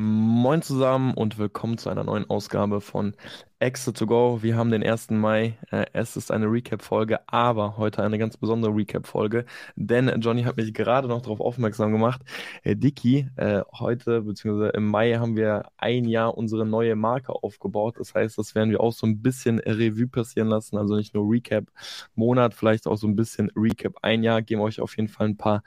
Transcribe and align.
Moin 0.00 0.62
zusammen 0.62 1.12
und 1.12 1.38
willkommen 1.38 1.76
zu 1.76 1.90
einer 1.90 2.04
neuen 2.04 2.30
Ausgabe 2.30 2.80
von 2.80 3.16
Exit 3.58 3.98
to 3.98 4.06
Go. 4.06 4.38
Wir 4.44 4.56
haben 4.56 4.70
den 4.70 4.84
1. 4.84 5.10
Mai. 5.10 5.58
Äh, 5.72 5.86
es 5.92 6.16
ist 6.16 6.30
eine 6.30 6.46
Recap-Folge, 6.46 7.18
aber 7.28 7.76
heute 7.78 8.04
eine 8.04 8.16
ganz 8.16 8.36
besondere 8.36 8.76
Recap-Folge, 8.76 9.44
denn 9.74 10.20
Johnny 10.20 10.44
hat 10.44 10.56
mich 10.56 10.72
gerade 10.72 11.08
noch 11.08 11.20
darauf 11.20 11.40
aufmerksam 11.40 11.90
gemacht. 11.90 12.20
Äh, 12.62 12.76
Dicky, 12.76 13.28
äh, 13.34 13.62
heute 13.76 14.20
bzw. 14.20 14.70
im 14.76 14.86
Mai 14.86 15.14
haben 15.14 15.36
wir 15.36 15.64
ein 15.78 16.04
Jahr 16.04 16.38
unsere 16.38 16.64
neue 16.64 16.94
Marke 16.94 17.32
aufgebaut. 17.32 17.96
Das 17.98 18.14
heißt, 18.14 18.38
das 18.38 18.54
werden 18.54 18.70
wir 18.70 18.80
auch 18.80 18.92
so 18.92 19.04
ein 19.04 19.20
bisschen 19.20 19.58
Revue 19.58 20.06
passieren 20.06 20.46
lassen. 20.46 20.76
Also 20.76 20.94
nicht 20.94 21.12
nur 21.12 21.28
Recap-Monat, 21.28 22.54
vielleicht 22.54 22.86
auch 22.86 22.96
so 22.96 23.08
ein 23.08 23.16
bisschen 23.16 23.50
Recap 23.56 23.96
ein 24.02 24.22
Jahr. 24.22 24.42
Geben 24.42 24.60
euch 24.60 24.80
auf 24.80 24.96
jeden 24.96 25.08
Fall 25.08 25.26
ein 25.26 25.36
paar 25.36 25.64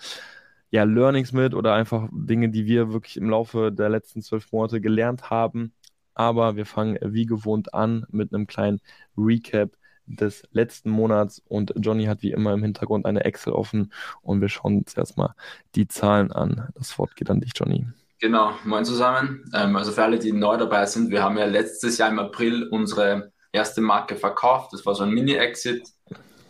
ja, 0.72 0.84
Learnings 0.84 1.34
mit 1.34 1.54
oder 1.54 1.74
einfach 1.74 2.08
Dinge, 2.12 2.50
die 2.50 2.66
wir 2.66 2.92
wirklich 2.94 3.18
im 3.18 3.30
Laufe 3.30 3.72
der 3.72 3.90
letzten 3.90 4.22
zwölf 4.22 4.52
Monate 4.52 4.82
gelernt 4.82 5.30
haben. 5.30 5.74
Aber 6.14 6.56
wir 6.56 6.66
fangen 6.66 6.98
wie 7.02 7.26
gewohnt 7.26 7.74
an 7.74 8.06
mit 8.10 8.34
einem 8.34 8.48
kleinen 8.48 8.80
Recap 9.18 9.72
des 10.06 10.44
letzten 10.52 10.90
Monats 10.90 11.42
und 11.48 11.74
Johnny 11.78 12.06
hat 12.06 12.22
wie 12.22 12.32
immer 12.32 12.54
im 12.54 12.64
Hintergrund 12.64 13.06
eine 13.06 13.24
Excel 13.24 13.54
offen 13.54 13.94
und 14.22 14.42
wir 14.42 14.50
schauen 14.50 14.78
uns 14.78 14.94
erstmal 14.96 15.34
die 15.76 15.88
Zahlen 15.88 16.32
an. 16.32 16.70
Das 16.76 16.98
Wort 16.98 17.16
geht 17.16 17.30
an 17.30 17.40
dich, 17.40 17.52
Johnny. 17.56 17.88
Genau, 18.20 18.54
moin 18.66 18.86
zusammen. 18.86 19.44
Ähm, 19.54 19.76
also 19.76 19.92
für 19.92 20.04
alle, 20.04 20.20
die 20.20 20.32
neu 20.32 20.58
dabei 20.58 20.86
sind, 20.86 21.12
wir 21.12 21.24
haben 21.24 21.38
ja 21.38 21.46
letztes 21.46 21.98
Jahr 21.98 22.10
im 22.10 22.20
April 22.20 22.68
unsere 22.70 23.32
erste 23.52 23.82
Marke 23.82 24.16
verkauft. 24.16 24.74
Das 24.74 24.86
war 24.86 24.96
so 24.96 25.04
ein 25.04 25.12
Mini-Exit 25.12 25.88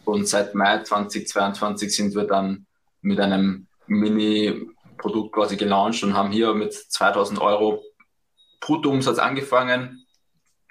und 0.06 0.28
seit 0.28 0.56
Mai 0.56 0.82
2022 0.84 1.96
sind 1.96 2.16
wir 2.16 2.26
dann 2.26 2.66
mit 3.02 3.20
einem 3.20 3.68
Mini-Produkt 3.92 5.34
quasi 5.34 5.58
gelauncht 5.58 6.04
und 6.04 6.16
haben 6.16 6.32
hier 6.32 6.54
mit 6.54 6.74
2000 6.74 7.40
Euro 7.42 7.84
Bruttoumsatz 8.62 9.20
angefangen. 9.20 10.06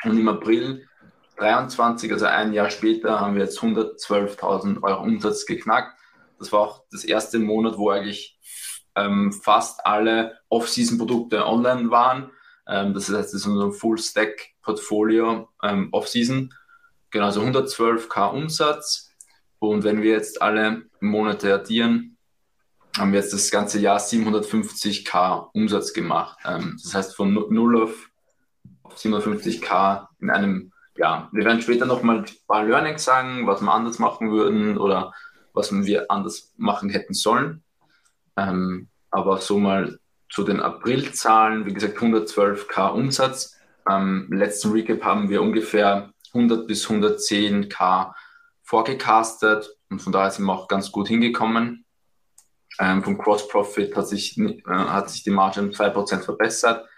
Und 0.04 0.18
im 0.18 0.28
April 0.28 0.86
23, 1.36 2.12
also 2.12 2.26
ein 2.26 2.52
Jahr 2.52 2.70
später, 2.70 3.20
haben 3.20 3.34
wir 3.34 3.42
jetzt 3.42 3.60
112.000 3.60 4.82
Euro 4.82 5.02
Umsatz 5.02 5.44
geknackt. 5.44 5.98
Das 6.38 6.50
war 6.52 6.60
auch 6.60 6.84
das 6.91 7.04
erste 7.04 7.38
Monat, 7.38 7.76
wo 7.76 7.91
eigentlich 7.91 8.38
ähm, 8.96 9.32
fast 9.32 9.84
alle 9.84 10.38
Off-Season-Produkte 10.48 11.46
online 11.46 11.91
waren. 11.91 12.30
Ähm, 12.66 12.94
das 12.94 13.08
heißt, 13.08 13.18
das 13.18 13.34
ist 13.34 13.46
unser 13.46 13.72
Full-Stack-Portfolio 13.72 15.48
ähm, 15.62 15.88
Off-Season. 15.92 16.54
Genau, 17.10 17.26
also 17.26 17.42
112k 17.42 18.32
Umsatz. 18.32 19.10
Und 19.58 19.84
wenn 19.84 20.00
wir 20.00 20.12
jetzt 20.12 20.41
alle 20.41 20.84
Monate 21.00 21.52
addieren, 21.52 22.16
haben 22.98 23.12
wir 23.12 23.20
jetzt 23.20 23.33
das 23.33 23.50
ganze 23.50 23.78
Jahr 23.80 23.98
750k 23.98 25.50
Umsatz 25.52 25.92
gemacht. 25.92 26.38
Ähm, 26.44 26.77
das 26.83 26.94
heißt 26.94 27.16
von 27.16 27.32
0 27.32 27.82
auf 27.82 28.10
750k 28.97 30.08
in 30.20 30.30
einem 30.30 30.72
Jahr. 30.97 31.28
Wir 31.32 31.44
werden 31.44 31.62
später 31.62 31.86
nochmal 31.86 32.19
ein 32.19 32.27
paar 32.47 32.64
Learnings 32.64 33.05
sagen, 33.05 33.47
was 33.47 33.60
wir 33.62 33.72
anders 33.72 33.98
machen 33.98 34.30
würden 34.30 34.77
oder 34.77 35.12
was 35.52 35.72
wir 35.72 36.10
anders 36.10 36.52
machen 36.56 36.91
hätten 36.91 37.14
sollen. 37.14 37.62
Ähm, 38.36 38.88
aber 39.10 39.38
so 39.38 39.58
mal 39.58 39.98
zu 40.30 40.44
den 40.44 40.60
Aprilzahlen, 40.60 41.66
wie 41.66 41.75
gesagt 41.75 41.98
112k 41.98 42.92
Umsatz. 42.92 43.56
Am 43.84 44.30
letzten 44.30 44.72
Recap 44.72 45.02
haben 45.02 45.28
wir 45.28 45.42
ungefähr 45.42 46.12
100 46.34 46.66
bis 46.66 46.86
110k 46.88 48.12
vorgecastet 48.62 49.77
und 49.91 50.00
von 50.00 50.12
daher 50.12 50.30
sind 50.30 50.44
wir 50.44 50.52
auch 50.52 50.69
ganz 50.69 50.92
gut 50.92 51.08
hingekommen. 51.08 51.84
Ähm, 52.80 53.04
vom 53.04 53.18
Cross 53.18 53.46
Profit 53.48 53.94
hat 53.94 54.08
sich, 54.08 54.38
äh, 54.38 54.56
hat 54.66 55.10
sich 55.10 55.22
die 55.22 55.30
Marge 55.30 55.60
um 55.60 55.68
2% 55.68 56.22
verbessert. 56.22 56.88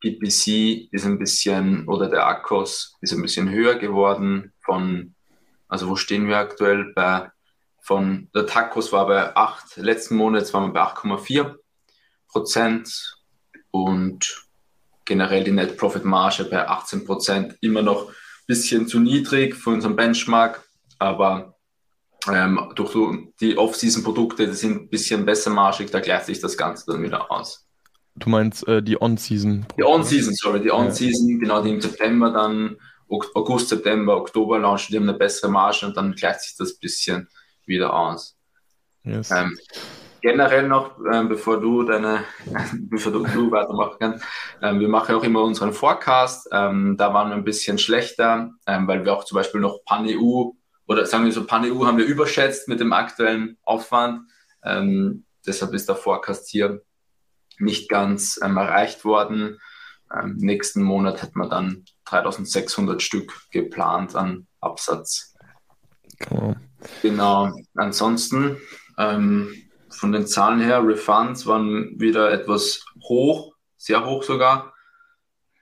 PPC 0.00 0.88
ist 0.92 1.06
ein 1.06 1.18
bisschen, 1.18 1.88
oder 1.88 2.10
der 2.10 2.26
Akkus 2.26 2.96
ist 3.00 3.14
ein 3.14 3.22
bisschen 3.22 3.48
höher 3.48 3.76
geworden 3.76 4.52
von, 4.60 5.14
also 5.68 5.88
wo 5.88 5.96
stehen 5.96 6.28
wir 6.28 6.36
aktuell 6.36 6.92
bei, 6.94 7.30
von, 7.80 8.28
der 8.34 8.46
Tacos 8.46 8.92
war 8.92 9.06
bei 9.06 9.34
8, 9.34 9.78
letzten 9.78 10.16
Monat 10.16 10.52
waren 10.52 10.68
wir 10.68 10.72
bei 10.74 10.82
8,4 10.82 11.54
Prozent 12.28 13.16
und 13.70 14.46
generell 15.06 15.44
die 15.44 15.52
Net 15.52 15.78
Profit 15.78 16.04
Marge 16.04 16.44
bei 16.44 16.68
18 16.68 17.06
Prozent 17.06 17.56
immer 17.62 17.80
noch 17.80 18.10
ein 18.10 18.14
bisschen 18.46 18.86
zu 18.86 19.00
niedrig 19.00 19.54
für 19.54 19.70
unseren 19.70 19.96
Benchmark, 19.96 20.62
aber 20.98 21.55
ähm, 22.32 22.72
durch 22.74 22.94
die 23.40 23.56
Off-Season-Produkte, 23.56 24.46
die 24.46 24.54
sind 24.54 24.82
ein 24.82 24.88
bisschen 24.88 25.24
besser 25.24 25.50
marschig, 25.50 25.90
da 25.90 26.00
gleicht 26.00 26.26
sich 26.26 26.40
das 26.40 26.56
Ganze 26.56 26.90
dann 26.90 27.02
wieder 27.02 27.30
aus. 27.30 27.66
Du 28.16 28.30
meinst 28.30 28.66
äh, 28.66 28.82
die 28.82 29.00
On-Season? 29.00 29.66
Die 29.78 29.84
On-Season, 29.84 30.34
sorry, 30.34 30.60
die 30.60 30.70
On-Season, 30.70 31.28
ja. 31.28 31.38
genau, 31.38 31.62
die 31.62 31.70
im 31.70 31.80
September 31.80 32.30
dann, 32.30 32.76
August, 33.08 33.68
September, 33.68 34.16
Oktober 34.16 34.58
launchen, 34.58 34.92
die 34.92 34.96
haben 34.96 35.08
eine 35.08 35.18
bessere 35.18 35.50
Marge 35.50 35.86
und 35.86 35.96
dann 35.96 36.12
gleicht 36.12 36.40
sich 36.40 36.56
das 36.56 36.72
ein 36.72 36.80
bisschen 36.80 37.28
wieder 37.64 37.94
aus. 37.94 38.36
Yes. 39.04 39.30
Ähm, 39.30 39.56
generell 40.20 40.66
noch, 40.66 40.98
ähm, 41.12 41.28
bevor 41.28 41.60
du 41.60 41.84
deine, 41.84 42.24
bevor 42.90 43.12
du, 43.12 43.22
du 43.24 43.50
weitermachen 43.50 43.96
kannst, 44.00 44.24
ähm, 44.60 44.80
wir 44.80 44.88
machen 44.88 45.14
auch 45.14 45.22
immer 45.22 45.42
unseren 45.42 45.72
Forecast. 45.72 46.48
Ähm, 46.50 46.96
da 46.96 47.14
waren 47.14 47.28
wir 47.28 47.36
ein 47.36 47.44
bisschen 47.44 47.78
schlechter, 47.78 48.50
ähm, 48.66 48.88
weil 48.88 49.04
wir 49.04 49.12
auch 49.12 49.24
zum 49.24 49.36
Beispiel 49.36 49.60
noch 49.60 49.84
Pan-EU 49.84 50.50
oder 50.86 51.06
sagen 51.06 51.24
wir 51.24 51.32
so, 51.32 51.44
Pan-EU 51.44 51.84
haben 51.84 51.98
wir 51.98 52.06
überschätzt 52.06 52.68
mit 52.68 52.80
dem 52.80 52.92
aktuellen 52.92 53.58
Aufwand. 53.62 54.30
Ähm, 54.62 55.24
deshalb 55.46 55.74
ist 55.74 55.88
der 55.88 55.96
Forecast 55.96 56.48
hier 56.48 56.82
nicht 57.58 57.88
ganz 57.88 58.38
ähm, 58.42 58.56
erreicht 58.56 59.04
worden. 59.04 59.58
Ähm, 60.14 60.36
nächsten 60.36 60.82
Monat 60.82 61.22
hätten 61.22 61.38
wir 61.38 61.48
dann 61.48 61.84
3600 62.04 63.02
Stück 63.02 63.32
geplant 63.50 64.14
an 64.14 64.46
Absatz. 64.60 65.34
Cool. 66.30 66.56
Genau. 67.02 67.52
Ansonsten 67.74 68.58
ähm, 68.98 69.54
von 69.90 70.12
den 70.12 70.26
Zahlen 70.26 70.60
her, 70.60 70.86
Refunds 70.86 71.46
waren 71.46 71.98
wieder 71.98 72.30
etwas 72.30 72.84
hoch, 73.02 73.54
sehr 73.76 74.04
hoch 74.06 74.22
sogar. 74.22 74.74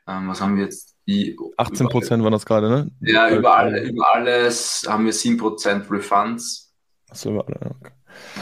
Ähm, 0.06 0.28
was 0.28 0.40
haben 0.40 0.56
wir 0.56 0.64
jetzt? 0.64 0.93
Die 1.06 1.36
18 1.56 1.88
Prozent 1.88 2.22
waren 2.22 2.32
das 2.32 2.46
gerade, 2.46 2.68
ne? 2.68 2.90
Ja, 3.00 3.28
über, 3.30 3.56
alle, 3.56 3.82
über 3.82 4.14
alles 4.14 4.86
haben 4.88 5.04
wir 5.04 5.12
7 5.12 5.36
Prozent 5.36 5.90
Refunds. 5.90 6.72
Achso, 7.10 7.30
über 7.30 7.46
alle, 7.46 7.56
okay. 7.56 7.92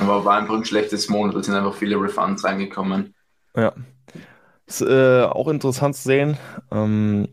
Aber 0.00 0.24
war 0.24 0.38
einfach 0.38 0.54
ein 0.54 0.64
schlechtes 0.64 1.08
Monat, 1.08 1.34
da 1.34 1.42
sind 1.42 1.54
einfach 1.54 1.74
viele 1.74 1.96
Refunds 1.96 2.44
reingekommen. 2.44 3.14
Ja. 3.56 3.72
Ist 4.66 4.80
äh, 4.82 5.24
auch 5.24 5.48
interessant 5.48 5.96
zu 5.96 6.02
sehen. 6.02 6.38
Ähm, 6.70 7.28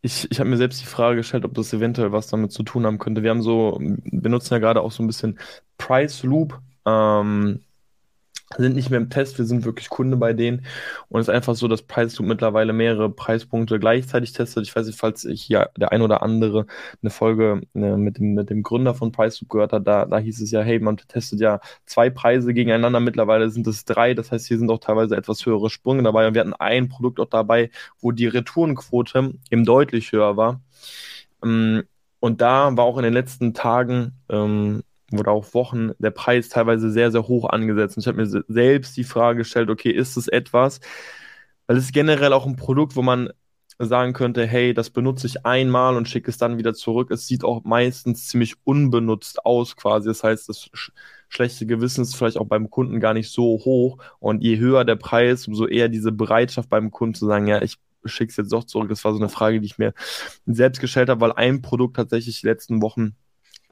ich, 0.00 0.30
ich 0.30 0.38
habe 0.38 0.48
mir 0.48 0.56
selbst 0.56 0.80
die 0.80 0.86
Frage 0.86 1.16
gestellt, 1.16 1.44
ob 1.44 1.54
das 1.54 1.72
eventuell 1.72 2.12
was 2.12 2.28
damit 2.28 2.52
zu 2.52 2.62
tun 2.62 2.86
haben 2.86 2.98
könnte. 2.98 3.22
Wir 3.22 3.30
haben 3.30 3.42
so, 3.42 3.78
benutzen 3.80 4.54
ja 4.54 4.60
gerade 4.60 4.80
auch 4.80 4.92
so 4.92 5.02
ein 5.02 5.08
bisschen 5.08 5.38
Price 5.76 6.22
Loop. 6.22 6.58
Ähm, 6.86 7.64
sind 8.56 8.74
nicht 8.74 8.90
mehr 8.90 8.98
im 8.98 9.10
Test, 9.10 9.38
wir 9.38 9.44
sind 9.44 9.64
wirklich 9.64 9.90
Kunde 9.90 10.16
bei 10.16 10.32
denen. 10.32 10.64
Und 11.08 11.20
es 11.20 11.28
ist 11.28 11.34
einfach 11.34 11.54
so, 11.54 11.68
dass 11.68 11.82
PriceLoop 11.82 12.26
mittlerweile 12.26 12.72
mehrere 12.72 13.10
Preispunkte 13.10 13.78
gleichzeitig 13.78 14.32
testet. 14.32 14.66
Ich 14.66 14.74
weiß 14.74 14.86
nicht, 14.86 14.98
falls 14.98 15.26
hier 15.30 15.70
der 15.76 15.92
ein 15.92 16.00
oder 16.00 16.22
andere 16.22 16.66
eine 17.02 17.10
Folge 17.10 17.60
ne, 17.74 17.98
mit, 17.98 18.18
dem, 18.18 18.34
mit 18.34 18.48
dem 18.48 18.62
Gründer 18.62 18.94
von 18.94 19.12
PriceLoop 19.12 19.50
gehört 19.50 19.72
hat, 19.72 19.86
da, 19.86 20.06
da 20.06 20.18
hieß 20.18 20.40
es 20.40 20.50
ja, 20.50 20.62
hey, 20.62 20.80
man 20.80 20.96
testet 20.96 21.40
ja 21.40 21.60
zwei 21.84 22.08
Preise 22.08 22.54
gegeneinander, 22.54 23.00
mittlerweile 23.00 23.50
sind 23.50 23.66
es 23.66 23.84
drei. 23.84 24.14
Das 24.14 24.32
heißt, 24.32 24.46
hier 24.48 24.58
sind 24.58 24.70
auch 24.70 24.80
teilweise 24.80 25.16
etwas 25.16 25.44
höhere 25.44 25.68
Sprünge 25.68 26.02
dabei. 26.02 26.26
Und 26.26 26.34
wir 26.34 26.40
hatten 26.40 26.54
ein 26.54 26.88
Produkt 26.88 27.20
auch 27.20 27.28
dabei, 27.28 27.70
wo 28.00 28.12
die 28.12 28.26
Retourenquote 28.26 29.34
eben 29.50 29.64
deutlich 29.64 30.12
höher 30.12 30.36
war. 30.36 30.62
Ähm, 31.44 31.84
und 32.20 32.40
da 32.40 32.76
war 32.76 32.84
auch 32.84 32.96
in 32.98 33.04
den 33.04 33.12
letzten 33.12 33.54
Tagen 33.54 34.12
ähm, 34.28 34.82
oder 35.12 35.32
auch 35.32 35.54
Wochen 35.54 35.92
der 35.98 36.10
Preis 36.10 36.48
teilweise 36.48 36.90
sehr, 36.90 37.10
sehr 37.10 37.28
hoch 37.28 37.48
angesetzt. 37.48 37.96
Und 37.96 38.02
ich 38.02 38.08
habe 38.08 38.18
mir 38.18 38.44
selbst 38.48 38.96
die 38.96 39.04
Frage 39.04 39.38
gestellt, 39.38 39.70
okay, 39.70 39.90
ist 39.90 40.16
es 40.16 40.28
etwas, 40.28 40.80
weil 41.66 41.76
es 41.76 41.84
ist 41.84 41.92
generell 41.92 42.32
auch 42.32 42.46
ein 42.46 42.56
Produkt, 42.56 42.96
wo 42.96 43.02
man 43.02 43.30
sagen 43.78 44.12
könnte, 44.12 44.46
hey, 44.46 44.74
das 44.74 44.90
benutze 44.90 45.26
ich 45.28 45.46
einmal 45.46 45.96
und 45.96 46.08
schicke 46.08 46.30
es 46.30 46.38
dann 46.38 46.58
wieder 46.58 46.74
zurück. 46.74 47.10
Es 47.10 47.26
sieht 47.26 47.44
auch 47.44 47.62
meistens 47.64 48.26
ziemlich 48.26 48.56
unbenutzt 48.64 49.44
aus 49.46 49.76
quasi. 49.76 50.08
Das 50.08 50.24
heißt, 50.24 50.48
das 50.48 50.68
sch 50.72 50.92
schlechte 51.30 51.66
Gewissen 51.66 52.02
ist 52.02 52.16
vielleicht 52.16 52.38
auch 52.38 52.46
beim 52.46 52.70
Kunden 52.70 53.00
gar 53.00 53.14
nicht 53.14 53.30
so 53.30 53.60
hoch. 53.64 53.98
Und 54.18 54.42
je 54.42 54.58
höher 54.58 54.84
der 54.84 54.96
Preis, 54.96 55.46
umso 55.46 55.66
eher 55.66 55.88
diese 55.88 56.10
Bereitschaft 56.10 56.70
beim 56.70 56.90
Kunden 56.90 57.14
zu 57.14 57.26
sagen, 57.26 57.46
ja, 57.46 57.62
ich 57.62 57.76
schicke 58.04 58.30
es 58.30 58.36
jetzt 58.36 58.52
doch 58.52 58.64
zurück. 58.64 58.88
Das 58.88 59.04
war 59.04 59.12
so 59.12 59.18
eine 59.18 59.28
Frage, 59.28 59.60
die 59.60 59.66
ich 59.66 59.78
mir 59.78 59.92
selbst 60.46 60.80
gestellt 60.80 61.08
habe, 61.10 61.20
weil 61.20 61.32
ein 61.32 61.62
Produkt 61.62 61.96
tatsächlich 61.96 62.40
die 62.40 62.46
letzten 62.46 62.82
Wochen 62.82 63.14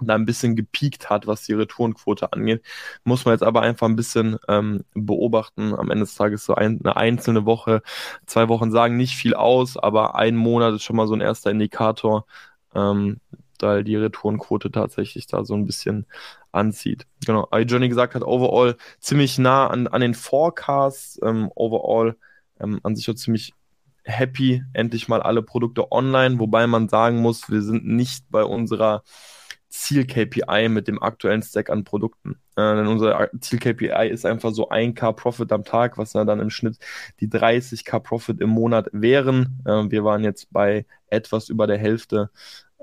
da 0.00 0.14
ein 0.14 0.26
bisschen 0.26 0.56
gepiekt 0.56 1.08
hat, 1.08 1.26
was 1.26 1.44
die 1.44 1.54
Retourenquote 1.54 2.32
angeht. 2.32 2.62
Muss 3.04 3.25
man 3.25 3.34
jetzt 3.34 3.43
aber 3.43 3.62
einfach 3.62 3.88
ein 3.88 3.96
bisschen 3.96 4.38
ähm, 4.48 4.84
beobachten. 4.94 5.75
Am 5.75 5.90
Ende 5.90 6.04
des 6.04 6.14
Tages 6.14 6.44
so 6.44 6.54
ein, 6.54 6.81
eine 6.82 6.96
einzelne 6.96 7.46
Woche, 7.46 7.82
zwei 8.26 8.48
Wochen 8.48 8.70
sagen 8.70 8.96
nicht 8.96 9.14
viel 9.14 9.34
aus, 9.34 9.76
aber 9.76 10.14
ein 10.16 10.37
Monat 10.37 10.75
ist 10.75 10.82
schon 10.82 10.96
mal 10.96 11.06
so 11.06 11.14
ein 11.14 11.20
erster 11.20 11.50
Indikator, 11.50 12.26
ähm, 12.75 13.20
weil 13.60 13.84
die 13.84 13.96
Retourenquote 13.96 14.70
tatsächlich 14.70 15.26
da 15.26 15.44
so 15.44 15.54
ein 15.54 15.66
bisschen 15.66 16.06
anzieht. 16.52 17.06
Genau, 17.25 17.48
wie 17.52 17.62
Johnny 17.62 17.88
gesagt 17.88 18.14
hat, 18.14 18.22
overall 18.22 18.76
ziemlich 19.00 19.38
nah 19.38 19.69
an, 19.69 19.87
an 19.87 20.00
den 20.00 20.14
Forecasts, 20.14 21.19
ähm, 21.22 21.50
overall 21.54 22.16
ähm, 22.60 22.81
an 22.82 22.96
sich 22.96 23.08
auch 23.10 23.14
ziemlich 23.14 23.54
happy, 24.04 24.62
endlich 24.72 25.08
mal 25.08 25.22
alle 25.22 25.43
Produkte 25.43 25.90
online, 25.90 26.38
wobei 26.38 26.66
man 26.66 26.88
sagen 26.88 27.20
muss, 27.20 27.50
wir 27.50 27.62
sind 27.62 27.87
nicht 27.87 28.25
bei 28.31 28.44
unserer 28.44 29.02
Ziel-KPI 29.76 30.69
mit 30.69 30.88
dem 30.88 31.02
aktuellen 31.02 31.43
Stack 31.43 31.70
an 31.70 31.84
Produkten. 31.84 32.37
Äh, 32.56 32.75
denn 32.76 32.87
unser 32.87 33.31
Ziel-KPI 33.40 34.08
ist 34.08 34.26
einfach 34.26 34.52
so 34.52 34.70
1K 34.70 35.12
Profit 35.12 35.52
am 35.52 35.64
Tag, 35.64 35.99
was 35.99 36.12
dann 36.12 36.40
im 36.40 36.50
Schnitt 36.50 36.78
die 37.20 37.28
30K 37.28 38.00
Profit 38.00 38.40
im 38.40 38.50
Monat 38.50 38.88
wären. 38.93 39.62
Äh, 39.64 39.90
wir 39.90 40.05
waren 40.05 40.25
jetzt 40.25 40.52
bei 40.52 40.87
etwas 41.08 41.49
über 41.49 41.67
der 41.67 41.78
Hälfte, 41.78 42.31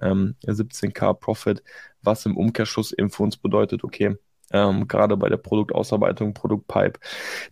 ähm, 0.02 0.36
17K 0.46 1.14
Profit, 1.14 1.64
was 2.02 2.26
im 2.26 2.38
Umkehrschluss 2.38 2.92
eben 2.94 3.10
für 3.10 3.24
uns 3.24 3.38
bedeutet, 3.38 3.84
okay, 3.84 4.18
ähm, 4.52 4.88
gerade 4.88 5.18
bei 5.18 5.30
der 5.30 5.38
Produktausarbeitung, 5.38 6.34
Produktpipe. 6.34 7.00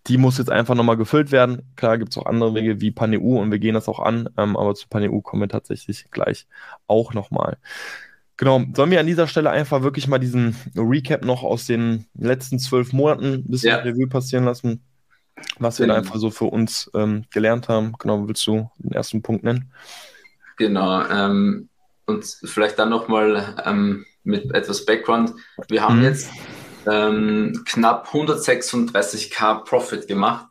Die 0.07 0.17
muss 0.17 0.37
jetzt 0.37 0.51
einfach 0.51 0.75
nochmal 0.75 0.97
gefüllt 0.97 1.31
werden. 1.31 1.73
Klar 1.75 1.97
gibt 1.97 2.11
es 2.11 2.17
auch 2.17 2.25
andere 2.25 2.53
Wege 2.53 2.79
wie 2.79 2.91
PanEU 2.91 3.41
und 3.41 3.51
wir 3.51 3.59
gehen 3.59 3.73
das 3.73 3.89
auch 3.89 3.99
an, 3.99 4.29
ähm, 4.37 4.55
aber 4.55 4.75
zu 4.75 4.87
PanEU 4.87 5.21
kommen 5.21 5.41
wir 5.41 5.49
tatsächlich 5.49 6.05
gleich 6.11 6.47
auch 6.87 7.13
nochmal. 7.13 7.57
Genau, 8.38 8.63
sollen 8.75 8.92
wir 8.92 9.00
an 9.00 9.06
dieser 9.06 9.28
Stelle 9.28 9.51
einfach 9.51 9.83
wirklich 9.83 10.07
mal 10.07 10.18
diesen 10.18 10.56
Recap 10.75 11.24
noch 11.25 11.44
aus 11.44 11.66
den 11.66 12.06
letzten 12.16 12.60
zwölf 12.60 12.92
Monaten 12.92 13.33
ein 13.33 13.44
bisschen 13.45 13.69
ja. 13.69 13.78
Revue 13.78 14.07
passieren 14.07 14.45
lassen, 14.45 14.83
was 15.60 15.80
wir 15.80 15.88
da 15.88 15.95
einfach 15.95 16.16
so 16.16 16.31
für 16.31 16.45
uns 16.45 16.89
ähm, 16.95 17.25
gelernt 17.31 17.69
haben. 17.69 17.94
Genau, 18.00 18.28
willst 18.28 18.45
du 18.48 18.69
den 18.78 18.94
ersten 18.94 19.22
Punkt 19.22 19.44
nennen? 19.44 19.72
Genau, 20.57 21.04
ähm, 21.07 21.69
und 22.06 22.25
vielleicht 22.44 22.80
dann 22.80 22.89
nochmal 22.89 23.56
ähm, 23.66 24.06
mit 24.24 24.54
etwas 24.54 24.86
Background. 24.86 25.33
Wir 25.68 25.83
haben 25.83 26.00
mhm. 26.00 26.04
jetzt 26.04 26.30
ähm, 26.89 27.63
knapp 27.66 28.07
136k 28.10 29.63
Profit 29.63 30.07
gemacht. 30.07 30.48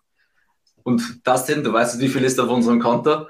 Und 0.83 1.21
das 1.25 1.47
denn, 1.47 1.63
du 1.63 1.73
weißt, 1.73 2.01
wie 2.01 2.09
viel 2.09 2.25
ist 2.25 2.41
auf 2.41 2.49
unserem 2.49 2.81
Konto? 2.81 3.27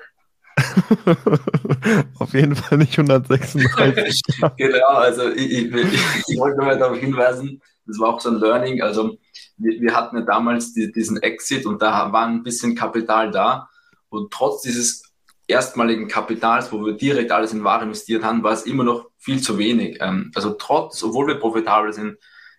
auf 2.18 2.32
jeden 2.32 2.54
Fall 2.54 2.78
nicht 2.78 2.98
136. 2.98 4.22
genau, 4.56 4.86
also 4.86 5.30
ich, 5.30 5.50
ich, 5.50 5.74
ich, 5.74 6.38
wollte 6.38 6.58
mal 6.58 6.78
darauf 6.78 6.98
hinweisen, 6.98 7.60
das 7.86 7.98
war 7.98 8.14
auch 8.14 8.20
so 8.20 8.30
ein 8.30 8.36
Learning. 8.36 8.82
Also 8.82 9.18
wir, 9.56 9.80
wir 9.80 9.94
hatten 9.94 10.16
ja 10.16 10.22
damals 10.22 10.72
die, 10.72 10.92
diesen 10.92 11.22
Exit 11.22 11.66
und 11.66 11.82
da 11.82 12.12
war 12.12 12.26
ein 12.26 12.42
bisschen 12.42 12.74
Kapital 12.74 13.30
da. 13.30 13.68
Und 14.08 14.32
trotz 14.32 14.62
dieses 14.62 15.04
erstmaligen 15.46 16.08
Kapitals, 16.08 16.72
wo 16.72 16.84
wir 16.84 16.94
direkt 16.94 17.32
alles 17.32 17.52
in 17.52 17.64
Ware 17.64 17.84
investiert 17.84 18.24
haben, 18.24 18.42
war 18.42 18.52
es 18.52 18.62
immer 18.62 18.84
noch 18.84 19.10
viel 19.18 19.40
zu 19.40 19.58
wenig. 19.58 19.98
Ähm, 20.00 20.30
also 20.34 20.50
trotz, 20.50 21.02
obwohl 21.02 21.26
wir 21.26 21.36
profitabel 21.36 21.92
sind, 21.92 22.16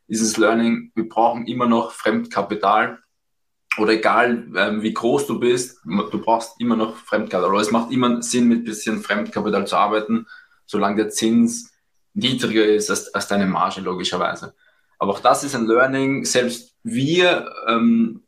dieses 0.08 0.38
Learning, 0.38 0.92
wir 0.94 1.08
brauchen 1.08 1.48
immer 1.48 1.68
noch 1.68 1.92
Fremdkapital 1.92 3.00
oder 3.78 3.94
egal 3.94 4.48
ähm, 4.56 4.82
wie 4.82 4.94
groß 4.94 5.28
du 5.28 5.40
bist, 5.40 5.80
du 5.86 6.22
brauchst 6.22 6.60
immer 6.60 6.76
noch 6.76 6.98
Fremdkapital. 6.98 7.50
Oder 7.50 7.62
es 7.62 7.72
macht 7.72 7.92
immer 7.92 8.22
Sinn, 8.22 8.48
mit 8.48 8.60
ein 8.60 8.64
bisschen 8.66 9.02
Fremdkapital 9.02 9.66
zu 9.66 9.78
arbeiten, 9.78 10.28
solange 10.66 10.98
der 10.98 11.10
Zins 11.10 11.72
niedriger 12.14 12.66
ist 12.66 12.90
als, 12.90 13.14
als 13.14 13.28
deine 13.28 13.46
Marge, 13.46 13.82
logischerweise. 13.82 14.54
Aber 15.00 15.14
auch 15.14 15.20
das 15.20 15.44
ist 15.44 15.56
ein 15.56 15.68
Learning. 15.68 16.26
Selbst 16.26 16.76
wir, 16.84 17.50
ähm, 17.68 18.24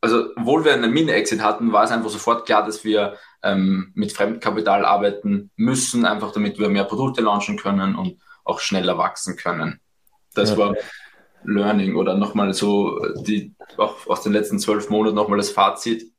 also 0.00 0.30
obwohl 0.36 0.64
wir 0.64 0.74
einen 0.74 0.92
Mini-Exit 0.92 1.40
hatten, 1.40 1.72
war 1.72 1.84
es 1.84 1.92
einfach 1.92 2.10
sofort 2.10 2.44
klar, 2.44 2.66
dass 2.66 2.84
wir 2.84 3.16
ähm, 3.42 3.92
mit 3.94 4.12
Fremdkapital 4.12 4.84
arbeiten 4.84 5.50
müssen, 5.56 6.04
einfach 6.04 6.32
damit 6.32 6.58
wir 6.58 6.68
mehr 6.68 6.84
Produkte 6.84 7.22
launchen 7.22 7.56
können 7.56 7.94
und 7.94 8.20
auch 8.44 8.58
schneller 8.58 8.98
wachsen 8.98 9.36
können. 9.36 9.80
Das 10.34 10.50
ja. 10.50 10.58
war 10.58 10.74
Learning 11.44 11.96
oder 11.96 12.16
nochmal 12.16 12.54
so 12.54 13.00
die 13.22 13.54
auch 13.76 14.06
aus 14.06 14.22
den 14.22 14.32
letzten 14.32 14.58
zwölf 14.58 14.90
Monaten 14.90 15.16
nochmal 15.16 15.38
das 15.38 15.50
Fazit. 15.50 16.10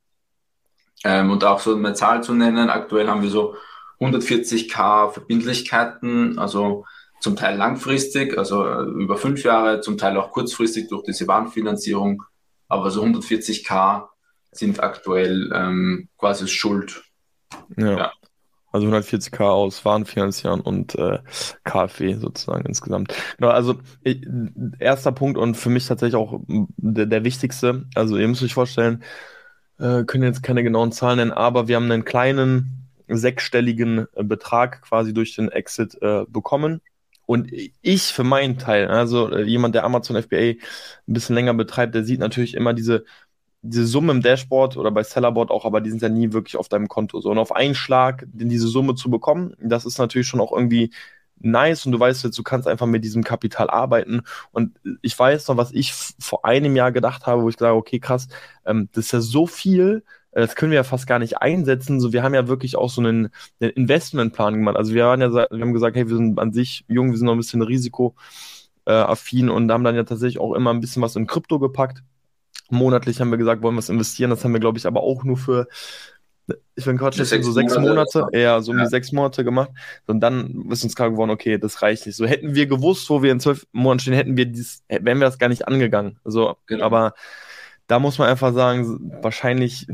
Ähm, 1.04 1.30
und 1.30 1.44
auch 1.44 1.60
so 1.60 1.75
eine 1.75 1.94
Zahl 1.94 2.24
zu 2.24 2.33
nennen. 2.33 2.69
Aktuell 2.69 3.07
haben 3.07 3.22
wir 3.22 3.30
so 3.30 3.56
140k 4.00 5.12
Verbindlichkeiten, 5.12 6.39
also 6.39 6.86
zum 7.19 7.36
Teil 7.36 7.57
langfristig, 7.57 8.38
also 8.38 8.66
äh, 8.66 8.83
über 8.83 9.18
fünf 9.18 9.44
Jahre, 9.44 9.81
zum 9.81 9.98
Teil 9.98 10.18
auch 10.18 10.31
kurzfristig 10.31 10.88
durch 10.89 11.04
diese 11.04 11.25
Bahnfinanzierung. 11.25 12.24
Aber 12.68 12.92
so 12.92 13.04
140k 13.04 14.07
sind 14.51 14.81
aktuell 14.81 15.51
ähm, 15.54 16.10
quasi 16.18 16.48
Schuld. 16.48 17.04
Ja. 17.77 17.98
ja. 17.98 18.13
Also 18.75 18.88
140k 18.88 19.42
aus 19.42 19.86
Warenfinanzieren 19.86 20.60
und 20.60 20.95
äh, 20.95 21.19
KfW 21.63 22.16
sozusagen 22.16 22.66
insgesamt. 22.66 23.13
Genau, 23.38 23.50
also 23.51 23.75
ich, 24.04 24.27
erster 24.80 25.13
Punkt 25.13 25.38
und 25.38 25.56
für 25.56 25.69
mich 25.69 25.88
tatsächlich 25.88 26.18
auch 26.18 26.42
der, 26.48 27.06
der 27.06 27.24
wichtigste. 27.24 27.86
Also 27.95 28.18
ihr 28.18 28.27
müsst 28.27 28.44
euch 28.44 28.54
vorstellen, 28.54 29.01
äh, 29.80 30.04
können 30.04 30.25
jetzt 30.25 30.44
keine 30.44 30.62
genauen 30.62 30.92
Zahlen 30.92 31.19
nennen, 31.19 31.31
aber 31.31 31.69
wir 31.69 31.77
haben 31.77 31.89
einen 31.89 32.04
kleinen 32.04 32.89
sechsstelligen 33.07 34.07
äh, 34.13 34.25
Betrag 34.25 34.81
quasi 34.81 35.13
durch 35.13 35.38
den 35.38 35.48
Exit 35.48 35.98
äh, 36.01 36.25
bekommen. 36.27 36.81
Und 37.25 37.54
ich 37.81 38.04
für 38.04 38.25
meinen 38.25 38.57
Teil, 38.57 38.89
also 38.89 39.31
äh, 39.31 39.44
jemand, 39.44 39.74
der 39.74 39.86
Amazon 39.86 40.22
FBA 40.22 40.38
ein 40.38 40.57
bisschen 41.07 41.36
länger 41.36 41.54
betreibt, 41.54 41.95
der 41.95 42.04
sieht 42.04 42.19
natürlich 42.19 42.56
immer 42.56 42.74
diese 42.74 43.06
diese 43.69 43.88
Summe 43.88 44.12
im 44.12 44.21
Dashboard 44.21 44.77
oder 44.77 44.91
bei 44.91 45.03
Sellerboard 45.03 45.51
auch, 45.51 45.65
aber 45.65 45.81
die 45.81 45.89
sind 45.89 46.01
ja 46.01 46.09
nie 46.09 46.33
wirklich 46.33 46.57
auf 46.57 46.69
deinem 46.69 46.88
Konto. 46.88 47.19
So, 47.21 47.29
und 47.31 47.38
auf 47.38 47.56
einen 47.56 47.75
Schlag 47.75 48.25
diese 48.31 48.67
Summe 48.67 48.95
zu 48.95 49.09
bekommen, 49.09 49.56
das 49.59 49.85
ist 49.85 49.97
natürlich 49.97 50.27
schon 50.27 50.39
auch 50.41 50.51
irgendwie 50.51 50.91
nice 51.39 51.85
und 51.85 51.91
du 51.91 52.00
weißt 52.00 52.23
jetzt, 52.23 52.38
du 52.38 52.44
kannst 52.44 52.67
einfach 52.67 52.85
mit 52.85 53.03
diesem 53.03 53.23
Kapital 53.23 53.69
arbeiten. 53.69 54.21
Und 54.51 54.79
ich 55.01 55.17
weiß 55.17 55.47
noch, 55.47 55.57
was 55.57 55.71
ich 55.71 55.94
vor 55.94 56.45
einem 56.45 56.75
Jahr 56.75 56.91
gedacht 56.91 57.25
habe, 57.27 57.44
wo 57.44 57.50
ich 57.50 57.57
sage, 57.57 57.75
okay, 57.75 58.00
krass, 58.00 58.27
ähm, 58.65 58.89
das 58.94 59.06
ist 59.06 59.12
ja 59.12 59.21
so 59.21 59.47
viel, 59.47 60.03
äh, 60.31 60.41
das 60.41 60.56
können 60.56 60.71
wir 60.71 60.77
ja 60.77 60.83
fast 60.83 61.07
gar 61.07 61.19
nicht 61.19 61.39
einsetzen. 61.39 62.00
So, 62.00 62.13
wir 62.13 62.23
haben 62.23 62.33
ja 62.33 62.47
wirklich 62.47 62.77
auch 62.77 62.89
so 62.89 63.01
einen, 63.01 63.29
einen 63.59 63.71
Investmentplan 63.71 64.56
gemacht. 64.56 64.77
Also 64.77 64.94
wir 64.94 65.06
waren 65.06 65.21
ja, 65.21 65.33
wir 65.33 65.47
haben 65.51 65.73
gesagt, 65.73 65.95
hey, 65.97 66.07
wir 66.09 66.15
sind 66.15 66.39
an 66.39 66.53
sich 66.53 66.85
jung, 66.88 67.12
wir 67.12 67.17
sind 67.17 67.25
noch 67.25 67.33
ein 67.33 67.38
bisschen 67.39 67.62
risikoaffin 67.62 69.50
und 69.50 69.71
haben 69.71 69.83
dann 69.83 69.95
ja 69.95 70.03
tatsächlich 70.03 70.39
auch 70.39 70.53
immer 70.53 70.71
ein 70.73 70.79
bisschen 70.79 71.01
was 71.01 71.15
in 71.15 71.27
Krypto 71.27 71.59
gepackt 71.59 72.03
monatlich 72.69 73.19
haben 73.19 73.31
wir 73.31 73.38
gesagt, 73.38 73.62
wollen 73.62 73.75
wir 73.75 73.79
es 73.79 73.89
investieren. 73.89 74.29
Das 74.29 74.44
haben 74.44 74.53
wir, 74.53 74.59
glaube 74.59 74.77
ich, 74.77 74.85
aber 74.85 75.01
auch 75.01 75.23
nur 75.23 75.38
für, 75.38 75.67
ich 76.75 76.85
bin 76.85 76.97
Quatsch, 76.97 77.17
so 77.17 77.23
sechs 77.23 77.75
Monate, 77.75 78.19
Monate 78.19 78.27
eher 78.31 78.62
so 78.62 78.71
um 78.71 78.77
die 78.77 78.88
sechs 78.88 79.12
Monate 79.12 79.44
gemacht. 79.44 79.71
Und 80.07 80.19
dann 80.19 80.65
ist 80.69 80.84
uns 80.84 80.95
klar 80.95 81.12
geworden, 81.12 81.31
okay, 81.31 81.57
das 81.57 81.81
reicht 81.81 82.05
nicht. 82.05 82.15
So 82.15 82.25
hätten 82.25 82.55
wir 82.55 82.67
gewusst, 82.67 83.10
wo 83.10 83.24
wir 83.24 83.31
in 83.31 83.39
zwölf 83.39 83.65
Monaten 83.72 84.00
stehen, 84.00 84.13
hätten 84.13 84.38
wir 84.38 84.45
dies, 84.45 84.84
wären 84.88 85.19
wir 85.19 85.25
das 85.25 85.39
gar 85.39 85.50
nicht 85.50 85.67
angegangen. 85.67 86.19
So, 86.24 86.57
genau. 86.67 86.86
aber 86.86 87.13
da 87.88 88.00
muss 88.00 88.17
man 88.17 88.29
einfach 88.29 88.53
sagen, 88.53 89.12
wahrscheinlich 89.22 89.88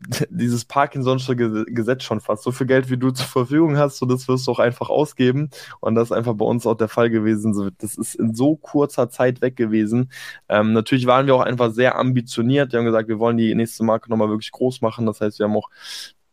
dieses 0.30 0.64
Parkinson'sche 0.64 1.36
Gesetz 1.36 2.02
schon 2.02 2.20
fast. 2.20 2.42
So 2.42 2.52
viel 2.52 2.66
Geld, 2.66 2.90
wie 2.90 2.96
du 2.96 3.10
zur 3.10 3.26
Verfügung 3.26 3.76
hast, 3.76 3.98
so 3.98 4.06
das 4.06 4.28
wirst 4.28 4.46
du 4.46 4.52
auch 4.52 4.58
einfach 4.58 4.88
ausgeben. 4.88 5.50
Und 5.80 5.94
das 5.94 6.08
ist 6.10 6.12
einfach 6.12 6.34
bei 6.34 6.44
uns 6.44 6.66
auch 6.66 6.74
der 6.74 6.88
Fall 6.88 7.10
gewesen. 7.10 7.74
Das 7.78 7.96
ist 7.96 8.14
in 8.14 8.34
so 8.34 8.56
kurzer 8.56 9.10
Zeit 9.10 9.42
weg 9.42 9.56
gewesen. 9.56 10.10
Ähm, 10.48 10.72
natürlich 10.72 11.06
waren 11.06 11.26
wir 11.26 11.34
auch 11.34 11.42
einfach 11.42 11.72
sehr 11.72 11.96
ambitioniert. 11.96 12.72
Wir 12.72 12.78
haben 12.78 12.86
gesagt, 12.86 13.08
wir 13.08 13.18
wollen 13.18 13.36
die 13.36 13.54
nächste 13.54 13.84
Marke 13.84 14.10
nochmal 14.10 14.28
wirklich 14.28 14.52
groß 14.52 14.80
machen. 14.80 15.06
Das 15.06 15.20
heißt, 15.20 15.38
wir 15.38 15.44
haben 15.44 15.56
auch 15.56 15.68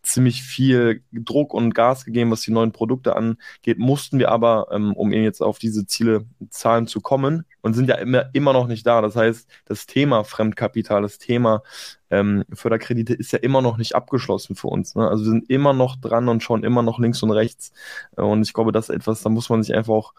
ziemlich 0.08 0.42
viel 0.42 1.04
Druck 1.12 1.54
und 1.54 1.74
Gas 1.74 2.06
gegeben, 2.06 2.32
was 2.32 2.42
die 2.42 2.52
neuen 2.52 2.72
Produkte 2.72 3.16
angeht, 3.16 3.78
mussten 3.78 4.20
wir 4.20 4.32
aber, 4.32 4.68
ähm, 4.72 4.94
um 4.94 5.12
eben 5.12 5.24
jetzt 5.24 5.42
auf 5.42 5.60
diese 5.60 5.86
Ziele, 5.86 6.26
Zahlen 6.50 6.88
zu 6.88 7.02
kommen 7.02 7.46
und 7.62 7.74
sind 7.74 7.90
ja 7.90 7.96
immer, 7.96 8.30
immer 8.34 8.54
noch 8.54 8.68
nicht 8.68 8.88
da. 8.88 9.02
Das 9.02 9.18
heißt, 9.18 9.50
das 9.66 9.86
Thema 9.86 10.24
Fremdkapital, 10.24 11.02
das 11.02 11.18
Thema 11.18 11.62
ähm, 12.10 12.46
Förderkredite 12.54 13.14
ist 13.14 13.34
ja 13.34 13.40
immer 13.40 13.62
noch 13.62 13.78
nicht 13.78 13.96
abgeschlossen 13.96 14.56
für 14.56 14.68
uns. 14.68 14.96
Ne? 14.96 15.08
Also 15.08 15.26
wir 15.26 15.32
sind 15.32 15.50
immer 15.50 15.74
noch 15.74 15.98
dran 15.98 16.30
und 16.30 16.42
schauen 16.42 16.64
immer 16.64 16.84
noch 16.84 17.00
links 17.00 17.22
und 17.22 17.32
rechts. 17.32 17.74
Äh, 18.16 18.22
und 18.22 18.42
ich 18.44 18.54
glaube, 18.54 18.72
das 18.72 18.90
ist 18.90 18.96
etwas, 18.96 19.22
da 19.24 19.30
muss 19.30 19.50
man 19.50 19.62
sich 19.62 19.76
einfach 19.76 19.94
auch 19.94 20.14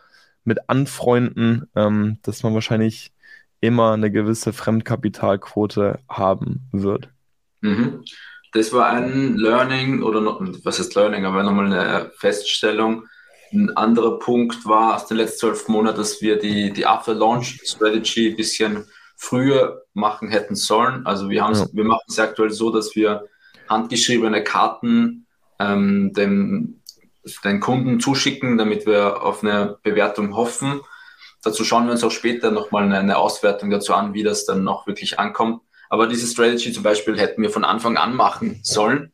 mit 0.45 0.69
anfreunden, 0.69 1.67
ähm, 1.75 2.19
dass 2.23 2.43
man 2.43 2.53
wahrscheinlich 2.53 3.13
immer 3.61 3.93
eine 3.93 4.11
gewisse 4.11 4.53
Fremdkapitalquote 4.53 5.99
haben 6.09 6.69
wird. 6.73 7.09
Mhm 7.63 8.05
das 8.59 8.73
war 8.73 8.91
ein 8.91 9.37
Learning 9.37 10.03
oder 10.03 10.21
noch, 10.21 10.41
was 10.65 10.79
heißt 10.79 10.95
Learning, 10.95 11.25
aber 11.25 11.43
nochmal 11.43 11.67
eine 11.67 12.11
Feststellung. 12.17 13.07
Ein 13.53 13.77
anderer 13.77 14.19
Punkt 14.19 14.67
war 14.67 14.97
aus 14.97 15.07
den 15.07 15.17
letzten 15.17 15.39
zwölf 15.39 15.69
Monaten, 15.69 15.99
dass 15.99 16.21
wir 16.21 16.39
die, 16.39 16.73
die 16.73 16.85
After-Launch-Strategy 16.85 18.31
ein 18.31 18.37
bisschen 18.37 18.85
früher 19.17 19.85
machen 19.95 20.29
hätten 20.29 20.55
sollen. 20.55 21.07
Also 21.07 21.31
wir, 21.31 21.39
ja. 21.39 21.67
wir 21.73 21.85
machen 21.85 22.05
es 22.09 22.19
aktuell 22.19 22.51
so, 22.51 22.71
dass 22.71 22.95
wir 22.95 23.25
handgeschriebene 23.69 24.45
Karten 24.45 25.27
ähm, 25.59 26.13
dem 26.13 26.75
den 27.45 27.61
Kunden 27.61 28.01
zuschicken, 28.01 28.59
damit 28.59 28.87
wir 28.87 29.23
auf 29.23 29.43
eine 29.43 29.79
Bewertung 29.83 30.35
hoffen. 30.35 30.81
Dazu 31.43 31.65
schauen 31.65 31.85
wir 31.85 31.93
uns 31.93 32.03
auch 32.03 32.11
später 32.11 32.51
nochmal 32.51 32.85
eine, 32.85 32.99
eine 32.99 33.19
Auswertung 33.19 33.71
dazu 33.71 33.95
an, 33.95 34.15
wie 34.15 34.23
das 34.23 34.47
dann 34.47 34.65
noch 34.65 34.87
wirklich 34.87 35.19
ankommt. 35.19 35.63
Aber 35.89 36.07
diese 36.07 36.27
Strategy 36.27 36.73
zum 36.73 36.83
Beispiel 36.83 37.19
hätten 37.19 37.43
wir 37.43 37.51
von 37.51 37.65
Anfang 37.65 37.97
an 37.97 38.15
machen 38.15 38.61
sollen 38.63 39.13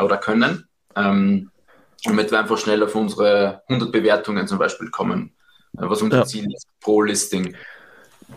oder 0.00 0.16
können, 0.16 0.68
ähm, 0.96 1.50
damit 2.04 2.30
wir 2.30 2.38
einfach 2.38 2.58
schnell 2.58 2.82
auf 2.82 2.94
unsere 2.94 3.62
100 3.68 3.92
Bewertungen 3.92 4.46
zum 4.46 4.58
Beispiel 4.58 4.90
kommen, 4.90 5.32
äh, 5.78 5.82
was 5.82 6.02
unser 6.02 6.18
ja. 6.18 6.24
Ziel 6.24 6.52
ist 6.52 6.66
pro 6.80 7.02
Listing. 7.02 7.54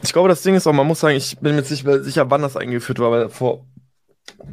Ich 0.04 0.13
glaube, 0.13 0.30
das 0.30 0.42
Ding 0.42 0.56
ist 0.56 0.68
auch, 0.68 0.74
man 0.74 0.88
muss 0.88 1.00
sagen, 1.00 1.15
ich 1.15 1.38
bin 1.39 1.56
mir 1.56 1.62
nicht 1.62 1.68
sicher, 1.68 2.30
wann 2.30 2.42
das 2.42 2.58
eingeführt 2.58 3.00
war, 3.00 3.12
weil 3.12 3.30
vor, 3.30 3.65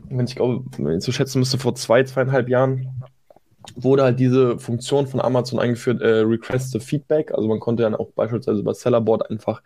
wenn 0.09 0.27
ich 0.27 0.37
glaube, 0.37 0.65
wenn 0.79 0.99
ich 0.99 1.05
so 1.05 1.13
schätzen 1.13 1.41
müsste, 1.41 1.59
vor 1.59 1.75
zwei, 1.75 2.05
zweieinhalb 2.05 2.49
Jahren 2.49 2.89
wurde 3.77 4.03
halt 4.03 4.21
diese 4.21 4.59
Funktion 4.59 5.07
von 5.07 5.21
Amazon 5.21 5.59
eingeführt, 5.59 6.01
äh, 6.03 6.21
Request 6.21 6.83
Feedback. 6.83 7.33
Also 7.33 7.49
man 7.49 7.61
konnte 7.61 7.85
dann 7.85 7.95
auch 7.95 8.11
beispielsweise 8.11 8.61
über 8.61 8.75
Sellerboard 8.75 9.31
einfach 9.31 9.63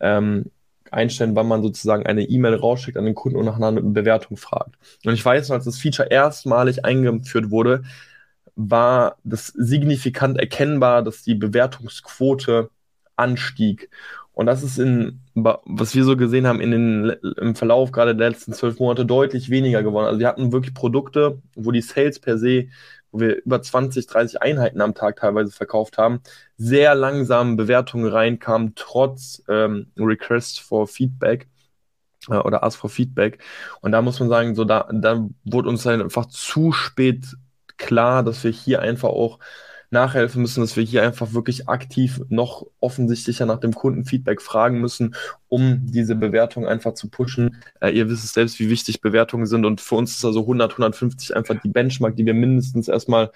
ähm, 0.00 0.50
einstellen, 0.92 1.36
wann 1.36 1.48
man 1.48 1.62
sozusagen 1.62 2.06
eine 2.06 2.24
E-Mail 2.24 2.54
rausschickt 2.54 2.96
an 2.96 3.04
den 3.04 3.14
Kunden 3.14 3.38
und 3.38 3.44
nach 3.44 3.56
einer 3.56 3.80
Bewertung 3.80 4.36
fragt. 4.36 4.76
Und 5.04 5.14
ich 5.14 5.24
weiß 5.24 5.48
noch, 5.48 5.56
als 5.56 5.64
das 5.64 5.78
Feature 5.78 6.10
erstmalig 6.10 6.84
eingeführt 6.84 7.50
wurde, 7.50 7.82
war 8.56 9.16
das 9.24 9.48
signifikant 9.48 10.38
erkennbar, 10.38 11.02
dass 11.02 11.22
die 11.22 11.34
Bewertungsquote 11.34 12.70
anstieg. 13.16 13.90
Und 14.32 14.46
das 14.46 14.62
ist 14.62 14.78
in, 14.78 15.20
was 15.34 15.94
wir 15.94 16.04
so 16.04 16.16
gesehen 16.16 16.46
haben, 16.46 16.60
in 16.60 16.70
den, 16.70 17.16
im 17.38 17.54
Verlauf 17.54 17.90
gerade 17.90 18.14
der 18.14 18.30
letzten 18.30 18.52
zwölf 18.52 18.78
Monate 18.78 19.06
deutlich 19.06 19.48
weniger 19.48 19.82
geworden. 19.82 20.06
Also 20.06 20.18
wir 20.20 20.28
hatten 20.28 20.52
wirklich 20.52 20.74
Produkte, 20.74 21.40
wo 21.54 21.70
die 21.70 21.80
Sales 21.80 22.18
per 22.18 22.36
se, 22.36 22.66
wo 23.16 23.20
wir 23.20 23.44
über 23.44 23.62
20, 23.62 24.06
30 24.06 24.42
Einheiten 24.42 24.80
am 24.80 24.94
Tag 24.94 25.16
teilweise 25.16 25.50
verkauft 25.52 25.98
haben, 25.98 26.20
sehr 26.58 26.94
langsam 26.94 27.56
Bewertungen 27.56 28.12
reinkamen, 28.12 28.72
trotz 28.74 29.42
ähm, 29.48 29.90
Request 29.96 30.60
for 30.60 30.86
Feedback 30.86 31.48
äh, 32.28 32.36
oder 32.36 32.62
Ask 32.62 32.78
for 32.78 32.90
Feedback. 32.90 33.38
Und 33.80 33.92
da 33.92 34.02
muss 34.02 34.20
man 34.20 34.28
sagen, 34.28 34.54
so 34.54 34.64
da, 34.64 34.88
da 34.92 35.26
wurde 35.44 35.68
uns 35.68 35.86
halt 35.86 36.02
einfach 36.02 36.26
zu 36.26 36.72
spät 36.72 37.24
klar, 37.78 38.22
dass 38.22 38.44
wir 38.44 38.50
hier 38.50 38.82
einfach 38.82 39.08
auch 39.08 39.38
nachhelfen 39.96 40.42
müssen, 40.42 40.60
dass 40.60 40.76
wir 40.76 40.84
hier 40.84 41.02
einfach 41.02 41.32
wirklich 41.32 41.68
aktiv 41.68 42.20
noch 42.28 42.66
offensichtlicher 42.80 43.46
nach 43.46 43.60
dem 43.60 43.72
Kundenfeedback 43.72 44.42
fragen 44.42 44.80
müssen, 44.80 45.14
um 45.48 45.86
diese 45.86 46.14
Bewertung 46.14 46.66
einfach 46.66 46.94
zu 46.94 47.08
pushen. 47.08 47.62
Äh, 47.80 47.90
ihr 47.90 48.08
wisst 48.08 48.24
es 48.24 48.34
selbst, 48.34 48.60
wie 48.60 48.68
wichtig 48.68 49.00
Bewertungen 49.00 49.46
sind 49.46 49.64
und 49.64 49.80
für 49.80 49.94
uns 49.94 50.16
ist 50.16 50.24
also 50.24 50.40
100, 50.40 50.72
150 50.72 51.34
einfach 51.34 51.56
die 51.62 51.70
Benchmark, 51.70 52.14
die 52.16 52.26
wir 52.26 52.34
mindestens 52.34 52.88
erstmal 52.88 53.32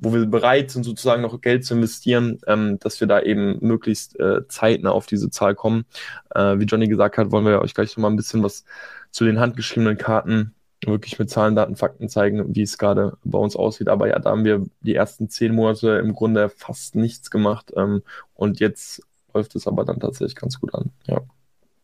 wo 0.00 0.12
wir 0.14 0.26
bereit 0.26 0.70
sind, 0.70 0.84
sozusagen 0.84 1.22
noch 1.22 1.40
Geld 1.40 1.64
zu 1.64 1.74
investieren, 1.74 2.38
ähm, 2.46 2.78
dass 2.78 3.00
wir 3.00 3.08
da 3.08 3.20
eben 3.20 3.58
möglichst 3.60 4.18
äh, 4.20 4.46
zeitnah 4.46 4.92
auf 4.92 5.06
diese 5.06 5.28
Zahl 5.28 5.56
kommen. 5.56 5.86
Äh, 6.34 6.60
wie 6.60 6.66
Johnny 6.66 6.86
gesagt 6.86 7.18
hat, 7.18 7.32
wollen 7.32 7.44
wir 7.44 7.60
euch 7.60 7.74
gleich 7.74 7.96
noch 7.96 8.02
mal 8.02 8.10
ein 8.10 8.16
bisschen 8.16 8.44
was 8.44 8.64
zu 9.10 9.24
den 9.24 9.40
handgeschriebenen 9.40 9.98
Karten 9.98 10.54
wirklich 10.86 11.18
mit 11.18 11.30
Zahlen, 11.30 11.56
Daten, 11.56 11.76
Fakten 11.76 12.08
zeigen, 12.08 12.54
wie 12.54 12.62
es 12.62 12.78
gerade 12.78 13.16
bei 13.24 13.38
uns 13.38 13.56
aussieht. 13.56 13.88
Aber 13.88 14.08
ja, 14.08 14.18
da 14.18 14.30
haben 14.30 14.44
wir 14.44 14.66
die 14.80 14.94
ersten 14.94 15.28
zehn 15.28 15.54
Monate 15.54 15.90
im 15.98 16.14
Grunde 16.14 16.48
fast 16.48 16.94
nichts 16.94 17.30
gemacht. 17.30 17.72
Ähm, 17.76 18.02
und 18.34 18.60
jetzt 18.60 19.02
läuft 19.34 19.56
es 19.56 19.66
aber 19.66 19.84
dann 19.84 20.00
tatsächlich 20.00 20.36
ganz 20.36 20.60
gut 20.60 20.74
an. 20.74 20.90
Ja. 21.06 21.20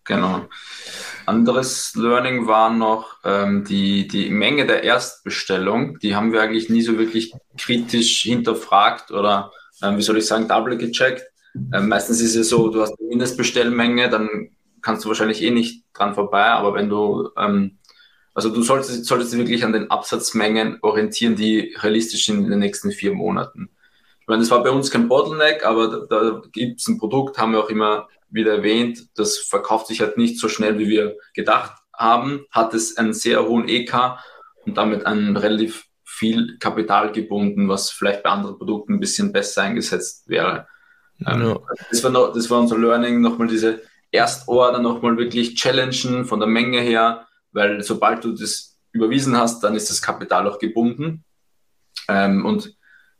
Genau. 0.04 0.42
Anderes 1.24 1.94
Learning 1.96 2.46
war 2.46 2.70
noch 2.70 3.16
ähm, 3.24 3.64
die, 3.64 4.06
die 4.06 4.28
Menge 4.28 4.66
der 4.66 4.82
Erstbestellung. 4.82 5.98
Die 5.98 6.14
haben 6.14 6.32
wir 6.32 6.42
eigentlich 6.42 6.68
nie 6.68 6.82
so 6.82 6.98
wirklich 6.98 7.34
kritisch 7.56 8.22
hinterfragt 8.22 9.10
oder, 9.10 9.50
ähm, 9.82 9.96
wie 9.96 10.02
soll 10.02 10.18
ich 10.18 10.26
sagen, 10.26 10.46
double 10.46 10.76
gecheckt. 10.76 11.24
Ähm, 11.72 11.88
meistens 11.88 12.20
ist 12.20 12.36
es 12.36 12.50
so, 12.50 12.68
du 12.68 12.82
hast 12.82 12.98
eine 12.98 13.08
Mindestbestellmenge, 13.08 14.10
dann 14.10 14.50
kannst 14.82 15.04
du 15.04 15.08
wahrscheinlich 15.08 15.40
eh 15.42 15.50
nicht 15.50 15.84
dran 15.94 16.14
vorbei, 16.14 16.44
aber 16.44 16.74
wenn 16.74 16.90
du 16.90 17.30
ähm, 17.38 17.78
also 18.34 18.50
du 18.50 18.62
solltest, 18.62 19.04
solltest 19.04 19.32
dich 19.32 19.38
wirklich 19.38 19.64
an 19.64 19.72
den 19.72 19.90
Absatzmengen 19.90 20.78
orientieren, 20.82 21.36
die 21.36 21.74
realistisch 21.78 22.26
sind 22.26 22.44
in 22.44 22.50
den 22.50 22.58
nächsten 22.58 22.90
vier 22.90 23.14
Monaten. 23.14 23.70
Ich 24.20 24.26
meine, 24.26 24.40
das 24.40 24.50
war 24.50 24.62
bei 24.62 24.70
uns 24.70 24.90
kein 24.90 25.08
Bottleneck, 25.08 25.64
aber 25.64 25.88
da, 25.88 26.06
da 26.06 26.42
gibt 26.52 26.80
es 26.80 26.88
ein 26.88 26.98
Produkt, 26.98 27.38
haben 27.38 27.52
wir 27.52 27.60
auch 27.60 27.68
immer 27.68 28.08
wieder 28.30 28.56
erwähnt, 28.56 29.06
das 29.14 29.38
verkauft 29.38 29.86
sich 29.86 30.00
halt 30.00 30.16
nicht 30.16 30.40
so 30.40 30.48
schnell, 30.48 30.78
wie 30.78 30.88
wir 30.88 31.16
gedacht 31.34 31.72
haben, 31.92 32.44
hat 32.50 32.74
es 32.74 32.96
einen 32.96 33.14
sehr 33.14 33.46
hohen 33.46 33.68
EK 33.68 34.18
und 34.66 34.76
damit 34.76 35.06
ein 35.06 35.36
relativ 35.36 35.86
viel 36.04 36.58
Kapital 36.58 37.12
gebunden, 37.12 37.68
was 37.68 37.90
vielleicht 37.90 38.22
bei 38.22 38.30
anderen 38.30 38.58
Produkten 38.58 38.94
ein 38.94 39.00
bisschen 39.00 39.32
besser 39.32 39.62
eingesetzt 39.62 40.28
wäre. 40.28 40.66
Ähm, 41.26 41.42
ja. 41.42 41.60
das, 41.90 42.02
war 42.02 42.10
noch, 42.10 42.32
das 42.32 42.50
war 42.50 42.60
unser 42.60 42.78
Learning, 42.78 43.20
nochmal 43.20 43.48
diese 43.48 43.82
Erstorder 44.10 44.80
nochmal 44.80 45.16
wirklich 45.16 45.54
challengen 45.56 46.24
von 46.24 46.40
der 46.40 46.48
Menge 46.48 46.80
her, 46.80 47.26
weil 47.54 47.82
sobald 47.82 48.24
du 48.24 48.32
das 48.32 48.76
überwiesen 48.92 49.36
hast, 49.36 49.62
dann 49.62 49.74
ist 49.74 49.90
das 49.90 50.02
Kapital 50.02 50.46
auch 50.48 50.58
gebunden. 50.58 51.24
Ähm, 52.08 52.44
und 52.44 52.74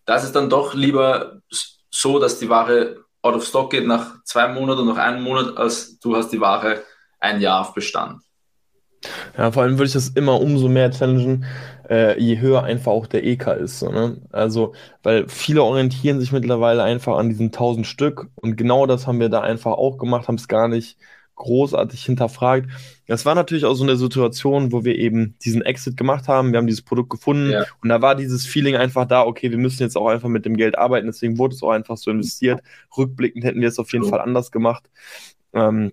da 0.05 0.17
ist 0.17 0.33
dann 0.33 0.50
doch 0.50 0.75
lieber 0.75 1.41
so, 1.91 2.19
dass 2.19 2.38
die 2.38 2.49
Ware 2.49 3.05
out 3.23 3.35
of 3.35 3.45
stock 3.45 3.71
geht 3.71 3.87
nach 3.87 4.23
zwei 4.25 4.49
Monaten 4.49 4.87
nach 4.87 4.99
einem 4.99 5.23
Monat, 5.23 5.57
als 5.57 5.99
du 5.99 6.14
hast 6.17 6.31
die 6.31 6.41
Ware 6.41 6.83
ein 7.21 7.41
Jahr 7.41 7.62
auf 7.62 7.75
Bestand. 7.75 8.21
Ja, 9.37 9.50
vor 9.53 9.62
allem 9.62 9.75
würde 9.79 9.87
ich 9.87 9.93
das 9.93 10.09
immer 10.09 10.41
umso 10.41 10.69
mehr 10.69 10.91
challengen, 10.91 11.45
äh, 11.88 12.19
je 12.21 12.41
höher 12.41 12.62
einfach 12.62 12.93
auch 12.93 13.07
der 13.07 13.25
EK 13.25 13.49
ist. 13.49 13.79
So, 13.79 13.91
ne? 13.91 14.21
Also, 14.31 14.75
weil 15.03 15.29
viele 15.29 15.62
orientieren 15.62 16.21
sich 16.21 16.33
mittlerweile 16.33 16.83
einfach 16.83 17.17
an 17.17 17.29
diesen 17.29 17.47
1000 17.47 17.87
Stück 17.87 18.29
und 18.37 18.57
genau 18.57 18.87
das 18.87 19.07
haben 19.07 19.21
wir 19.21 19.29
da 19.29 19.41
einfach 19.41 19.73
auch 19.73 19.99
gemacht, 19.99 20.29
haben 20.29 20.37
es 20.37 20.49
gar 20.49 20.69
nicht 20.69 20.99
großartig 21.37 22.05
hinterfragt. 22.05 22.71
Das 23.07 23.26
war 23.26 23.35
natürlich 23.35 23.64
auch 23.64 23.75
so 23.75 23.85
eine 23.85 23.97
Situation, 23.97 24.73
wo 24.73 24.85
wir 24.85 24.97
eben 24.97 25.37
diesen 25.45 25.62
Exit 25.62 25.97
gemacht 25.97 26.29
haben. 26.29 26.53
Wir 26.53 26.59
haben 26.59 26.67
dieses 26.67 26.83
Produkt 26.83 27.11
gefunden 27.11 27.50
ja. 27.50 27.64
und 27.83 27.88
da 27.88 28.00
war 28.00 28.14
dieses 28.14 28.47
Feeling 28.47 28.76
einfach 28.76 29.07
da, 29.07 29.23
okay, 29.23 29.50
wir 29.50 29.59
müssen 29.59 29.83
jetzt 29.83 29.97
auch 29.97 30.09
einfach 30.09 30.29
mit 30.29 30.45
dem 30.45 30.57
Geld 30.57 30.79
arbeiten. 30.79 31.07
Deswegen 31.07 31.38
wurde 31.38 31.55
es 31.55 31.62
auch 31.62 31.71
einfach 31.71 31.97
so 31.97 32.11
investiert. 32.11 32.62
Rückblickend 32.97 33.45
hätten 33.45 33.61
wir 33.61 33.69
es 33.69 33.79
auf 33.79 33.93
jeden 33.93 34.05
Fall 34.05 34.21
anders 34.21 34.50
gemacht. 34.50 34.88
Ähm, 35.53 35.93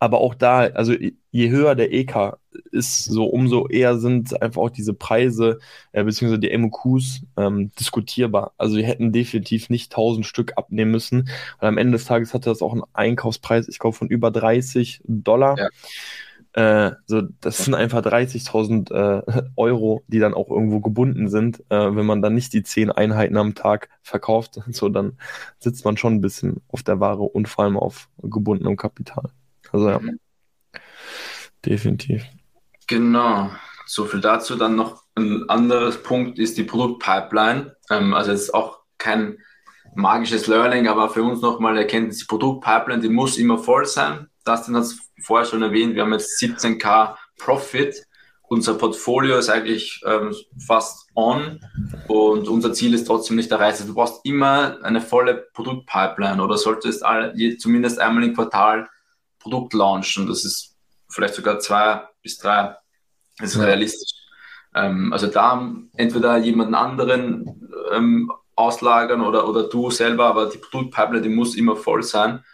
aber 0.00 0.18
auch 0.18 0.34
da, 0.34 0.60
also 0.60 0.94
je 1.30 1.50
höher 1.50 1.74
der 1.74 1.92
EK 1.92 2.38
ist, 2.72 3.04
so 3.04 3.26
umso 3.26 3.68
eher 3.68 3.98
sind 3.98 4.40
einfach 4.42 4.62
auch 4.62 4.70
diese 4.70 4.94
Preise 4.94 5.58
äh, 5.92 6.02
beziehungsweise 6.02 6.40
die 6.40 6.56
MOQs 6.56 7.20
ähm, 7.36 7.70
diskutierbar. 7.78 8.52
Also 8.56 8.78
wir 8.78 8.84
hätten 8.84 9.12
definitiv 9.12 9.68
nicht 9.68 9.92
1000 9.92 10.24
Stück 10.24 10.54
abnehmen 10.56 10.90
müssen. 10.90 11.28
Und 11.60 11.68
am 11.68 11.76
Ende 11.76 11.92
des 11.92 12.06
Tages 12.06 12.32
hatte 12.32 12.48
das 12.48 12.62
auch 12.62 12.72
einen 12.72 12.82
Einkaufspreis, 12.94 13.68
ich 13.68 13.78
glaube, 13.78 13.94
von 13.94 14.08
über 14.08 14.30
30 14.30 15.02
Dollar. 15.04 15.58
Ja. 15.58 15.68
Äh, 16.86 16.94
so, 17.06 17.20
das 17.42 17.64
sind 17.64 17.74
einfach 17.74 18.00
30.000 18.00 18.92
äh, 18.92 19.42
Euro, 19.56 20.02
die 20.08 20.18
dann 20.18 20.32
auch 20.32 20.48
irgendwo 20.48 20.80
gebunden 20.80 21.28
sind. 21.28 21.60
Äh, 21.68 21.94
wenn 21.94 22.06
man 22.06 22.22
dann 22.22 22.34
nicht 22.34 22.54
die 22.54 22.62
10 22.62 22.90
Einheiten 22.90 23.36
am 23.36 23.54
Tag 23.54 23.90
verkauft, 24.02 24.60
so 24.70 24.88
dann 24.88 25.18
sitzt 25.58 25.84
man 25.84 25.98
schon 25.98 26.14
ein 26.14 26.20
bisschen 26.22 26.62
auf 26.68 26.82
der 26.82 27.00
Ware 27.00 27.22
und 27.22 27.48
vor 27.48 27.64
allem 27.64 27.76
auf 27.76 28.08
gebundenem 28.22 28.76
Kapital. 28.76 29.30
Also 29.72 29.90
ja, 29.90 30.00
definitiv. 31.64 32.24
Genau. 32.86 33.50
So 33.86 34.04
viel 34.04 34.20
dazu. 34.20 34.56
Dann 34.56 34.76
noch 34.76 35.02
ein 35.14 35.48
anderes 35.48 36.02
Punkt 36.02 36.38
ist 36.38 36.58
die 36.58 36.64
Produktpipeline. 36.64 37.76
Ähm, 37.90 38.14
also 38.14 38.32
jetzt 38.32 38.54
auch 38.54 38.80
kein 38.98 39.38
magisches 39.94 40.46
Learning, 40.46 40.88
aber 40.88 41.08
für 41.08 41.22
uns 41.22 41.40
nochmal 41.40 41.76
Erkenntnis, 41.76 42.18
die 42.18 42.24
Produktpipeline, 42.26 43.02
die 43.02 43.08
muss 43.08 43.38
immer 43.38 43.58
voll 43.58 43.86
sein. 43.86 44.28
Dustin 44.44 44.76
hat 44.76 44.84
es 44.84 44.98
vorher 45.22 45.46
schon 45.46 45.62
erwähnt, 45.62 45.94
wir 45.94 46.02
haben 46.02 46.12
jetzt 46.12 46.40
17k 46.40 47.16
Profit. 47.38 47.94
Unser 48.48 48.74
Portfolio 48.74 49.38
ist 49.38 49.48
eigentlich 49.48 50.00
ähm, 50.04 50.34
fast 50.66 51.08
on 51.14 51.60
und 52.08 52.48
unser 52.48 52.72
Ziel 52.72 52.94
ist 52.94 53.06
trotzdem 53.06 53.36
nicht 53.36 53.50
erreicht. 53.52 53.80
Also 53.80 53.86
du 53.86 53.94
brauchst 53.94 54.24
immer 54.24 54.78
eine 54.82 55.00
volle 55.00 55.46
Produktpipeline 55.52 56.42
oder 56.42 56.56
solltest 56.58 57.04
alle, 57.04 57.56
zumindest 57.58 58.00
einmal 58.00 58.24
im 58.24 58.34
Quartal 58.34 58.88
Produkt 59.40 59.74
launchen. 59.74 60.26
Das 60.28 60.44
ist 60.44 60.76
vielleicht 61.08 61.34
sogar 61.34 61.58
zwei 61.58 62.02
bis 62.22 62.38
drei. 62.38 62.76
Das 63.38 63.50
ist 63.50 63.56
ja. 63.56 63.64
realistisch. 63.64 64.12
Ähm, 64.74 65.12
also 65.12 65.26
da 65.26 65.68
entweder 65.96 66.36
jemanden 66.36 66.74
anderen 66.74 67.68
ähm, 67.92 68.30
auslagern 68.54 69.22
oder, 69.22 69.48
oder 69.48 69.68
du 69.68 69.90
selber, 69.90 70.26
aber 70.26 70.46
die 70.46 70.58
Produktpipeline, 70.58 71.22
die 71.22 71.28
muss 71.28 71.56
immer 71.56 71.76
voll 71.76 72.02
sein, 72.02 72.44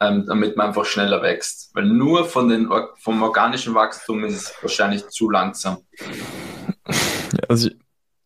ähm, 0.00 0.24
damit 0.26 0.56
man 0.56 0.68
einfach 0.68 0.86
schneller 0.86 1.22
wächst. 1.22 1.70
Weil 1.74 1.84
nur 1.84 2.24
von 2.24 2.48
den, 2.48 2.70
vom 2.98 3.22
organischen 3.22 3.74
Wachstum 3.74 4.24
ist 4.24 4.34
es 4.34 4.54
wahrscheinlich 4.62 5.06
zu 5.08 5.30
langsam. 5.30 5.78
Also 7.48 7.68
ich, 7.68 7.76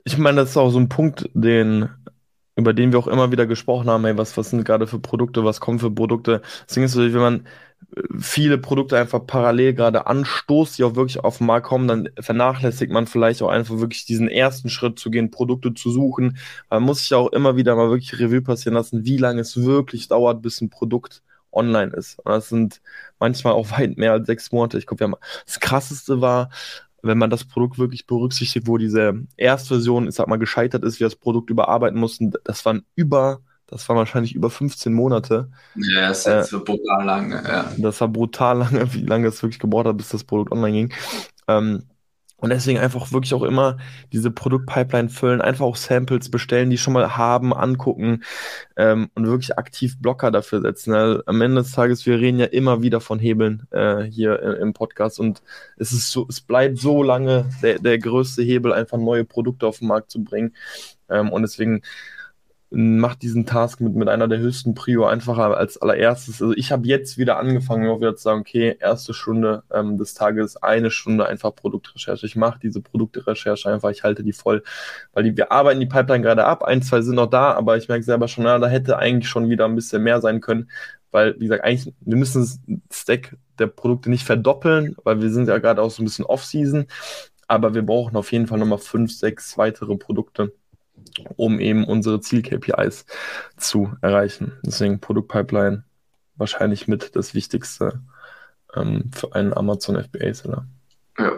ich 0.04 0.18
meine, 0.18 0.42
das 0.42 0.50
ist 0.50 0.56
auch 0.56 0.71
so 0.71 0.78
ein 0.78 0.88
Punkt, 0.88 1.28
den 1.35 1.90
über 2.56 2.73
den 2.73 2.92
wir 2.92 2.99
auch 2.99 3.09
immer 3.09 3.33
wieder 3.33 3.47
gesprochen 3.47 3.90
haben, 3.90 4.04
ey, 4.04 4.16
was, 4.16 4.37
was 4.37 4.50
sind 4.50 4.64
gerade 4.64 4.87
für 4.87 4.99
Produkte, 4.99 5.44
was 5.44 5.61
kommen 5.61 5.78
für 5.78 5.90
Produkte. 5.90 6.42
Deswegen 6.68 6.87
ist 6.87 6.94
es, 6.94 7.12
wenn 7.12 7.21
man 7.21 7.47
viele 8.19 8.59
Produkte 8.59 8.99
einfach 8.99 9.26
parallel 9.26 9.75
gerade 9.75 10.07
anstoßt, 10.07 10.79
die 10.79 10.85
auch 10.85 10.97
wirklich 10.97 11.21
auf 11.21 11.38
den 11.38 11.47
Markt 11.47 11.67
kommen, 11.67 11.88
dann 11.88 12.09
vernachlässigt 12.19 12.93
man 12.93 13.07
vielleicht 13.07 13.43
auch 13.43 13.49
einfach 13.49 13.79
wirklich 13.79 14.05
diesen 14.05 14.29
ersten 14.29 14.69
Schritt 14.69 14.99
zu 14.99 15.11
gehen, 15.11 15.31
Produkte 15.31 15.75
zu 15.75 15.91
suchen. 15.91 16.38
Man 16.71 16.83
muss 16.83 17.00
sich 17.00 17.14
auch 17.14 17.33
immer 17.33 17.57
wieder 17.57 17.76
mal 17.76 17.91
wirklich 17.91 18.19
Revue 18.19 18.43
passieren 18.43 18.75
lassen, 18.75 19.05
wie 19.05 19.19
lange 19.19 19.41
es 19.41 19.62
wirklich 19.62 20.09
dauert, 20.09 20.43
bis 20.43 20.61
ein 20.61 20.71
Produkt 20.71 21.23
online 21.53 21.93
ist. 21.93 22.19
Und 22.19 22.33
das 22.33 22.49
sind 22.49 22.81
manchmal 23.19 23.55
auch 23.55 23.71
weit 23.71 23.97
mehr 23.97 24.12
als 24.12 24.26
sechs 24.26 24.53
Monate. 24.53 24.79
Ich 24.79 24.87
glaube, 24.87 25.00
wir 25.00 25.05
haben 25.09 25.17
das 25.47 25.61
krasseste 25.61 26.21
war, 26.21 26.50
wenn 27.03 27.19
man 27.19 27.31
das 27.31 27.45
Produkt 27.45 27.79
wirklich 27.79 28.07
berücksichtigt, 28.07 28.67
wo 28.67 28.79
diese 28.79 29.26
Erstversion, 29.37 30.09
ich 30.09 30.14
sag 30.14 30.26
mal, 30.26 30.38
gescheitert 30.38 30.85
ist, 30.85 31.00
wir 31.00 31.07
das 31.07 31.17
Produkt 31.17 31.50
überarbeiten 31.50 32.00
mussten, 32.00 32.33
das 32.45 32.64
waren 32.64 32.85
über 32.95 33.41
das 33.75 33.88
war 33.88 33.97
wahrscheinlich 33.97 34.37
über 34.37 34.50
15 34.50 34.95
Monate. 34.95 35.50
Ja, 35.75 36.09
das 36.09 36.26
ist 36.28 36.52
äh, 36.52 36.59
brutal 36.59 37.04
lange. 37.04 37.43
Ja. 37.45 37.73
Das 37.76 38.00
war 38.00 38.07
brutal 38.07 38.59
lange, 38.59 38.95
wie 38.95 39.02
lange 39.02 39.26
es 39.26 39.43
wirklich 39.43 39.59
gebraucht 39.59 39.87
hat, 39.87 39.97
bis 39.97 40.11
das 40.11 40.23
Produkt 40.23 40.52
online 40.52 40.73
ging. 40.73 40.95
Ähm, 41.49 41.83
und 42.37 42.50
deswegen 42.50 42.78
einfach 42.78 43.11
wirklich 43.11 43.35
auch 43.35 43.43
immer 43.43 43.78
diese 44.12 44.31
Produktpipeline 44.31 45.09
füllen, 45.09 45.40
einfach 45.40 45.64
auch 45.64 45.75
Samples 45.75 46.31
bestellen, 46.31 46.71
die 46.71 46.78
schon 46.78 46.93
mal 46.93 47.16
haben, 47.16 47.52
angucken 47.52 48.23
ähm, 48.76 49.11
und 49.16 49.26
wirklich 49.26 49.59
aktiv 49.59 49.99
Blocker 49.99 50.31
dafür 50.31 50.61
setzen. 50.61 50.95
Also 50.95 51.23
am 51.26 51.40
Ende 51.40 51.62
des 51.62 51.73
Tages, 51.73 52.07
wir 52.07 52.21
reden 52.21 52.38
ja 52.38 52.47
immer 52.47 52.81
wieder 52.81 53.00
von 53.00 53.19
Hebeln 53.19 53.66
äh, 53.73 54.02
hier 54.02 54.40
im, 54.40 54.52
im 54.54 54.73
Podcast 54.73 55.19
und 55.19 55.43
es 55.78 55.90
ist 55.90 56.12
so, 56.12 56.26
es 56.28 56.40
bleibt 56.40 56.78
so 56.78 57.02
lange 57.02 57.50
der, 57.61 57.81
der 57.81 57.99
größte 57.99 58.43
Hebel, 58.45 58.73
einfach 58.73 58.99
neue 58.99 59.25
Produkte 59.25 59.66
auf 59.66 59.81
den 59.81 59.88
Markt 59.88 60.12
zu 60.12 60.23
bringen. 60.23 60.54
Ähm, 61.09 61.33
und 61.33 61.43
deswegen 61.43 61.83
macht 62.75 63.23
diesen 63.23 63.47
Task 63.47 63.81
mit, 63.81 63.95
mit 63.95 64.09
einer 64.09 64.26
der 64.26 64.40
höchsten 64.40 64.75
Prio 64.75 65.07
einfacher 65.07 65.57
als 65.57 65.81
allererstes. 65.81 66.43
Also 66.43 66.54
ich 66.54 66.73
habe 66.73 66.87
jetzt 66.88 67.19
wieder 67.19 67.38
angefangen, 67.38 67.88
auch 67.88 68.00
wieder 68.00 68.16
zu 68.16 68.25
sagen, 68.25 68.40
okay, 68.40 68.76
erste 68.81 69.14
Stunde 69.14 69.62
ähm, 69.73 69.97
des 69.97 70.14
Tages, 70.14 70.57
eine 70.57 70.90
Stunde 70.90 71.26
einfach 71.26 71.54
Produktrecherche. 71.54 72.26
Ich 72.26 72.37
mache 72.37 72.59
diese 72.59 72.81
Produktrecherche 72.81 73.71
einfach, 73.71 73.90
ich 73.90 74.02
halte 74.02 74.25
die 74.25 74.33
voll, 74.33 74.62
weil 75.12 75.23
die, 75.25 75.37
wir 75.37 75.52
arbeiten 75.52 75.78
die 75.78 75.87
Pipeline 75.87 76.23
gerade 76.23 76.45
ab, 76.45 76.64
ein, 76.64 76.83
zwei 76.83 77.00
sind 77.02 77.14
noch 77.14 77.31
da, 77.31 77.52
aber 77.52 77.76
ich 77.76 77.88
merke 77.88 78.02
selber 78.02 78.26
schon, 78.28 78.45
na, 78.45 78.59
da 78.59 78.66
hätte 78.66 78.99
eigentlich 78.99 79.28
schon 79.28 79.49
wieder 79.49 79.66
ein 79.66 79.76
bisschen 79.76 80.02
mehr 80.02 80.21
sein 80.21 80.40
können, 80.40 80.69
weil, 81.12 81.37
wie 81.37 81.45
gesagt, 81.45 81.62
eigentlich, 81.62 81.95
wir 82.00 82.16
müssen 82.16 82.43
das 82.43 82.61
Stack 82.93 83.37
der 83.59 83.69
Produkte 83.69 84.11
nicht 84.11 84.25
verdoppeln, 84.25 84.97
weil 85.04 85.23
wir 85.23 85.31
sind 85.31 85.49
ja 85.49 85.59
gerade 85.59 85.81
auch 85.81 85.90
so 85.90 86.02
ein 86.02 86.07
bisschen 86.07 86.25
Off-Season, 86.25 86.87
aber 87.47 87.75
wir 87.75 87.83
brauchen 87.87 88.16
auf 88.16 88.33
jeden 88.33 88.49
Fall 88.49 88.59
nochmal 88.59 88.78
fünf, 88.78 89.12
sechs 89.12 89.57
weitere 89.59 89.97
Produkte 89.97 90.52
um 91.37 91.61
eben 91.61 91.85
unsere 91.85 92.21
Ziel-KPIs 92.21 93.07
zu 93.57 93.93
erreichen. 94.01 94.53
Deswegen 94.63 95.01
Produktpipeline 95.01 95.85
wahrscheinlich 96.37 96.89
mit 96.89 97.17
das 97.17 97.35
Wichtigste 97.35 98.01
ähm, 98.75 99.11
für 99.15 99.35
einen 99.35 99.55
Amazon 99.55 100.03
FBA-Seller. 100.03 100.67
Ja. 101.19 101.33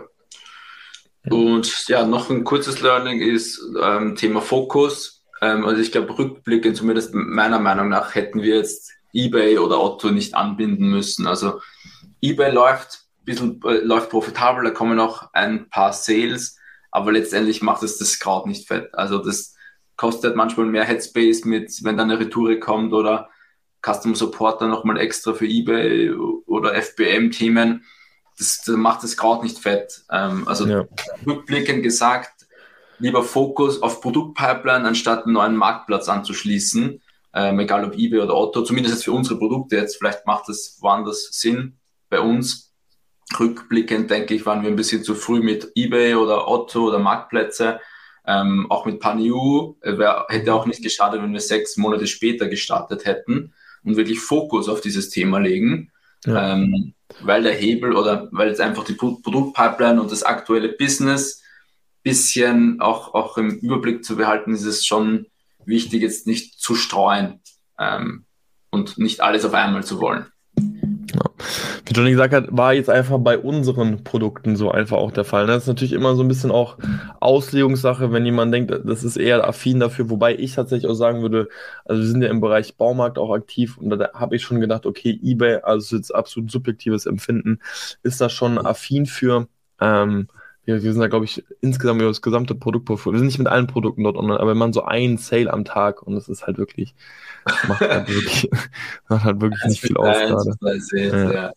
Und 1.29 1.89
ja, 1.89 2.07
noch 2.07 2.31
ein 2.31 2.45
kurzes 2.45 2.81
Learning 2.81 3.21
ist 3.21 3.61
ähm, 3.83 4.15
Thema 4.15 4.41
Fokus. 4.41 5.25
Ähm, 5.43 5.65
also 5.65 5.81
ich 5.81 5.93
glaube, 5.93 6.17
rückblickend, 6.17 6.77
zumindest 6.77 7.15
meiner 7.15 7.59
Meinung 7.59 7.89
nach, 7.89 8.15
hätten 8.15 8.43
wir 8.43 8.57
jetzt 8.57 8.93
eBay 9.13 9.59
oder 9.59 9.81
Otto 9.81 10.11
nicht 10.11 10.35
anbinden 10.35 10.89
müssen. 10.89 11.27
Also 11.27 11.61
eBay 12.23 12.53
läuft 12.53 13.07
bisschen 13.27 13.61
äh, 13.65 13.79
läuft 13.79 14.09
profitabel, 14.09 14.65
da 14.65 14.71
kommen 14.71 14.97
noch 14.97 15.35
ein 15.35 15.69
paar 15.69 15.93
Sales, 15.93 16.57
aber 16.91 17.13
letztendlich 17.13 17.61
macht 17.61 17.83
es 17.83 17.99
das 17.99 18.19
Kraut 18.19 18.47
nicht 18.47 18.67
fett. 18.67 18.95
Also 18.95 19.19
das 19.19 19.55
kostet 19.97 20.37
manchmal 20.37 20.67
mehr 20.67 20.85
Headspace 20.85 21.45
mit, 21.45 21.73
wenn 21.83 21.97
dann 21.97 22.11
eine 22.11 22.21
Retoure 22.21 22.59
kommt 22.59 22.93
oder 22.93 23.31
Custom 23.85 24.15
Support 24.15 24.61
dann 24.61 24.71
nochmal 24.71 24.99
extra 24.99 25.33
für 25.33 25.47
eBay 25.47 26.11
oder 26.47 26.75
FBM-Themen. 26.75 27.85
Das, 28.39 28.63
das, 28.65 28.77
macht 28.77 29.03
das 29.03 29.17
Kraut 29.17 29.43
nicht 29.43 29.59
fett. 29.59 30.03
Ähm, 30.11 30.47
also 30.47 30.67
ja. 30.67 30.85
rückblickend 31.27 31.83
gesagt, 31.83 32.47
lieber 32.99 33.23
Fokus 33.23 33.83
auf 33.83 34.01
Produktpipeline, 34.01 34.87
anstatt 34.87 35.25
einen 35.25 35.35
neuen 35.35 35.57
Marktplatz 35.57 36.09
anzuschließen. 36.09 37.01
Ähm, 37.35 37.61
egal 37.61 37.85
ob 37.85 37.95
eBay 37.97 38.21
oder 38.21 38.35
Otto, 38.35 38.63
zumindest 38.63 38.95
jetzt 38.95 39.05
für 39.05 39.13
unsere 39.13 39.39
Produkte 39.39 39.77
jetzt, 39.77 39.97
vielleicht 39.97 40.27
macht 40.27 40.49
es 40.49 40.79
woanders 40.81 41.29
Sinn. 41.33 41.79
Bei 42.09 42.21
uns, 42.21 42.75
rückblickend 43.39 44.11
denke 44.11 44.35
ich, 44.35 44.47
waren 44.47 44.63
wir 44.63 44.71
ein 44.71 44.77
bisschen 44.77 45.05
zu 45.05 45.15
früh 45.15 45.41
mit 45.41 45.71
eBay 45.75 46.15
oder 46.15 46.49
Otto 46.49 46.89
oder 46.89 46.99
Marktplätze. 46.99 47.81
Ähm, 48.27 48.67
auch 48.71 48.87
mit 48.87 49.01
Paniu 49.01 49.77
äh, 49.83 49.97
hätte 50.29 50.55
auch 50.55 50.67
nicht 50.67 50.83
geschadet, 50.83 51.23
wenn 51.23 51.33
wir 51.33 51.41
sechs 51.41 51.77
Monate 51.77 52.07
später 52.07 52.49
gestartet 52.49 53.05
hätten 53.05 53.53
und 53.85 53.97
wirklich 53.97 54.21
Fokus 54.21 54.69
auf 54.69 54.81
dieses 54.81 55.11
Thema 55.11 55.39
legen. 55.39 55.93
Ja. 56.25 56.55
Ähm, 56.55 56.95
weil 57.21 57.45
der 57.45 57.55
Hebel 57.55 57.95
oder 57.95 58.29
weil 58.33 58.49
jetzt 58.49 58.61
einfach 58.61 58.85
die 58.85 58.95
Produktpipeline 58.95 60.01
und 60.01 60.11
das 60.11 60.25
aktuelle 60.25 60.71
Business 60.71 61.43
bisschen 62.03 62.81
auch, 62.81 63.15
auch 63.15 63.37
im 63.37 63.51
Überblick 63.51 64.05
zu 64.05 64.17
behalten, 64.17 64.55
ist 64.55 64.65
es 64.65 64.87
schon 64.87 65.27
wichtig, 65.65 66.03
jetzt 66.03 66.27
nicht 66.27 66.61
zu 66.61 66.75
streuen 66.75 67.41
ähm, 67.79 68.27
und 68.71 68.99
nicht 68.99 69.21
alles 69.23 69.45
auf 69.45 69.55
einmal 69.55 69.85
zu 69.85 70.01
wollen. 70.01 70.27
Ja. 71.87 71.91
Wie 71.91 71.93
Johnny 71.95 72.11
gesagt 72.11 72.35
hat, 72.35 72.47
war 72.51 72.75
jetzt 72.75 72.91
einfach 72.91 73.19
bei 73.19 73.39
unseren 73.39 74.03
Produkten 74.03 74.57
so 74.57 74.71
einfach 74.71 74.97
auch 74.97 75.13
der 75.13 75.25
Fall. 75.25 75.47
Das 75.47 75.63
ist 75.63 75.69
natürlich 75.69 75.93
immer 75.93 76.15
so 76.17 76.23
ein 76.23 76.29
bisschen 76.29 76.51
auch 76.51 76.79
Auslegungssache, 77.21 78.13
wenn 78.13 78.25
jemand 78.25 78.53
denkt, 78.53 78.73
das 78.85 79.05
ist 79.05 79.17
eher 79.17 79.47
affin 79.47 79.81
dafür, 79.81 80.11
wobei 80.11 80.37
ich 80.37 80.55
tatsächlich 80.55 80.91
auch 80.91 80.95
sagen 80.95 81.23
würde, 81.23 81.49
also 81.85 82.03
wir 82.03 82.09
sind 82.09 82.23
ja 82.23 82.29
im 82.29 82.41
Bereich 82.41 82.77
Baumarkt 82.77 83.19
auch 83.19 83.33
aktiv 83.33 83.79
und 83.79 83.91
da 83.91 84.11
habe 84.15 84.37
ich 84.37 84.43
schon 84.43 84.61
gedacht, 84.61 84.87
okay, 84.87 85.19
eBay, 85.23 85.61
also 85.63 85.97
jetzt 85.97 86.15
absolut 86.15 86.51
subjektives 86.51 87.07
Empfinden, 87.07 87.61
ist 88.03 88.21
da 88.21 88.29
schon 88.29 88.59
affin 88.59 89.07
für. 89.07 89.49
Ähm, 89.81 90.29
wir, 90.67 90.83
wir 90.83 90.93
sind 90.93 91.01
da, 91.01 91.07
glaube 91.09 91.25
ich, 91.25 91.45
insgesamt 91.61 92.01
über 92.01 92.11
das 92.11 92.23
gesamte 92.23 92.55
Produktportfolio. 92.55 93.15
Wir 93.15 93.19
sind 93.21 93.29
nicht 93.29 93.39
mit 93.39 93.47
allen 93.47 93.69
Produkten 93.69 94.03
dort 94.03 94.17
online, 94.17 94.41
aber 94.41 94.51
wenn 94.51 94.59
man 94.59 94.73
so 94.73 94.83
einen 94.83 95.17
Sale 95.17 95.53
am 95.53 95.65
Tag 95.65 96.03
und 96.03 96.15
das 96.17 96.29
ist 96.29 96.47
halt 96.47 96.59
wirklich, 96.59 96.95
macht 97.69 97.81
halt 97.81 98.09
wirklich, 98.09 98.51
macht 99.09 99.25
halt 99.25 99.41
wirklich 99.41 99.65
nicht 99.65 99.81
viel 99.81 99.97
aus 99.97 100.17
gerade. 100.19 100.57
Ja. 101.33 101.53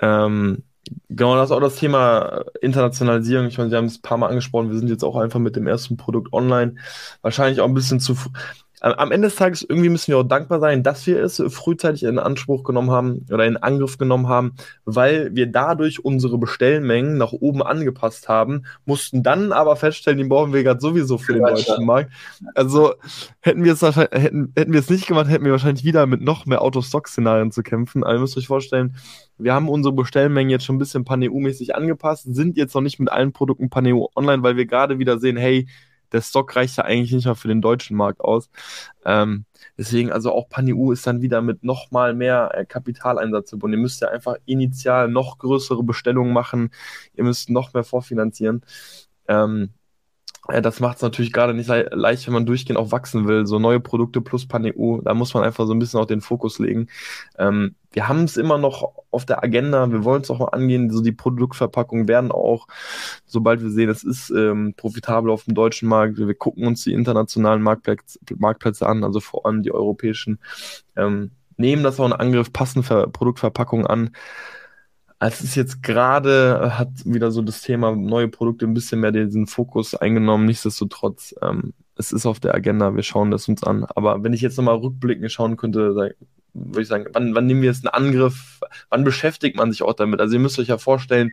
Ähm, 0.00 0.64
genau, 1.08 1.36
das 1.36 1.50
ist 1.50 1.56
auch 1.56 1.60
das 1.60 1.76
Thema 1.76 2.44
Internationalisierung. 2.60 3.46
Ich 3.46 3.58
meine, 3.58 3.70
Sie 3.70 3.76
haben 3.76 3.86
es 3.86 3.98
ein 3.98 4.02
paar 4.02 4.18
Mal 4.18 4.28
angesprochen, 4.28 4.70
wir 4.70 4.78
sind 4.78 4.88
jetzt 4.88 5.04
auch 5.04 5.16
einfach 5.16 5.40
mit 5.40 5.56
dem 5.56 5.66
ersten 5.66 5.96
Produkt 5.96 6.32
online. 6.32 6.76
Wahrscheinlich 7.22 7.60
auch 7.60 7.66
ein 7.68 7.74
bisschen 7.74 8.00
zu, 8.00 8.16
am 8.80 9.10
Ende 9.10 9.28
des 9.28 9.36
Tages 9.36 9.62
irgendwie 9.62 9.88
müssen 9.88 10.08
wir 10.08 10.18
auch 10.18 10.22
dankbar 10.22 10.60
sein, 10.60 10.82
dass 10.82 11.06
wir 11.06 11.22
es 11.22 11.42
frühzeitig 11.48 12.02
in 12.02 12.18
Anspruch 12.18 12.62
genommen 12.62 12.90
haben 12.90 13.26
oder 13.32 13.46
in 13.46 13.56
Angriff 13.56 13.96
genommen 13.96 14.28
haben, 14.28 14.54
weil 14.84 15.34
wir 15.34 15.46
dadurch 15.46 16.04
unsere 16.04 16.36
Bestellmengen 16.36 17.16
nach 17.16 17.32
oben 17.32 17.62
angepasst 17.62 18.28
haben, 18.28 18.64
mussten 18.84 19.22
dann 19.22 19.52
aber 19.52 19.76
feststellen, 19.76 20.18
die 20.18 20.24
brauchen 20.24 20.52
wir 20.52 20.62
gerade 20.62 20.80
sowieso 20.80 21.16
für 21.16 21.32
den 21.32 21.42
ja, 21.42 21.50
deutschen 21.50 21.86
Markt. 21.86 22.12
Also 22.54 22.94
hätten 23.40 23.64
wir 23.64 23.72
es 23.72 23.82
hätten, 23.82 24.52
hätten 24.56 24.72
wir 24.72 24.80
es 24.80 24.90
nicht 24.90 25.06
gemacht, 25.06 25.28
hätten 25.28 25.44
wir 25.44 25.52
wahrscheinlich 25.52 25.84
wieder 25.84 26.06
mit 26.06 26.20
noch 26.20 26.44
mehr 26.44 26.60
Autostock-Szenarien 26.60 27.52
zu 27.52 27.62
kämpfen. 27.62 28.04
Aber 28.04 28.14
ihr 28.14 28.20
müsst 28.20 28.36
euch 28.36 28.46
vorstellen, 28.46 28.96
wir 29.38 29.54
haben 29.54 29.68
unsere 29.68 29.94
Bestellmengen 29.94 30.50
jetzt 30.50 30.64
schon 30.64 30.76
ein 30.76 30.80
bisschen 30.80 31.04
Paneu-mäßig 31.04 31.74
angepasst, 31.74 32.26
sind 32.34 32.56
jetzt 32.56 32.74
noch 32.74 32.82
nicht 32.82 32.98
mit 32.98 33.10
allen 33.10 33.32
Produkten 33.32 33.70
Paneu 33.70 34.06
online, 34.14 34.42
weil 34.42 34.56
wir 34.56 34.66
gerade 34.66 34.98
wieder 34.98 35.18
sehen, 35.18 35.36
hey, 35.36 35.66
der 36.12 36.22
Stock 36.22 36.54
reicht 36.56 36.76
ja 36.76 36.84
eigentlich 36.84 37.12
nicht 37.12 37.26
mal 37.26 37.34
für 37.34 37.48
den 37.48 37.60
deutschen 37.62 37.96
Markt 37.96 38.20
aus. 38.20 38.50
Ähm, 39.04 39.44
deswegen, 39.78 40.12
also 40.12 40.32
auch 40.32 40.48
PanEU 40.48 40.92
ist 40.92 41.06
dann 41.06 41.22
wieder 41.22 41.42
mit 41.42 41.64
noch 41.64 41.90
mal 41.90 42.14
mehr 42.14 42.50
äh, 42.54 42.64
Kapitaleinsatz 42.64 43.50
verbunden. 43.50 43.74
Ihr 43.78 43.82
müsst 43.82 44.00
ja 44.00 44.08
einfach 44.08 44.36
initial 44.46 45.08
noch 45.08 45.38
größere 45.38 45.82
Bestellungen 45.82 46.32
machen. 46.32 46.70
Ihr 47.14 47.24
müsst 47.24 47.50
noch 47.50 47.72
mehr 47.74 47.84
vorfinanzieren. 47.84 48.62
Ähm, 49.28 49.70
ja, 50.52 50.60
das 50.60 50.80
macht 50.80 50.96
es 50.96 51.02
natürlich 51.02 51.32
gerade 51.32 51.54
nicht 51.54 51.68
le 51.68 51.88
leicht, 51.92 52.26
wenn 52.26 52.34
man 52.34 52.46
durchgehend 52.46 52.78
auch 52.78 52.92
wachsen 52.92 53.26
will. 53.26 53.46
So 53.46 53.58
neue 53.58 53.80
Produkte 53.80 54.20
plus 54.20 54.46
PanEU, 54.46 55.00
da 55.02 55.14
muss 55.14 55.34
man 55.34 55.42
einfach 55.42 55.66
so 55.66 55.72
ein 55.72 55.78
bisschen 55.78 56.00
auch 56.00 56.06
den 56.06 56.20
Fokus 56.20 56.58
legen. 56.58 56.88
Ähm, 57.38 57.74
wir 57.92 58.08
haben 58.08 58.24
es 58.24 58.36
immer 58.36 58.58
noch 58.58 58.92
auf 59.10 59.24
der 59.24 59.42
Agenda, 59.42 59.90
wir 59.90 60.04
wollen 60.04 60.22
es 60.22 60.30
auch 60.30 60.38
mal 60.38 60.48
angehen. 60.48 60.90
So 60.90 61.00
die 61.00 61.12
Produktverpackungen 61.12 62.08
werden 62.08 62.30
auch, 62.30 62.68
sobald 63.24 63.62
wir 63.62 63.70
sehen, 63.70 63.88
es 63.90 64.04
ist 64.04 64.30
ähm, 64.30 64.74
profitabel 64.76 65.30
auf 65.30 65.44
dem 65.44 65.54
deutschen 65.54 65.88
Markt, 65.88 66.18
wir, 66.18 66.28
wir 66.28 66.34
gucken 66.34 66.66
uns 66.66 66.84
die 66.84 66.92
internationalen 66.92 67.62
Marktplätze, 67.62 68.18
Marktplätze 68.36 68.86
an, 68.86 69.02
also 69.02 69.20
vor 69.20 69.46
allem 69.46 69.62
die 69.62 69.72
europäischen, 69.72 70.38
ähm, 70.96 71.30
nehmen 71.56 71.82
das 71.82 71.98
auch 71.98 72.06
in 72.06 72.12
Angriff, 72.12 72.52
passen 72.52 72.82
Ver 72.82 73.06
Produktverpackungen 73.08 73.86
an 73.86 74.10
als 75.18 75.40
es 75.40 75.54
jetzt 75.54 75.82
gerade 75.82 76.78
hat 76.78 76.90
wieder 77.04 77.30
so 77.30 77.42
das 77.42 77.62
Thema 77.62 77.94
neue 77.96 78.28
Produkte 78.28 78.66
ein 78.66 78.74
bisschen 78.74 79.00
mehr 79.00 79.12
diesen 79.12 79.46
Fokus 79.46 79.94
eingenommen. 79.94 80.44
Nichtsdestotrotz, 80.44 81.34
ähm, 81.42 81.72
es 81.96 82.12
ist 82.12 82.26
auf 82.26 82.40
der 82.40 82.54
Agenda, 82.54 82.94
wir 82.94 83.02
schauen 83.02 83.30
das 83.30 83.48
uns 83.48 83.62
an. 83.64 83.86
Aber 83.94 84.22
wenn 84.22 84.34
ich 84.34 84.42
jetzt 84.42 84.58
nochmal 84.58 84.76
rückblickend 84.76 85.32
schauen 85.32 85.56
könnte, 85.56 85.94
würde 86.52 86.82
ich 86.82 86.88
sagen, 86.88 87.06
wann, 87.12 87.34
wann 87.34 87.46
nehmen 87.46 87.62
wir 87.62 87.70
jetzt 87.70 87.86
einen 87.86 88.06
Angriff? 88.06 88.60
Wann 88.90 89.04
beschäftigt 89.04 89.56
man 89.56 89.72
sich 89.72 89.82
auch 89.82 89.94
damit? 89.94 90.20
Also 90.20 90.34
ihr 90.34 90.40
müsst 90.40 90.58
euch 90.58 90.68
ja 90.68 90.78
vorstellen, 90.78 91.32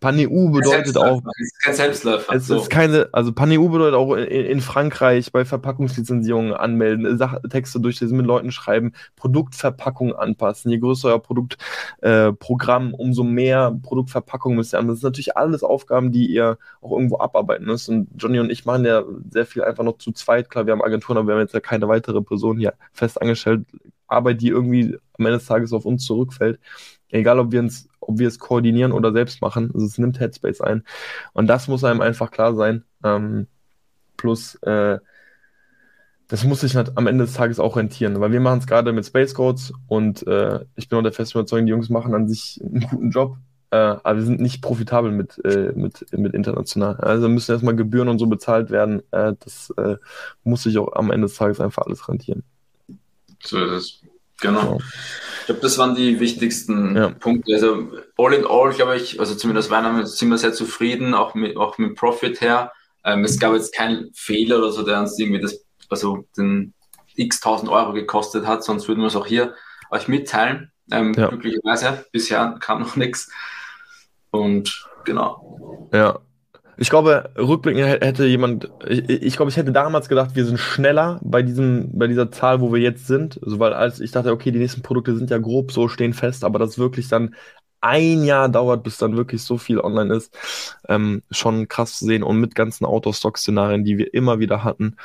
Paneu 0.00 0.50
bedeutet 0.50 0.96
auch. 0.98 1.22
Es 1.38 1.46
ist 1.46 1.62
kein 1.62 1.74
Selbstläufer. 1.74 2.34
Es 2.34 2.46
so. 2.46 2.56
ist 2.56 2.68
keine, 2.68 3.08
also 3.12 3.32
Paneu 3.32 3.68
bedeutet 3.68 3.94
auch 3.94 4.14
in, 4.14 4.26
in 4.26 4.60
Frankreich 4.60 5.32
bei 5.32 5.46
Verpackungslizenzierungen 5.46 6.52
anmelden, 6.52 7.16
Sach 7.16 7.38
Texte 7.48 7.80
durchlesen, 7.80 8.16
mit 8.16 8.26
Leuten 8.26 8.52
schreiben, 8.52 8.92
Produktverpackung 9.16 10.14
anpassen. 10.14 10.70
Je 10.70 10.78
größer 10.78 11.08
euer 11.08 11.22
Produktprogramm, 11.22 12.90
äh, 12.90 12.96
umso 12.96 13.24
mehr 13.24 13.74
Produktverpackung 13.82 14.54
müsst 14.54 14.74
ihr 14.74 14.78
anpassen. 14.78 14.96
Das 14.96 15.00
sind 15.00 15.08
natürlich 15.08 15.36
alles 15.36 15.62
Aufgaben, 15.62 16.12
die 16.12 16.26
ihr 16.26 16.58
auch 16.82 16.92
irgendwo 16.92 17.18
abarbeiten 17.18 17.64
müsst. 17.64 17.88
Und 17.88 18.08
Johnny 18.16 18.38
und 18.38 18.50
ich 18.50 18.66
machen 18.66 18.84
ja 18.84 19.02
sehr 19.30 19.46
viel 19.46 19.64
einfach 19.64 19.84
noch 19.84 19.96
zu 19.96 20.12
zweit. 20.12 20.50
Klar, 20.50 20.66
wir 20.66 20.72
haben 20.72 20.82
Agenturen, 20.82 21.16
aber 21.16 21.28
wir 21.28 21.34
haben 21.34 21.40
jetzt 21.40 21.54
ja 21.54 21.60
keine 21.60 21.88
weitere 21.88 22.20
Person 22.20 22.58
hier 22.58 22.74
fest 22.92 23.20
angestellt. 23.20 23.64
Arbeit, 24.08 24.42
die 24.42 24.48
irgendwie 24.48 24.98
am 25.18 25.26
Ende 25.26 25.38
des 25.38 25.46
Tages 25.46 25.72
auf 25.72 25.86
uns 25.86 26.04
zurückfällt. 26.04 26.58
Egal, 27.10 27.38
ob 27.38 27.52
wir 27.52 27.60
uns 27.60 27.89
ob 28.10 28.18
wir 28.18 28.28
es 28.28 28.38
koordinieren 28.38 28.92
oder 28.92 29.12
selbst 29.12 29.40
machen. 29.40 29.70
Also 29.72 29.86
es 29.86 29.98
nimmt 29.98 30.20
Headspace 30.20 30.60
ein. 30.60 30.84
Und 31.32 31.46
das 31.46 31.68
muss 31.68 31.84
einem 31.84 32.00
einfach 32.00 32.30
klar 32.30 32.54
sein. 32.54 32.84
Ähm, 33.04 33.46
plus, 34.16 34.56
äh, 34.62 34.98
das 36.28 36.44
muss 36.44 36.60
sich 36.60 36.76
am 36.76 37.06
Ende 37.06 37.24
des 37.24 37.34
Tages 37.34 37.58
auch 37.58 37.76
rentieren, 37.76 38.20
weil 38.20 38.30
wir 38.30 38.40
machen 38.40 38.60
es 38.60 38.66
gerade 38.66 38.92
mit 38.92 39.04
Space 39.04 39.34
Codes 39.34 39.72
und 39.88 40.24
äh, 40.28 40.60
ich 40.76 40.88
bin 40.88 40.98
auch 40.98 41.02
der 41.02 41.12
festen 41.12 41.38
Überzeugung, 41.38 41.66
die 41.66 41.70
Jungs 41.70 41.88
machen 41.88 42.14
an 42.14 42.28
sich 42.28 42.60
einen 42.62 42.82
guten 42.88 43.10
Job, 43.10 43.36
äh, 43.72 43.76
aber 43.76 44.16
wir 44.16 44.24
sind 44.24 44.40
nicht 44.40 44.62
profitabel 44.62 45.10
mit, 45.10 45.44
äh, 45.44 45.72
mit, 45.74 46.06
mit 46.12 46.34
international. 46.34 46.96
Also 46.96 47.28
müssen 47.28 47.50
erstmal 47.50 47.74
Gebühren 47.74 48.08
und 48.08 48.20
so 48.20 48.26
bezahlt 48.26 48.70
werden. 48.70 49.02
Äh, 49.10 49.34
das 49.40 49.72
äh, 49.76 49.96
muss 50.44 50.62
sich 50.62 50.78
auch 50.78 50.92
am 50.94 51.10
Ende 51.10 51.26
des 51.26 51.36
Tages 51.36 51.60
einfach 51.60 51.82
alles 51.86 52.08
rentieren. 52.08 52.44
So 53.42 53.64
ist 53.64 53.72
es. 53.72 54.00
Genau. 54.40 54.60
genau. 54.60 54.78
Ich 55.40 55.46
glaube, 55.46 55.60
das 55.60 55.78
waren 55.78 55.94
die 55.94 56.20
wichtigsten 56.20 56.96
ja. 56.96 57.08
Punkte. 57.10 57.54
Also 57.54 57.90
all 58.16 58.34
in 58.34 58.46
all, 58.46 58.72
glaube 58.72 58.96
ich, 58.96 59.18
also 59.18 59.34
zumindest 59.34 59.70
meiner 59.70 60.06
sind 60.06 60.28
wir 60.30 60.38
sehr 60.38 60.52
zufrieden, 60.52 61.14
auch 61.14 61.34
mit, 61.34 61.56
auch 61.56 61.78
mit 61.78 61.96
Profit 61.96 62.40
her. 62.40 62.72
Ähm, 63.04 63.24
es 63.24 63.38
gab 63.38 63.54
jetzt 63.54 63.74
keinen 63.74 64.12
Fehler 64.14 64.58
oder 64.58 64.72
so, 64.72 64.82
der 64.82 65.00
uns 65.00 65.18
irgendwie 65.18 65.40
das, 65.40 65.64
also 65.88 66.26
den 66.36 66.74
x 67.16 67.40
tausend 67.40 67.70
Euro 67.70 67.92
gekostet 67.92 68.46
hat, 68.46 68.62
sonst 68.64 68.88
würden 68.88 69.00
wir 69.00 69.08
es 69.08 69.16
auch 69.16 69.26
hier 69.26 69.54
euch 69.90 70.08
mitteilen. 70.08 70.70
Ähm, 70.92 71.14
ja. 71.14 71.28
Glücklicherweise, 71.28 72.04
bisher 72.12 72.56
kam 72.60 72.80
noch 72.80 72.96
nichts. 72.96 73.30
Und 74.30 74.88
genau. 75.04 75.88
Ja, 75.92 76.20
ich 76.80 76.88
glaube, 76.88 77.30
rückblickend 77.36 77.84
hätte 77.84 78.24
jemand, 78.24 78.70
ich, 78.88 79.06
ich, 79.10 79.36
glaube, 79.36 79.50
ich 79.50 79.58
hätte 79.58 79.70
damals 79.70 80.08
gedacht, 80.08 80.34
wir 80.34 80.46
sind 80.46 80.58
schneller 80.58 81.20
bei 81.22 81.42
diesem, 81.42 81.90
bei 81.92 82.06
dieser 82.06 82.32
Zahl, 82.32 82.62
wo 82.62 82.72
wir 82.72 82.80
jetzt 82.80 83.06
sind. 83.06 83.38
Also, 83.44 83.58
weil 83.58 83.74
als 83.74 84.00
ich 84.00 84.12
dachte, 84.12 84.32
okay, 84.32 84.50
die 84.50 84.58
nächsten 84.58 84.80
Produkte 84.80 85.14
sind 85.14 85.28
ja 85.28 85.36
grob 85.36 85.72
so, 85.72 85.88
stehen 85.88 86.14
fest, 86.14 86.42
aber 86.42 86.58
das 86.58 86.78
wirklich 86.78 87.08
dann 87.08 87.34
ein 87.82 88.24
Jahr 88.24 88.48
dauert, 88.48 88.82
bis 88.82 88.96
dann 88.96 89.14
wirklich 89.14 89.42
so 89.42 89.58
viel 89.58 89.78
online 89.78 90.14
ist, 90.14 90.34
ähm, 90.88 91.22
schon 91.30 91.68
krass 91.68 91.98
zu 91.98 92.06
sehen 92.06 92.22
und 92.22 92.40
mit 92.40 92.54
ganzen 92.54 92.86
Autostock-Szenarien, 92.86 93.84
die 93.84 93.98
wir 93.98 94.14
immer 94.14 94.38
wieder 94.38 94.64
hatten, 94.64 94.96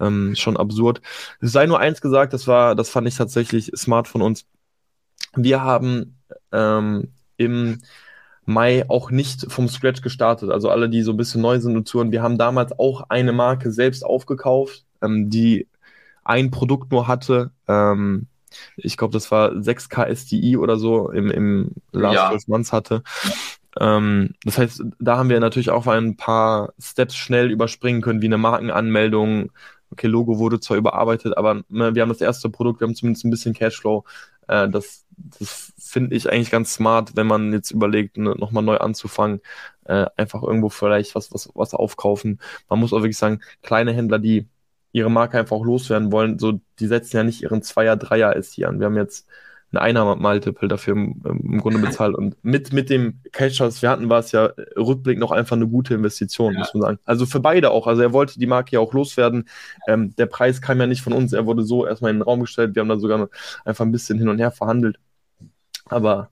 ähm, 0.00 0.36
schon 0.36 0.56
absurd. 0.56 1.00
Es 1.40 1.50
sei 1.50 1.66
nur 1.66 1.80
eins 1.80 2.00
gesagt, 2.00 2.32
das 2.32 2.46
war, 2.46 2.76
das 2.76 2.90
fand 2.90 3.08
ich 3.08 3.16
tatsächlich 3.16 3.72
smart 3.76 4.06
von 4.06 4.22
uns. 4.22 4.46
Wir 5.34 5.62
haben 5.62 6.16
ähm, 6.52 7.12
im 7.38 7.80
Mai 8.48 8.88
auch 8.88 9.10
nicht 9.10 9.52
vom 9.52 9.68
Scratch 9.68 10.00
gestartet. 10.00 10.50
Also 10.50 10.70
alle, 10.70 10.88
die 10.88 11.02
so 11.02 11.12
ein 11.12 11.18
bisschen 11.18 11.42
neu 11.42 11.60
sind 11.60 11.76
und 11.76 11.86
zuhören, 11.86 12.12
wir 12.12 12.22
haben 12.22 12.38
damals 12.38 12.78
auch 12.78 13.04
eine 13.10 13.32
Marke 13.32 13.70
selbst 13.70 14.06
aufgekauft, 14.06 14.86
ähm, 15.02 15.28
die 15.28 15.68
ein 16.24 16.50
Produkt 16.50 16.90
nur 16.90 17.06
hatte. 17.06 17.50
Ähm, 17.68 18.26
ich 18.78 18.96
glaube, 18.96 19.12
das 19.12 19.30
war 19.30 19.50
6K 19.50 20.06
SDI 20.06 20.56
oder 20.56 20.78
so 20.78 21.10
im, 21.10 21.30
im 21.30 21.72
Last 21.92 22.14
ja. 22.14 22.30
12 22.30 22.48
Months 22.48 22.72
hatte. 22.72 23.02
Ähm, 23.78 24.30
das 24.44 24.56
heißt, 24.56 24.82
da 24.98 25.18
haben 25.18 25.28
wir 25.28 25.40
natürlich 25.40 25.68
auch 25.68 25.86
ein 25.86 26.16
paar 26.16 26.72
Steps 26.80 27.16
schnell 27.16 27.50
überspringen 27.50 28.00
können, 28.00 28.22
wie 28.22 28.26
eine 28.26 28.38
Markenanmeldung. 28.38 29.52
Okay, 29.90 30.06
Logo 30.06 30.38
wurde 30.38 30.58
zwar 30.58 30.78
überarbeitet, 30.78 31.36
aber 31.36 31.64
ne, 31.68 31.94
wir 31.94 32.00
haben 32.00 32.08
das 32.08 32.22
erste 32.22 32.48
Produkt, 32.48 32.80
wir 32.80 32.86
haben 32.86 32.94
zumindest 32.94 33.26
ein 33.26 33.30
bisschen 33.30 33.52
Cashflow. 33.52 34.04
Äh, 34.48 34.68
das 34.68 35.04
das 35.40 35.72
finde 35.78 36.14
ich 36.16 36.30
eigentlich 36.30 36.50
ganz 36.50 36.74
smart, 36.74 37.16
wenn 37.16 37.26
man 37.26 37.52
jetzt 37.52 37.70
überlegt, 37.72 38.16
ne, 38.18 38.34
nochmal 38.38 38.62
neu 38.62 38.76
anzufangen, 38.78 39.40
äh, 39.84 40.06
einfach 40.16 40.42
irgendwo 40.44 40.68
vielleicht 40.68 41.14
was, 41.16 41.32
was, 41.32 41.50
was 41.54 41.74
aufkaufen. 41.74 42.40
Man 42.68 42.78
muss 42.78 42.92
auch 42.92 42.98
wirklich 42.98 43.18
sagen, 43.18 43.40
kleine 43.62 43.92
Händler, 43.92 44.18
die 44.20 44.46
ihre 44.92 45.10
Marke 45.10 45.38
einfach 45.38 45.56
auch 45.56 45.64
loswerden 45.64 46.12
wollen, 46.12 46.38
so, 46.38 46.60
die 46.78 46.86
setzen 46.86 47.16
ja 47.16 47.24
nicht 47.24 47.42
ihren 47.42 47.62
Zweier, 47.62 47.96
Dreier 47.96 48.36
SI 48.36 48.64
an. 48.64 48.78
Wir 48.80 48.86
haben 48.86 48.96
jetzt 48.96 49.26
ein 49.72 49.78
Einer-Multiple 49.78 50.66
dafür 50.66 50.94
im, 50.94 51.22
im, 51.24 51.60
Grunde 51.60 51.78
bezahlt. 51.78 52.14
Und 52.14 52.36
mit, 52.42 52.72
mit 52.72 52.88
dem 52.88 53.20
Cash, 53.32 53.60
was 53.60 53.82
wir 53.82 53.90
hatten, 53.90 54.08
war 54.08 54.20
es 54.20 54.32
ja 54.32 54.50
Rückblick 54.76 55.18
noch 55.18 55.30
einfach 55.30 55.56
eine 55.56 55.68
gute 55.68 55.94
Investition, 55.94 56.54
ja. 56.54 56.60
muss 56.60 56.72
man 56.72 56.82
sagen. 56.82 56.98
Also 57.04 57.26
für 57.26 57.40
beide 57.40 57.70
auch. 57.70 57.86
Also 57.86 58.00
er 58.00 58.12
wollte 58.14 58.38
die 58.38 58.46
Marke 58.46 58.72
ja 58.72 58.80
auch 58.80 58.94
loswerden. 58.94 59.48
Ähm, 59.86 60.14
der 60.16 60.26
Preis 60.26 60.62
kam 60.62 60.80
ja 60.80 60.86
nicht 60.86 61.02
von 61.02 61.12
uns. 61.12 61.34
Er 61.34 61.44
wurde 61.44 61.64
so 61.64 61.86
erstmal 61.86 62.12
in 62.12 62.18
den 62.18 62.22
Raum 62.22 62.40
gestellt. 62.40 62.74
Wir 62.74 62.80
haben 62.80 62.88
da 62.88 62.98
sogar 62.98 63.28
einfach 63.64 63.84
ein 63.84 63.92
bisschen 63.92 64.18
hin 64.18 64.28
und 64.28 64.38
her 64.38 64.50
verhandelt. 64.50 64.98
Aber 65.84 66.30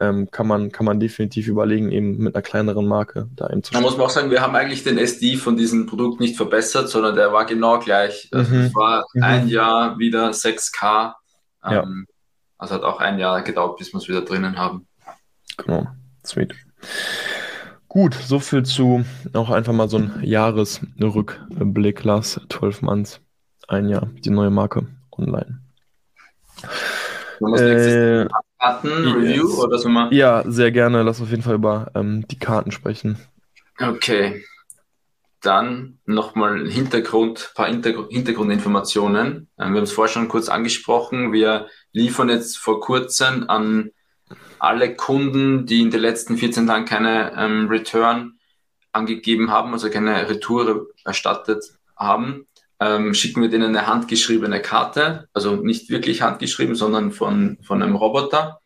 ähm, 0.00 0.30
kann, 0.30 0.46
man, 0.46 0.72
kann 0.72 0.86
man 0.86 1.00
definitiv 1.00 1.48
überlegen, 1.48 1.90
eben 1.90 2.18
mit 2.18 2.34
einer 2.34 2.42
kleineren 2.42 2.86
Marke 2.86 3.28
da 3.34 3.48
eben 3.48 3.62
zu 3.62 3.72
Da 3.72 3.80
muss 3.80 3.96
man 3.96 4.06
auch 4.06 4.10
sagen, 4.10 4.30
wir 4.30 4.42
haben 4.42 4.54
eigentlich 4.54 4.84
den 4.84 4.98
SD 4.98 5.36
von 5.36 5.56
diesem 5.56 5.86
Produkt 5.86 6.20
nicht 6.20 6.36
verbessert, 6.36 6.88
sondern 6.88 7.14
der 7.14 7.32
war 7.32 7.46
genau 7.46 7.78
gleich. 7.78 8.28
Also 8.32 8.54
mhm. 8.54 8.60
Es 8.62 8.74
war 8.74 9.06
mhm. 9.14 9.22
ein 9.22 9.48
Jahr 9.48 9.98
wieder 9.98 10.30
6K. 10.30 11.14
Ähm, 11.64 11.72
ja. 11.72 11.84
Also 12.58 12.74
hat 12.74 12.82
auch 12.82 13.00
ein 13.00 13.18
Jahr 13.18 13.42
gedauert, 13.42 13.78
bis 13.78 13.92
wir 13.92 13.98
es 13.98 14.08
wieder 14.08 14.22
drinnen 14.22 14.58
haben. 14.58 14.86
Genau, 15.56 15.86
sweet. 16.24 16.54
Gut, 17.88 18.14
so 18.14 18.40
viel 18.40 18.64
zu 18.64 19.04
auch 19.32 19.50
einfach 19.50 19.72
mal 19.72 19.88
so 19.88 19.98
ein 19.98 20.20
Jahresrückblick, 20.22 22.04
Lars, 22.04 22.40
12 22.50 22.82
Months, 22.82 23.20
ein 23.68 23.88
Jahr, 23.88 24.10
die 24.24 24.30
neue 24.30 24.50
Marke 24.50 24.86
online. 25.12 25.60
Äh, 27.40 28.26
Karten-Review 28.58 29.48
yes. 29.48 29.58
oder 29.58 29.78
so 29.78 29.88
mal? 29.88 30.12
Ja, 30.12 30.42
sehr 30.46 30.72
gerne. 30.72 31.02
Lass 31.02 31.20
auf 31.20 31.30
jeden 31.30 31.42
Fall 31.42 31.54
über 31.54 31.90
ähm, 31.94 32.26
die 32.28 32.38
Karten 32.38 32.72
sprechen. 32.72 33.18
Okay. 33.78 34.44
Dann 35.42 35.98
nochmal 36.06 36.66
Hintergrund, 36.66 37.52
paar 37.54 37.66
Hintergr 37.66 38.08
Hintergrundinformationen. 38.10 39.48
Ähm, 39.58 39.72
wir 39.72 39.76
haben 39.76 39.84
es 39.84 39.92
vorher 39.92 40.12
schon 40.12 40.28
kurz 40.28 40.48
angesprochen. 40.48 41.32
Wir 41.32 41.68
liefern 41.96 42.28
jetzt 42.28 42.58
vor 42.58 42.80
kurzem 42.80 43.48
an 43.48 43.90
alle 44.58 44.94
Kunden, 44.94 45.64
die 45.64 45.80
in 45.80 45.90
den 45.90 46.00
letzten 46.00 46.36
14 46.36 46.66
Tagen 46.66 46.84
keine 46.84 47.32
ähm, 47.36 47.68
Return 47.68 48.34
angegeben 48.92 49.50
haben, 49.50 49.72
also 49.72 49.88
keine 49.88 50.28
Retour 50.28 50.88
erstattet 51.06 51.64
haben, 51.96 52.46
ähm, 52.80 53.14
schicken 53.14 53.40
wir 53.40 53.48
denen 53.48 53.74
eine 53.74 53.86
handgeschriebene 53.86 54.60
Karte, 54.60 55.28
also 55.32 55.56
nicht 55.56 55.88
wirklich 55.88 56.20
handgeschrieben, 56.20 56.74
sondern 56.74 57.12
von, 57.12 57.56
von 57.62 57.82
einem 57.82 57.96
Roboter. 57.96 58.60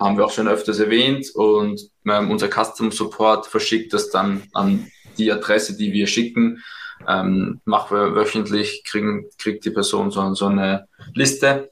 Haben 0.00 0.16
wir 0.16 0.24
auch 0.24 0.32
schon 0.32 0.48
öfters 0.48 0.80
erwähnt 0.80 1.30
und 1.32 1.80
ähm, 2.06 2.30
unser 2.30 2.48
Custom 2.48 2.90
Support 2.90 3.46
verschickt 3.46 3.92
das 3.92 4.10
dann 4.10 4.42
an 4.52 4.90
die 5.16 5.30
Adresse, 5.30 5.76
die 5.76 5.92
wir 5.92 6.08
schicken. 6.08 6.60
Ähm, 7.06 7.60
machen 7.64 7.96
wir 7.96 8.14
wöchentlich, 8.16 8.82
kriegen, 8.84 9.26
kriegt 9.38 9.64
die 9.64 9.70
Person 9.70 10.10
so, 10.10 10.34
so 10.34 10.46
eine 10.46 10.88
Liste 11.14 11.70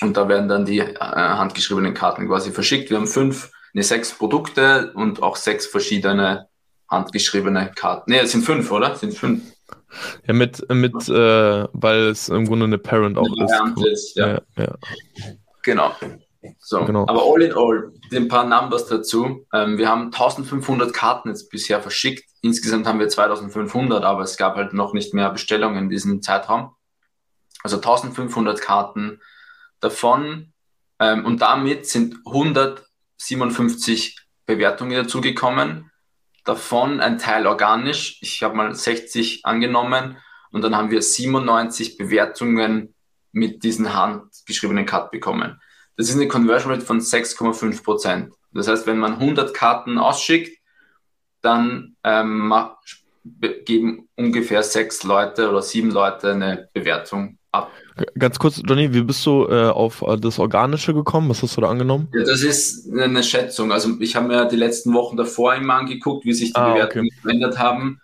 und 0.00 0.16
da 0.16 0.28
werden 0.28 0.48
dann 0.48 0.64
die 0.64 0.78
äh, 0.80 0.96
handgeschriebenen 0.98 1.94
Karten 1.94 2.26
quasi 2.28 2.52
verschickt. 2.52 2.90
Wir 2.90 2.98
haben 2.98 3.06
fünf, 3.06 3.50
ne, 3.72 3.82
sechs 3.82 4.12
Produkte 4.12 4.92
und 4.94 5.22
auch 5.22 5.36
sechs 5.36 5.66
verschiedene 5.66 6.48
handgeschriebene 6.88 7.72
Karten. 7.74 8.12
Ne, 8.12 8.20
es 8.20 8.32
sind 8.32 8.44
fünf, 8.44 8.70
oder? 8.70 8.92
Es 8.92 9.00
sind 9.00 9.14
fünf. 9.14 9.42
Ja, 10.26 10.34
mit, 10.34 10.64
mit 10.70 11.08
äh, 11.08 11.66
weil 11.72 12.08
es 12.08 12.28
im 12.28 12.46
Grunde 12.46 12.66
eine 12.66 12.78
Parent 12.78 13.18
auch 13.18 13.26
ist. 13.26 13.86
ist 13.86 14.16
ja. 14.16 14.28
Ja, 14.28 14.40
ja. 14.56 14.74
Genau. 15.62 15.92
So, 16.60 16.84
genau. 16.84 17.02
aber 17.08 17.22
all 17.24 17.42
in 17.42 17.52
all, 17.52 17.92
ein 18.14 18.28
paar 18.28 18.44
Numbers 18.44 18.86
dazu. 18.86 19.46
Ähm, 19.52 19.76
wir 19.76 19.88
haben 19.88 20.06
1500 20.06 20.92
Karten 20.92 21.28
jetzt 21.28 21.50
bisher 21.50 21.80
verschickt. 21.82 22.24
Insgesamt 22.42 22.86
haben 22.86 23.00
wir 23.00 23.08
2500, 23.08 24.04
aber 24.04 24.22
es 24.22 24.36
gab 24.36 24.56
halt 24.56 24.72
noch 24.72 24.92
nicht 24.92 25.14
mehr 25.14 25.30
Bestellungen 25.30 25.84
in 25.84 25.90
diesem 25.90 26.22
Zeitraum. 26.22 26.74
Also 27.64 27.76
1500 27.76 28.60
Karten 28.60 29.20
davon 29.80 30.52
ähm, 30.98 31.24
und 31.24 31.40
damit 31.40 31.86
sind 31.86 32.16
157 32.26 34.18
Bewertungen 34.46 34.96
dazugekommen 34.96 35.90
davon 36.48 37.00
ein 37.00 37.18
Teil 37.18 37.46
organisch. 37.46 38.18
Ich 38.22 38.42
habe 38.42 38.56
mal 38.56 38.74
60 38.74 39.44
angenommen 39.44 40.16
und 40.50 40.62
dann 40.62 40.74
haben 40.74 40.90
wir 40.90 41.02
97 41.02 41.98
Bewertungen 41.98 42.94
mit 43.32 43.62
diesen 43.62 43.94
handgeschriebenen 43.94 44.86
Cut 44.86 45.10
bekommen. 45.10 45.60
Das 45.96 46.08
ist 46.08 46.16
eine 46.16 46.28
Conversion 46.28 46.72
Rate 46.72 46.86
von 46.86 47.00
6,5 47.00 47.84
Prozent. 47.84 48.32
Das 48.52 48.66
heißt, 48.66 48.86
wenn 48.86 48.98
man 48.98 49.14
100 49.14 49.52
Karten 49.52 49.98
ausschickt, 49.98 50.58
dann 51.42 51.96
ähm, 52.02 52.52
geben 53.66 54.08
ungefähr 54.16 54.62
sechs 54.62 55.02
Leute 55.02 55.50
oder 55.50 55.60
sieben 55.60 55.90
Leute 55.90 56.32
eine 56.32 56.68
Bewertung 56.72 57.38
ab. 57.52 57.70
Ganz 58.18 58.38
kurz, 58.38 58.62
Johnny, 58.64 58.92
wie 58.92 59.02
bist 59.02 59.24
du 59.26 59.46
äh, 59.48 59.68
auf 59.68 60.02
äh, 60.02 60.16
das 60.16 60.38
Organische 60.38 60.94
gekommen? 60.94 61.28
Was 61.28 61.42
hast 61.42 61.56
du 61.56 61.60
da 61.60 61.68
angenommen? 61.68 62.08
Ja, 62.12 62.24
das 62.24 62.42
ist 62.42 62.92
eine 62.92 63.22
Schätzung. 63.22 63.72
Also 63.72 63.96
ich 64.00 64.14
habe 64.16 64.28
mir 64.28 64.44
die 64.46 64.56
letzten 64.56 64.94
Wochen 64.94 65.16
davor 65.16 65.54
immer 65.54 65.74
angeguckt, 65.74 66.24
wie 66.24 66.32
sich 66.32 66.52
die 66.52 66.60
ah, 66.60 66.72
Bewertungen 66.72 67.08
okay. 67.10 67.20
verändert 67.22 67.58
haben. 67.58 68.00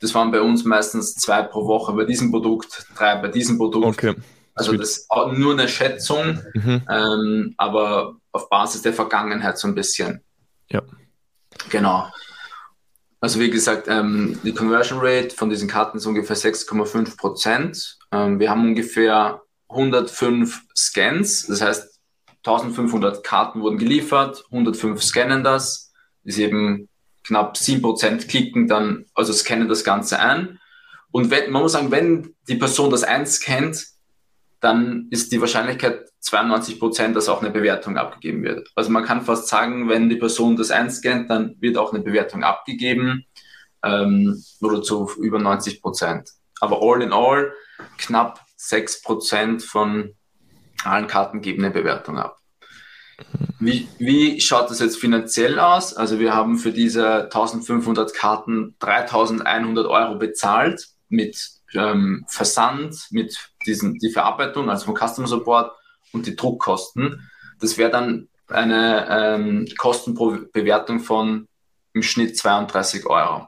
Das 0.00 0.14
waren 0.14 0.30
bei 0.30 0.40
uns 0.40 0.64
meistens 0.64 1.14
zwei 1.14 1.42
pro 1.42 1.66
Woche 1.66 1.92
bei 1.92 2.04
diesem 2.04 2.30
Produkt, 2.30 2.86
drei 2.96 3.16
bei 3.16 3.28
diesem 3.28 3.58
Produkt. 3.58 3.86
Okay. 3.86 4.14
Also 4.54 4.72
das 4.76 4.90
ist 4.98 5.08
nur 5.34 5.52
eine 5.52 5.68
Schätzung, 5.68 6.40
mhm. 6.54 6.82
ähm, 6.90 7.54
aber 7.56 8.16
auf 8.32 8.48
Basis 8.48 8.82
der 8.82 8.92
Vergangenheit 8.92 9.56
so 9.56 9.68
ein 9.68 9.74
bisschen. 9.74 10.20
Ja. 10.68 10.82
Genau. 11.70 12.08
Also 13.20 13.40
wie 13.40 13.50
gesagt, 13.50 13.86
ähm, 13.88 14.38
die 14.44 14.52
Conversion 14.52 14.98
Rate 15.00 15.30
von 15.34 15.50
diesen 15.50 15.68
Karten 15.68 15.98
ist 15.98 16.06
ungefähr 16.06 16.36
6,5 16.36 17.16
Prozent. 17.16 17.97
Ähm, 18.12 18.40
wir 18.40 18.50
haben 18.50 18.64
ungefähr 18.64 19.42
105 19.68 20.62
Scans, 20.74 21.46
das 21.46 21.60
heißt 21.60 22.00
1500 22.38 23.22
Karten 23.22 23.60
wurden 23.60 23.78
geliefert, 23.78 24.44
105 24.50 25.02
scannen 25.02 25.44
das, 25.44 25.92
ist 26.24 26.38
eben 26.38 26.88
knapp 27.24 27.56
7 27.56 27.82
Prozent 27.82 28.28
klicken 28.28 28.68
dann, 28.68 29.06
also 29.14 29.32
scannen 29.32 29.68
das 29.68 29.84
Ganze 29.84 30.20
ein. 30.20 30.58
Und 31.10 31.30
wenn, 31.30 31.50
man 31.50 31.62
muss 31.62 31.72
sagen, 31.72 31.90
wenn 31.90 32.34
die 32.48 32.56
Person 32.56 32.90
das 32.90 33.04
einscannt, 33.04 33.86
dann 34.60 35.08
ist 35.10 35.30
die 35.32 35.40
Wahrscheinlichkeit 35.40 36.08
92 36.20 36.78
Prozent, 36.78 37.16
dass 37.16 37.28
auch 37.28 37.42
eine 37.42 37.50
Bewertung 37.50 37.96
abgegeben 37.96 38.42
wird. 38.42 38.68
Also 38.74 38.90
man 38.90 39.04
kann 39.04 39.22
fast 39.22 39.48
sagen, 39.48 39.88
wenn 39.88 40.08
die 40.08 40.16
Person 40.16 40.56
das 40.56 40.70
einscannt, 40.70 41.30
dann 41.30 41.56
wird 41.60 41.76
auch 41.76 41.92
eine 41.92 42.02
Bewertung 42.02 42.42
abgegeben 42.42 43.24
ähm, 43.84 44.42
oder 44.60 44.82
zu 44.82 45.10
über 45.20 45.38
90 45.38 45.80
Prozent. 45.80 46.30
Aber 46.60 46.80
all 46.82 47.02
in 47.02 47.12
all, 47.12 47.52
knapp 47.96 48.44
6 48.56 49.02
Prozent 49.02 49.62
von 49.62 50.14
allen 50.84 51.06
Karten 51.06 51.40
geben 51.40 51.64
eine 51.64 51.72
Bewertung 51.72 52.18
ab. 52.18 52.38
Wie, 53.58 53.88
wie 53.98 54.40
schaut 54.40 54.70
das 54.70 54.78
jetzt 54.78 54.98
finanziell 54.98 55.58
aus? 55.58 55.94
Also 55.94 56.20
wir 56.20 56.34
haben 56.34 56.58
für 56.58 56.70
diese 56.70 57.24
1500 57.24 58.14
Karten 58.14 58.76
3100 58.78 59.86
Euro 59.86 60.16
bezahlt 60.16 60.88
mit 61.08 61.50
ähm, 61.74 62.24
Versand, 62.28 63.08
mit 63.10 63.50
diesen, 63.66 63.94
die 63.94 64.10
Verarbeitung, 64.10 64.70
also 64.70 64.86
vom 64.86 64.96
Customer 64.96 65.26
Support 65.26 65.72
und 66.12 66.26
die 66.26 66.36
Druckkosten. 66.36 67.28
Das 67.60 67.76
wäre 67.76 67.90
dann 67.90 68.28
eine 68.46 69.06
ähm, 69.10 69.68
Kosten 69.76 70.14
pro 70.14 70.38
Bewertung 70.52 71.00
von 71.00 71.48
im 71.92 72.02
Schnitt 72.02 72.38
32 72.38 73.06
Euro. 73.06 73.47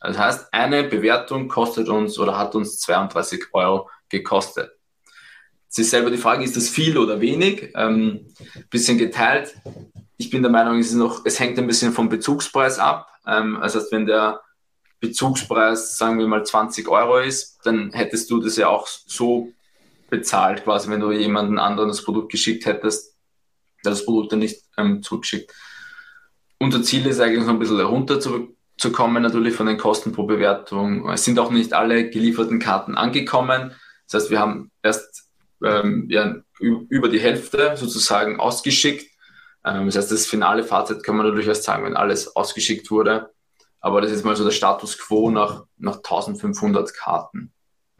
Das 0.00 0.18
heißt, 0.18 0.52
eine 0.52 0.84
Bewertung 0.84 1.48
kostet 1.48 1.88
uns 1.88 2.18
oder 2.18 2.38
hat 2.38 2.54
uns 2.54 2.80
32 2.80 3.44
Euro 3.52 3.88
gekostet. 4.08 4.72
Es 5.68 5.78
ist 5.78 5.90
selber 5.90 6.10
die 6.10 6.16
Frage, 6.16 6.42
ist 6.42 6.56
das 6.56 6.68
viel 6.68 6.98
oder 6.98 7.20
wenig? 7.20 7.70
Ähm, 7.74 8.26
bisschen 8.70 8.98
geteilt. 8.98 9.54
Ich 10.16 10.30
bin 10.30 10.42
der 10.42 10.50
Meinung, 10.50 10.78
es, 10.78 10.88
ist 10.88 10.94
noch, 10.94 11.24
es 11.24 11.38
hängt 11.38 11.58
ein 11.58 11.66
bisschen 11.66 11.92
vom 11.92 12.08
Bezugspreis 12.08 12.78
ab. 12.78 13.08
Ähm, 13.26 13.58
das 13.60 13.76
heißt, 13.76 13.92
wenn 13.92 14.06
der 14.06 14.40
Bezugspreis, 14.98 15.96
sagen 15.96 16.18
wir 16.18 16.26
mal 16.26 16.44
20 16.44 16.88
Euro 16.88 17.18
ist, 17.18 17.58
dann 17.64 17.92
hättest 17.92 18.30
du 18.30 18.40
das 18.40 18.56
ja 18.56 18.68
auch 18.68 18.86
so 18.86 19.52
bezahlt, 20.08 20.64
quasi, 20.64 20.90
wenn 20.90 21.00
du 21.00 21.12
jemanden 21.12 21.58
anderen 21.58 21.88
das 21.88 22.02
Produkt 22.02 22.32
geschickt 22.32 22.66
hättest, 22.66 23.16
der 23.84 23.92
das 23.92 24.04
Produkt 24.04 24.32
dann 24.32 24.40
nicht 24.40 24.62
ähm, 24.76 25.02
zurückschickt. 25.02 25.52
Unser 26.58 26.82
Ziel 26.82 27.06
ist 27.06 27.20
eigentlich 27.20 27.40
noch 27.40 27.48
ein 27.48 27.58
bisschen 27.58 27.78
herunterzukommen, 28.80 29.22
natürlich 29.22 29.54
von 29.54 29.66
den 29.66 29.78
Kosten 29.78 30.12
pro 30.12 30.24
Bewertung. 30.24 31.08
Es 31.10 31.24
sind 31.24 31.38
auch 31.38 31.50
nicht 31.50 31.72
alle 31.72 32.10
gelieferten 32.10 32.58
Karten 32.58 32.96
angekommen. 32.96 33.72
Das 34.08 34.22
heißt, 34.22 34.30
wir 34.30 34.40
haben 34.40 34.70
erst 34.82 35.30
ähm, 35.62 36.06
ja, 36.08 36.36
über 36.58 37.08
die 37.08 37.20
Hälfte 37.20 37.76
sozusagen 37.76 38.40
ausgeschickt. 38.40 39.06
Ähm, 39.64 39.86
das 39.86 39.96
heißt, 39.96 40.12
das 40.12 40.26
finale 40.26 40.64
Fazit 40.64 41.04
kann 41.04 41.16
man 41.16 41.26
natürlich 41.26 41.48
erst 41.48 41.64
sagen, 41.64 41.84
wenn 41.84 41.96
alles 41.96 42.34
ausgeschickt 42.34 42.90
wurde. 42.90 43.30
Aber 43.80 44.00
das 44.00 44.10
ist 44.10 44.24
mal 44.24 44.36
so 44.36 44.44
der 44.44 44.50
Status 44.50 44.98
quo 44.98 45.30
nach, 45.30 45.64
nach 45.76 45.96
1500 45.96 46.94
Karten. 46.94 47.52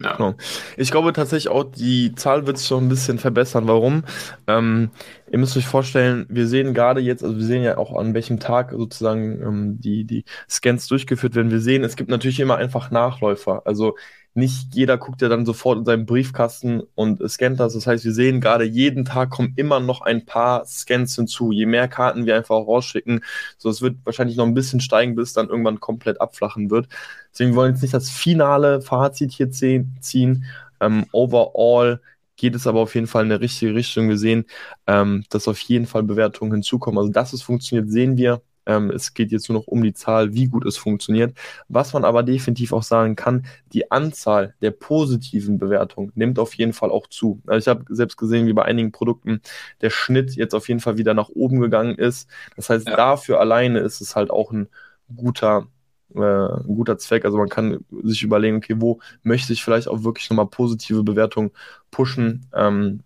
Ja. 0.02 0.16
Genau. 0.16 0.34
Ich 0.78 0.90
glaube 0.90 1.12
tatsächlich 1.12 1.50
auch, 1.50 1.64
die 1.64 2.14
Zahl 2.14 2.46
wird 2.46 2.56
sich 2.56 2.70
noch 2.70 2.80
ein 2.80 2.88
bisschen 2.88 3.18
verbessern. 3.18 3.68
Warum? 3.68 4.04
Ähm, 4.46 4.90
ihr 5.30 5.38
müsst 5.38 5.56
euch 5.58 5.66
vorstellen, 5.66 6.24
wir 6.30 6.46
sehen 6.46 6.72
gerade 6.72 7.00
jetzt, 7.00 7.22
also 7.22 7.36
wir 7.36 7.44
sehen 7.44 7.62
ja 7.62 7.76
auch 7.76 7.94
an 7.94 8.14
welchem 8.14 8.40
Tag 8.40 8.72
sozusagen 8.72 9.42
ähm, 9.42 9.80
die, 9.80 10.04
die 10.04 10.24
Scans 10.48 10.88
durchgeführt 10.88 11.34
werden. 11.34 11.50
Wir 11.50 11.60
sehen, 11.60 11.84
es 11.84 11.96
gibt 11.96 12.08
natürlich 12.08 12.40
immer 12.40 12.56
einfach 12.56 12.90
Nachläufer. 12.90 13.62
Also 13.66 13.94
nicht 14.34 14.74
jeder 14.74 14.96
guckt 14.96 15.22
ja 15.22 15.28
dann 15.28 15.44
sofort 15.44 15.78
in 15.78 15.84
seinen 15.84 16.06
Briefkasten 16.06 16.82
und 16.94 17.20
scannt 17.28 17.58
das. 17.58 17.74
Das 17.74 17.86
heißt, 17.86 18.04
wir 18.04 18.12
sehen 18.12 18.40
gerade 18.40 18.64
jeden 18.64 19.04
Tag 19.04 19.30
kommen 19.30 19.52
immer 19.56 19.80
noch 19.80 20.02
ein 20.02 20.24
paar 20.24 20.64
Scans 20.66 21.16
hinzu. 21.16 21.50
Je 21.52 21.66
mehr 21.66 21.88
Karten 21.88 22.26
wir 22.26 22.36
einfach 22.36 22.54
rausschicken, 22.54 23.24
so 23.58 23.68
es 23.68 23.82
wird 23.82 23.96
wahrscheinlich 24.04 24.36
noch 24.36 24.46
ein 24.46 24.54
bisschen 24.54 24.80
steigen, 24.80 25.16
bis 25.16 25.32
dann 25.32 25.48
irgendwann 25.48 25.80
komplett 25.80 26.20
abflachen 26.20 26.70
wird. 26.70 26.88
Deswegen 27.32 27.54
wollen 27.54 27.68
wir 27.68 27.74
jetzt 27.74 27.82
nicht 27.82 27.94
das 27.94 28.10
finale 28.10 28.80
Fazit 28.80 29.32
hier 29.32 29.50
ziehen. 29.50 30.44
Ähm, 30.80 31.06
overall 31.12 32.00
geht 32.36 32.54
es 32.54 32.66
aber 32.66 32.80
auf 32.80 32.94
jeden 32.94 33.06
Fall 33.06 33.24
in 33.24 33.32
eine 33.32 33.40
richtige 33.40 33.74
Richtung. 33.74 34.08
Wir 34.08 34.18
sehen, 34.18 34.46
ähm, 34.86 35.24
dass 35.30 35.46
auf 35.46 35.60
jeden 35.60 35.86
Fall 35.86 36.02
Bewertungen 36.02 36.52
hinzukommen. 36.52 36.98
Also, 36.98 37.12
dass 37.12 37.32
es 37.32 37.42
funktioniert, 37.42 37.90
sehen 37.90 38.16
wir. 38.16 38.42
Ähm, 38.66 38.90
es 38.90 39.14
geht 39.14 39.32
jetzt 39.32 39.48
nur 39.48 39.58
noch 39.58 39.66
um 39.66 39.82
die 39.82 39.92
Zahl, 39.92 40.34
wie 40.34 40.46
gut 40.46 40.64
es 40.64 40.76
funktioniert. 40.76 41.36
Was 41.68 41.92
man 41.92 42.04
aber 42.04 42.22
definitiv 42.22 42.72
auch 42.72 42.82
sagen 42.82 43.16
kann, 43.16 43.46
die 43.72 43.90
Anzahl 43.90 44.54
der 44.62 44.70
positiven 44.70 45.58
Bewertungen 45.58 46.12
nimmt 46.14 46.38
auf 46.38 46.54
jeden 46.54 46.72
Fall 46.72 46.90
auch 46.90 47.06
zu. 47.08 47.42
Also 47.46 47.58
ich 47.58 47.68
habe 47.68 47.94
selbst 47.94 48.16
gesehen, 48.16 48.46
wie 48.46 48.52
bei 48.52 48.64
einigen 48.64 48.92
Produkten 48.92 49.40
der 49.80 49.90
Schnitt 49.90 50.34
jetzt 50.36 50.54
auf 50.54 50.68
jeden 50.68 50.80
Fall 50.80 50.98
wieder 50.98 51.14
nach 51.14 51.28
oben 51.30 51.60
gegangen 51.60 51.96
ist. 51.96 52.28
Das 52.56 52.70
heißt, 52.70 52.88
ja. 52.88 52.96
dafür 52.96 53.40
alleine 53.40 53.80
ist 53.80 54.00
es 54.00 54.14
halt 54.14 54.30
auch 54.30 54.52
ein 54.52 54.68
guter, 55.14 55.66
äh, 56.14 56.20
ein 56.20 56.74
guter 56.74 56.98
Zweck. 56.98 57.24
Also 57.24 57.38
man 57.38 57.48
kann 57.48 57.84
sich 58.02 58.22
überlegen, 58.22 58.56
okay, 58.58 58.74
wo 58.78 59.00
möchte 59.22 59.52
ich 59.52 59.64
vielleicht 59.64 59.88
auch 59.88 60.04
wirklich 60.04 60.28
nochmal 60.30 60.46
positive 60.46 61.02
Bewertungen 61.02 61.50
pushen. 61.90 62.46
Ähm, 62.54 63.00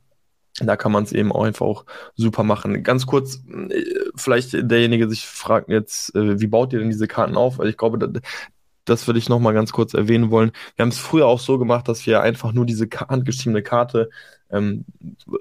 da 0.60 0.76
kann 0.76 0.92
man 0.92 1.02
es 1.04 1.12
eben 1.12 1.32
auch 1.32 1.44
einfach 1.44 1.66
auch 1.66 1.84
super 2.14 2.44
machen. 2.44 2.82
Ganz 2.84 3.06
kurz, 3.06 3.42
äh, 3.70 3.84
vielleicht 4.14 4.52
derjenige 4.52 5.08
sich 5.08 5.26
fragt 5.26 5.68
jetzt, 5.68 6.14
äh, 6.14 6.40
wie 6.40 6.46
baut 6.46 6.72
ihr 6.72 6.78
denn 6.78 6.90
diese 6.90 7.08
Karten 7.08 7.36
auf? 7.36 7.58
Weil 7.58 7.68
ich 7.68 7.76
glaube, 7.76 7.98
das, 7.98 8.22
das 8.84 9.06
würde 9.06 9.18
ich 9.18 9.28
nochmal 9.28 9.54
ganz 9.54 9.72
kurz 9.72 9.94
erwähnen 9.94 10.30
wollen. 10.30 10.52
Wir 10.76 10.84
haben 10.84 10.90
es 10.90 10.98
früher 10.98 11.26
auch 11.26 11.40
so 11.40 11.58
gemacht, 11.58 11.88
dass 11.88 12.06
wir 12.06 12.20
einfach 12.22 12.52
nur 12.52 12.66
diese 12.66 12.86
handgeschriebene 12.86 13.62
Karte 13.62 14.10
ähm, 14.54 14.84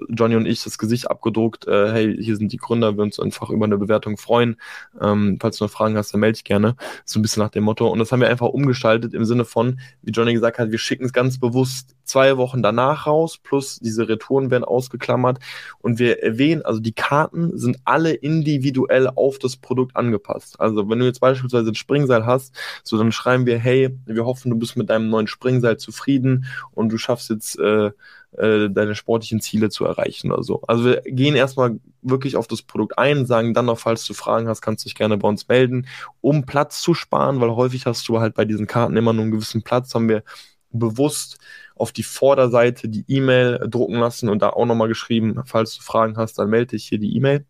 Johnny 0.08 0.36
und 0.36 0.46
ich 0.46 0.62
das 0.64 0.78
Gesicht 0.78 1.10
abgedruckt, 1.10 1.66
äh, 1.66 1.92
hey, 1.92 2.16
hier 2.20 2.36
sind 2.36 2.52
die 2.52 2.56
Gründer, 2.56 2.96
wir 2.96 3.02
uns 3.02 3.20
einfach 3.20 3.50
über 3.50 3.64
eine 3.64 3.78
Bewertung 3.78 4.16
freuen. 4.16 4.56
Ähm, 5.00 5.38
falls 5.40 5.58
du 5.58 5.64
noch 5.64 5.70
Fragen 5.70 5.96
hast, 5.96 6.12
dann 6.12 6.20
melde 6.20 6.34
dich 6.34 6.44
gerne. 6.44 6.76
So 7.04 7.18
ein 7.18 7.22
bisschen 7.22 7.42
nach 7.42 7.50
dem 7.50 7.64
Motto. 7.64 7.88
Und 7.88 7.98
das 7.98 8.12
haben 8.12 8.20
wir 8.20 8.28
einfach 8.28 8.48
umgestaltet 8.48 9.14
im 9.14 9.24
Sinne 9.24 9.44
von, 9.44 9.80
wie 10.02 10.10
Johnny 10.10 10.32
gesagt 10.32 10.58
hat, 10.58 10.70
wir 10.70 10.78
schicken 10.78 11.04
es 11.04 11.12
ganz 11.12 11.38
bewusst 11.38 11.94
zwei 12.04 12.36
Wochen 12.36 12.62
danach 12.62 13.06
raus, 13.06 13.38
plus 13.42 13.80
diese 13.80 14.08
Retouren 14.08 14.50
werden 14.50 14.64
ausgeklammert. 14.64 15.38
Und 15.80 15.98
wir 15.98 16.22
erwähnen, 16.22 16.62
also 16.62 16.80
die 16.80 16.92
Karten 16.92 17.56
sind 17.58 17.78
alle 17.84 18.12
individuell 18.12 19.08
auf 19.08 19.38
das 19.38 19.56
Produkt 19.56 19.96
angepasst. 19.96 20.60
Also 20.60 20.88
wenn 20.88 20.98
du 20.98 21.06
jetzt 21.06 21.20
beispielsweise 21.20 21.70
ein 21.70 21.74
Springseil 21.74 22.26
hast, 22.26 22.54
so 22.82 22.98
dann 22.98 23.12
schreiben 23.12 23.46
wir, 23.46 23.58
hey, 23.58 23.96
wir 24.06 24.24
hoffen, 24.24 24.50
du 24.50 24.58
bist 24.58 24.76
mit 24.76 24.90
deinem 24.90 25.08
neuen 25.08 25.26
Springseil 25.26 25.78
zufrieden 25.78 26.46
und 26.72 26.90
du 26.90 26.98
schaffst 26.98 27.30
jetzt 27.30 27.58
äh, 27.58 27.90
äh, 28.38 28.68
deine 28.70 28.94
sportlichen 28.94 29.40
Ziele 29.40 29.70
zu 29.70 29.84
erreichen 29.84 30.32
oder 30.32 30.42
so. 30.42 30.62
Also 30.66 30.84
wir 30.84 31.02
gehen 31.02 31.34
erstmal 31.34 31.78
wirklich 32.02 32.36
auf 32.36 32.46
das 32.46 32.62
Produkt 32.62 32.98
ein, 32.98 33.26
sagen 33.26 33.54
dann 33.54 33.66
noch, 33.66 33.78
falls 33.78 34.04
du 34.06 34.14
Fragen 34.14 34.48
hast, 34.48 34.60
kannst 34.60 34.84
du 34.84 34.88
dich 34.88 34.94
gerne 34.94 35.16
bei 35.16 35.28
uns 35.28 35.48
melden, 35.48 35.86
um 36.20 36.46
Platz 36.46 36.82
zu 36.82 36.94
sparen, 36.94 37.40
weil 37.40 37.50
häufig 37.50 37.86
hast 37.86 38.08
du 38.08 38.20
halt 38.20 38.34
bei 38.34 38.44
diesen 38.44 38.66
Karten 38.66 38.96
immer 38.96 39.12
nur 39.12 39.22
einen 39.22 39.32
gewissen 39.32 39.62
Platz, 39.62 39.94
haben 39.94 40.08
wir 40.08 40.22
bewusst 40.70 41.38
auf 41.76 41.92
die 41.92 42.02
Vorderseite 42.02 42.88
die 42.88 43.04
E-Mail 43.08 43.66
drucken 43.68 43.96
lassen 43.96 44.28
und 44.28 44.42
da 44.42 44.50
auch 44.50 44.66
nochmal 44.66 44.88
geschrieben, 44.88 45.40
falls 45.46 45.76
du 45.76 45.82
Fragen 45.82 46.16
hast, 46.16 46.38
dann 46.38 46.50
melde 46.50 46.76
dich 46.76 46.86
hier 46.86 46.98
die 46.98 47.16
E-Mail. 47.16 47.44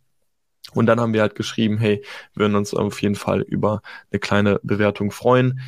Und 0.73 0.87
dann 0.87 1.01
haben 1.01 1.12
wir 1.12 1.20
halt 1.20 1.35
geschrieben, 1.35 1.79
hey, 1.79 2.03
würden 2.35 2.57
uns 2.57 2.75
auf 2.75 3.03
jeden 3.03 3.14
Fall 3.16 3.42
über 3.42 3.83
eine 4.11 4.18
kleine 4.18 4.61
Bewertung 4.62 5.11
freuen. 5.11 5.61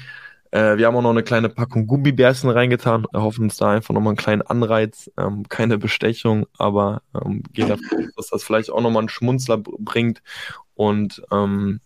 Äh, 0.57 0.79
wir 0.79 0.87
haben 0.87 0.97
auch 0.97 1.03
noch 1.03 1.11
eine 1.11 1.23
kleine 1.23 1.51
Packung 1.51 1.87
Gummibärchen 1.87 2.49
reingetan, 2.49 3.07
hoffen 3.13 3.45
uns 3.45 3.59
da 3.59 3.73
einfach 3.73 3.93
nochmal 3.93 4.13
einen 4.13 4.17
kleinen 4.17 4.41
Anreiz, 4.41 5.11
ähm, 5.19 5.47
keine 5.51 5.77
Bestechung, 5.77 6.47
aber 6.57 7.03
ähm, 7.15 7.43
gehen 7.53 7.69
davon 7.69 7.85
aus, 7.85 8.15
dass 8.17 8.29
das 8.29 8.43
vielleicht 8.43 8.71
auch 8.71 8.81
nochmal 8.81 9.01
einen 9.01 9.11
Schmunzler 9.11 9.59
bringt 9.59 10.23
und 10.75 11.23
ähm, 11.31 11.81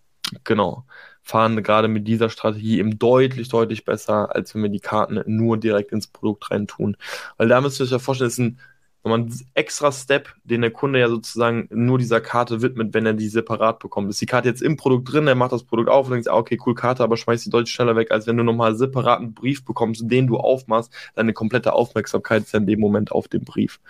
genau, 0.44 0.84
fahren 1.20 1.60
gerade 1.64 1.88
mit 1.88 2.06
dieser 2.06 2.30
Strategie 2.30 2.78
eben 2.78 2.96
deutlich, 2.96 3.48
deutlich 3.48 3.84
besser, 3.84 4.32
als 4.36 4.54
wenn 4.54 4.62
wir 4.62 4.70
die 4.70 4.78
Karten 4.78 5.20
nur 5.26 5.56
direkt 5.58 5.90
ins 5.90 6.06
Produkt 6.06 6.52
reintun. 6.52 6.96
Weil 7.38 7.48
da 7.48 7.60
müsst 7.60 7.80
ihr 7.80 7.84
euch 7.86 7.90
ja 7.90 7.98
vorstellen, 7.98 8.28
das 8.28 8.34
ist 8.34 8.38
ein 8.38 8.60
nochmal 9.02 9.20
ein 9.20 9.40
extra 9.54 9.92
Step, 9.92 10.28
den 10.44 10.60
der 10.60 10.70
Kunde 10.70 11.00
ja 11.00 11.08
sozusagen 11.08 11.68
nur 11.70 11.98
dieser 11.98 12.20
Karte 12.20 12.60
widmet, 12.60 12.92
wenn 12.92 13.06
er 13.06 13.14
die 13.14 13.28
separat 13.28 13.78
bekommt. 13.78 14.10
Ist 14.10 14.20
die 14.20 14.26
Karte 14.26 14.48
jetzt 14.48 14.62
im 14.62 14.76
Produkt 14.76 15.12
drin, 15.12 15.26
er 15.26 15.34
macht 15.34 15.52
das 15.52 15.64
Produkt 15.64 15.88
auf 15.88 16.06
und 16.06 16.12
denkt, 16.12 16.28
ah, 16.28 16.36
okay, 16.36 16.58
cool 16.66 16.74
Karte, 16.74 17.02
aber 17.02 17.16
schmeißt 17.16 17.46
die 17.46 17.50
deutlich 17.50 17.72
schneller 17.72 17.96
weg, 17.96 18.10
als 18.10 18.26
wenn 18.26 18.36
du 18.36 18.42
nochmal 18.42 18.74
separaten 18.74 19.32
Brief 19.32 19.64
bekommst, 19.64 20.02
den 20.04 20.26
du 20.26 20.36
aufmachst, 20.36 20.92
deine 21.14 21.32
komplette 21.32 21.72
Aufmerksamkeit 21.72 22.42
ist 22.42 22.52
ja 22.52 22.58
in 22.58 22.66
dem 22.66 22.80
Moment 22.80 23.12
auf 23.12 23.28
dem 23.28 23.44
Brief. 23.44 23.80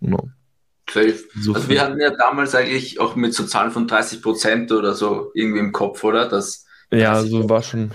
Genau. 0.00 0.28
Safe. 0.90 1.18
So 1.40 1.54
also 1.54 1.68
wir 1.68 1.80
hatten 1.80 2.00
ja 2.00 2.10
damals 2.10 2.54
eigentlich 2.54 3.00
auch 3.00 3.14
mit 3.14 3.32
so 3.32 3.44
Zahlen 3.44 3.70
von 3.70 3.86
30 3.86 4.22
Prozent 4.22 4.72
oder 4.72 4.94
so 4.94 5.30
irgendwie 5.34 5.60
im 5.60 5.72
Kopf, 5.72 6.02
oder? 6.04 6.28
Das 6.28 6.66
ja, 6.90 7.22
so 7.22 7.48
war 7.48 7.62
schon, 7.62 7.92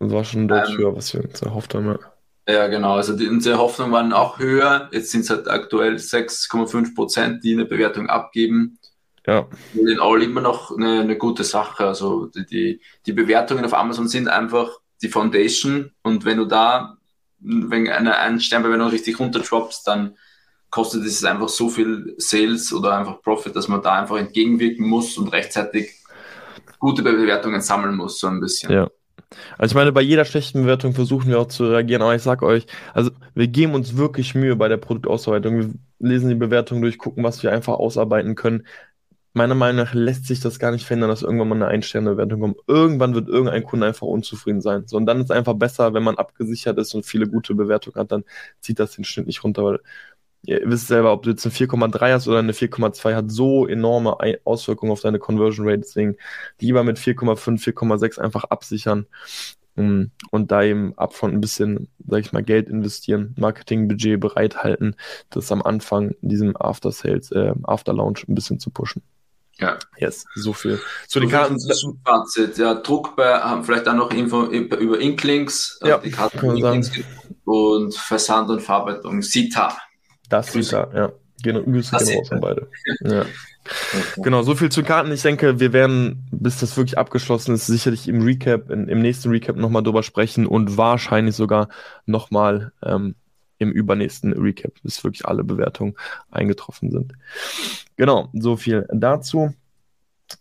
war 0.00 0.24
schon 0.24 0.48
deutlich 0.48 0.74
ähm, 0.74 0.78
höher, 0.78 0.96
was 0.96 1.14
wir 1.14 1.22
uns 1.22 1.40
erhofft 1.40 1.74
haben. 1.74 1.86
Ja. 1.86 2.11
Ja, 2.48 2.66
genau. 2.66 2.94
Also 2.94 3.16
die, 3.16 3.28
unsere 3.28 3.58
Hoffnungen 3.58 3.92
waren 3.92 4.12
auch 4.12 4.38
höher. 4.38 4.88
Jetzt 4.92 5.10
sind 5.10 5.22
es 5.22 5.30
halt 5.30 5.48
aktuell 5.48 5.94
6,5 5.94 6.94
Prozent, 6.94 7.44
die 7.44 7.52
eine 7.52 7.64
Bewertung 7.64 8.08
abgeben. 8.08 8.78
Ja. 9.26 9.48
In 9.74 10.00
All 10.00 10.22
immer 10.22 10.40
noch 10.40 10.76
eine, 10.76 11.00
eine 11.00 11.16
gute 11.16 11.44
Sache. 11.44 11.86
Also 11.86 12.26
die, 12.26 12.44
die, 12.46 12.80
die, 13.06 13.12
Bewertungen 13.12 13.64
auf 13.64 13.74
Amazon 13.74 14.08
sind 14.08 14.28
einfach 14.28 14.70
die 15.02 15.08
Foundation. 15.08 15.92
Und 16.02 16.24
wenn 16.24 16.38
du 16.38 16.44
da, 16.46 16.96
wenn 17.38 17.88
eine, 17.88 18.18
eine 18.18 18.40
Sternbewertung 18.40 18.88
richtig 18.88 19.20
runterdroppst, 19.20 19.86
dann 19.86 20.16
kostet 20.70 21.04
es 21.04 21.22
einfach 21.24 21.48
so 21.48 21.68
viel 21.68 22.14
Sales 22.16 22.72
oder 22.72 22.96
einfach 22.96 23.22
Profit, 23.22 23.54
dass 23.54 23.68
man 23.68 23.82
da 23.82 24.00
einfach 24.00 24.16
entgegenwirken 24.16 24.88
muss 24.88 25.16
und 25.18 25.28
rechtzeitig 25.28 26.02
gute 26.78 27.02
Bewertungen 27.02 27.60
sammeln 27.60 27.94
muss, 27.94 28.18
so 28.18 28.26
ein 28.26 28.40
bisschen. 28.40 28.72
Ja. 28.72 28.88
Also 29.58 29.72
ich 29.72 29.74
meine, 29.76 29.92
bei 29.92 30.02
jeder 30.02 30.24
schlechten 30.24 30.62
Bewertung 30.62 30.94
versuchen 30.94 31.28
wir 31.28 31.40
auch 31.40 31.48
zu 31.48 31.64
reagieren, 31.66 32.02
aber 32.02 32.14
ich 32.14 32.22
sag 32.22 32.42
euch, 32.42 32.66
also 32.94 33.10
wir 33.34 33.48
geben 33.48 33.74
uns 33.74 33.96
wirklich 33.96 34.34
Mühe 34.34 34.56
bei 34.56 34.68
der 34.68 34.76
Produktausarbeitung. 34.76 35.58
Wir 35.58 35.70
lesen 35.98 36.28
die 36.28 36.34
Bewertung 36.34 36.82
durch, 36.82 36.98
gucken, 36.98 37.24
was 37.24 37.42
wir 37.42 37.52
einfach 37.52 37.74
ausarbeiten 37.74 38.34
können. 38.34 38.66
Meiner 39.34 39.54
Meinung 39.54 39.84
nach 39.84 39.94
lässt 39.94 40.26
sich 40.26 40.40
das 40.40 40.58
gar 40.58 40.72
nicht 40.72 40.84
verhindern, 40.86 41.08
dass 41.08 41.22
irgendwann 41.22 41.48
mal 41.48 41.54
eine 41.54 41.68
Ein-Sterne-Bewertung 41.68 42.40
kommt. 42.40 42.58
Irgendwann 42.66 43.14
wird 43.14 43.28
irgendein 43.28 43.64
Kunde 43.64 43.86
einfach 43.86 44.06
unzufrieden 44.06 44.60
sein. 44.60 44.86
So, 44.86 44.98
und 44.98 45.06
dann 45.06 45.18
ist 45.18 45.24
es 45.24 45.30
einfach 45.30 45.54
besser, 45.54 45.94
wenn 45.94 46.02
man 46.02 46.16
abgesichert 46.18 46.78
ist 46.78 46.94
und 46.94 47.06
viele 47.06 47.26
gute 47.26 47.54
Bewertungen 47.54 47.96
hat, 47.96 48.12
dann 48.12 48.24
zieht 48.60 48.78
das 48.78 48.92
den 48.92 49.04
Schnitt 49.04 49.26
nicht 49.26 49.42
runter, 49.42 49.64
weil 49.64 49.80
ihr 50.44 50.60
wisst 50.64 50.88
selber, 50.88 51.12
ob 51.12 51.22
du 51.22 51.30
jetzt 51.30 51.44
eine 51.44 51.54
4,3 51.54 52.12
hast 52.12 52.28
oder 52.28 52.38
eine 52.38 52.52
4,2, 52.52 53.14
hat 53.14 53.30
so 53.30 53.66
enorme 53.66 54.16
Auswirkungen 54.44 54.92
auf 54.92 55.00
deine 55.00 55.18
Conversion 55.18 55.68
Rate. 55.68 55.80
Deswegen 55.80 56.16
lieber 56.60 56.84
mit 56.84 56.98
4,5, 56.98 57.62
4,6 57.62 58.18
einfach 58.18 58.44
absichern 58.44 59.06
um, 59.74 60.10
und 60.30 60.50
da 60.50 60.62
eben 60.62 60.92
upfront 60.98 61.34
ein 61.34 61.40
bisschen, 61.40 61.88
sag 62.06 62.20
ich 62.20 62.32
mal, 62.32 62.42
Geld 62.42 62.68
investieren, 62.68 63.34
Marketingbudget 63.38 64.20
bereithalten, 64.20 64.96
das 65.30 65.50
am 65.50 65.62
Anfang 65.62 66.10
in 66.20 66.28
diesem 66.28 66.56
After 66.56 66.92
Sales, 66.92 67.30
äh, 67.32 67.54
After 67.62 67.94
Launch 67.94 68.28
ein 68.28 68.34
bisschen 68.34 68.58
zu 68.58 68.70
pushen. 68.70 69.02
Ja. 69.58 69.78
Yes, 69.96 70.24
so 70.34 70.52
viel. 70.52 70.80
Zu 71.06 71.20
den 71.20 71.30
Karten. 71.30 71.58
Fazit. 72.04 72.58
Ja, 72.58 72.74
Druck 72.74 73.16
bei, 73.16 73.38
haben 73.38 73.64
vielleicht 73.64 73.86
auch 73.86 73.94
noch 73.94 74.10
Info 74.10 74.44
über 74.46 74.98
Inklinks, 74.98 75.78
ja, 75.84 75.98
die 75.98 76.10
Karten 76.10 76.38
Inklings 76.56 76.90
und 77.44 77.94
Versand 77.94 78.50
und 78.50 78.60
Verarbeitung 78.60 79.22
Sita. 79.22 79.76
Das 80.32 80.50
Grüße. 80.52 80.88
da, 80.90 80.98
ja. 80.98 81.12
Genau, 81.42 81.62
Grüße 81.62 81.96
gehen 81.96 82.18
raus 82.18 82.32
an 82.32 82.40
beide. 82.40 82.68
Ja. 83.04 83.26
Genau, 84.16 84.42
so 84.42 84.56
viel 84.56 84.72
zu 84.72 84.82
Karten. 84.82 85.12
Ich 85.12 85.22
denke, 85.22 85.60
wir 85.60 85.72
werden, 85.72 86.26
bis 86.32 86.58
das 86.58 86.76
wirklich 86.76 86.98
abgeschlossen 86.98 87.54
ist, 87.54 87.66
sicherlich 87.66 88.08
im 88.08 88.22
Recap, 88.22 88.70
in, 88.70 88.88
im 88.88 89.00
nächsten 89.00 89.28
Recap 89.28 89.56
nochmal 89.56 89.84
drüber 89.84 90.02
sprechen 90.02 90.46
und 90.46 90.76
wahrscheinlich 90.76 91.36
sogar 91.36 91.68
nochmal 92.04 92.72
ähm, 92.82 93.14
im 93.58 93.70
übernächsten 93.70 94.32
Recap, 94.32 94.72
bis 94.82 95.04
wirklich 95.04 95.26
alle 95.26 95.44
Bewertungen 95.44 95.94
eingetroffen 96.30 96.90
sind. 96.90 97.12
Genau, 97.96 98.30
so 98.32 98.56
viel 98.56 98.88
dazu. 98.90 99.54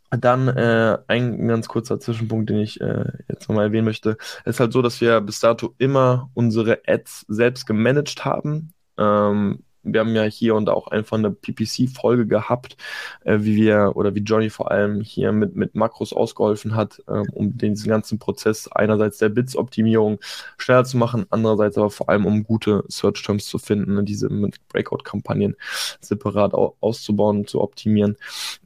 Dann 0.10 0.47
äh, 0.47 0.97
ein 1.08 1.47
ganz 1.47 1.67
kurzer 1.67 1.99
Zwischenpunkt, 1.99 2.49
den 2.49 2.60
ich 2.60 2.82
äh, 2.82 3.06
jetzt 3.27 3.49
nochmal 3.49 3.65
erwähnen 3.67 3.86
möchte. 3.86 4.17
Es 4.45 4.56
ist 4.56 4.60
halt 4.62 4.73
so, 4.73 4.82
dass 4.82 4.99
wir 5.01 5.21
bis 5.21 5.41
dato 5.41 5.75
immer 5.77 6.32
unsere 6.34 6.80
Ads 6.88 7.25
selbst 7.27 7.67
gemanagt 7.67 8.25
haben. 8.25 8.73
Ähm, 8.97 9.60
wir 9.84 10.00
haben 10.00 10.15
ja 10.15 10.24
hier 10.24 10.56
und 10.56 10.70
auch 10.70 10.88
einfach 10.88 11.17
eine 11.17 11.32
PPC-Folge 11.32 12.28
gehabt, 12.28 12.78
äh, 13.24 13.39
wie 13.41 13.56
wir 13.56 13.94
oder 13.96 14.13
wie 14.15 14.20
Johnny 14.20 14.50
vor 14.50 14.72
allem 14.72 15.02
hier 15.02 15.32
mit, 15.32 15.56
mit 15.56 15.76
Makros 15.76 16.13
ausgeholfen 16.13 16.76
hat, 16.76 17.02
äh, 17.08 17.24
um 17.34 17.58
diesen 17.58 17.89
ganzen 17.89 18.20
Prozess 18.20 18.67
einerseits 18.67 19.17
der 19.17 19.30
Bits-Optimierung 19.30 20.20
schneller 20.58 20.84
zu 20.84 20.98
machen, 20.98 21.26
andererseits 21.30 21.78
aber 21.78 21.89
vor 21.89 22.10
allem 22.10 22.26
um 22.26 22.44
gute 22.44 22.84
Search-Terms 22.88 23.48
zu 23.48 23.58
finden, 23.58 23.96
ne, 23.96 24.04
diese 24.04 24.30
mit 24.30 24.67
Breakout-Kampagnen 24.70 25.56
separat 26.00 26.54
auszubauen 26.54 27.39
und 27.39 27.50
zu 27.50 27.62
optimieren. 27.62 28.17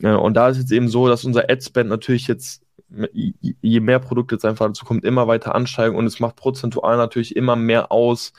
Äh, 0.01 0.15
und 0.15 0.36
da 0.36 0.49
ist 0.49 0.58
jetzt 0.58 0.71
eben 0.71 0.89
so, 0.89 1.08
dass 1.08 1.23
unser 1.23 1.49
Ad-Spend 1.49 1.89
natürlich 1.89 2.28
jetzt 2.28 2.64
je 2.89 3.80
mehr 3.80 4.00
Produkte 4.00 4.36
jetzt 4.36 4.45
einfach 4.45 4.67
dazu 4.67 4.86
kommt, 4.86 5.04
immer 5.04 5.28
weiter 5.28 5.56
ansteigen 5.56 5.95
und 5.95 6.06
es 6.06 6.19
macht 6.19 6.36
prozentual 6.36 6.98
natürlich 6.98 7.36
immer 7.36 7.56
mehr 7.56 7.91
aus, 7.91 8.34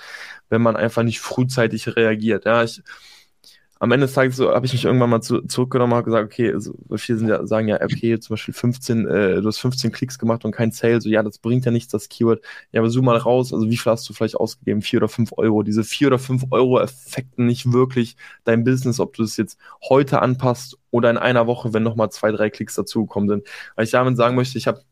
wenn 0.49 0.63
man 0.63 0.77
einfach 0.77 1.03
nicht 1.03 1.21
frühzeitig 1.21 1.97
reagiert. 1.97 2.45
Ja, 2.45 2.63
ich, 2.63 2.83
am 3.79 3.93
Ende 3.93 4.07
des 4.07 4.15
Tages 4.15 4.37
so, 4.37 4.51
habe 4.51 4.65
ich 4.65 4.73
mich 4.73 4.85
irgendwann 4.85 5.11
mal 5.11 5.21
zu, 5.21 5.43
zurückgenommen 5.43 5.93
und 5.93 6.05
gesagt, 6.05 6.25
okay, 6.25 6.53
also 6.53 6.75
viele 6.97 7.19
sind 7.19 7.29
ja, 7.29 7.47
sagen 7.47 7.69
ja, 7.69 7.81
okay, 7.83 8.19
zum 8.19 8.35
Beispiel 8.35 8.55
15, 8.55 9.07
äh, 9.07 9.41
du 9.43 9.47
hast 9.47 9.59
15 9.59 9.93
Klicks 9.93 10.19
gemacht 10.19 10.45
und 10.45 10.53
kein 10.53 10.71
Sale, 10.71 11.01
so 11.01 11.11
ja, 11.11 11.23
das 11.23 11.39
bringt 11.39 11.67
ja 11.67 11.71
nichts, 11.71 11.93
das 11.93 12.09
Keyword. 12.09 12.43
Ja, 12.73 12.81
aber 12.81 12.89
zoom 12.89 13.05
mal 13.05 13.19
raus, 13.19 13.53
also 13.53 13.69
wie 13.69 13.77
viel 13.77 13.93
hast 13.93 14.09
du 14.09 14.15
vielleicht 14.15 14.37
ausgegeben? 14.37 14.81
Vier 14.81 15.01
oder 15.01 15.09
fünf 15.09 15.33
Euro. 15.37 15.63
Diese 15.63 15.85
vier 15.85 16.07
oder 16.09 16.19
fünf 16.19 16.45
Euro 16.51 16.81
effekten 16.81 17.47
nicht 17.47 17.71
wirklich 17.73 18.17
dein 18.45 18.65
Business, 18.65 18.99
ob 18.99 19.15
du 19.15 19.23
es 19.25 19.37
jetzt 19.37 19.59
heute 19.89 20.23
anpasst 20.23 20.79
oder 20.97 21.11
in 21.11 21.19
einer 21.19 21.47
Woche, 21.47 21.73
wenn 21.73 21.83
nochmal 21.83 22.11
zwei, 22.11 22.33
drei 22.33 22.51
Klicks 22.51 22.75
dazugekommen 22.75 23.29
sind. 23.29 23.47
Weil 23.75 23.85
ich 23.85 23.91
damit 23.91 24.17
sagen 24.17 24.37
möchte, 24.37 24.59
ich 24.59 24.67
habe 24.67 24.83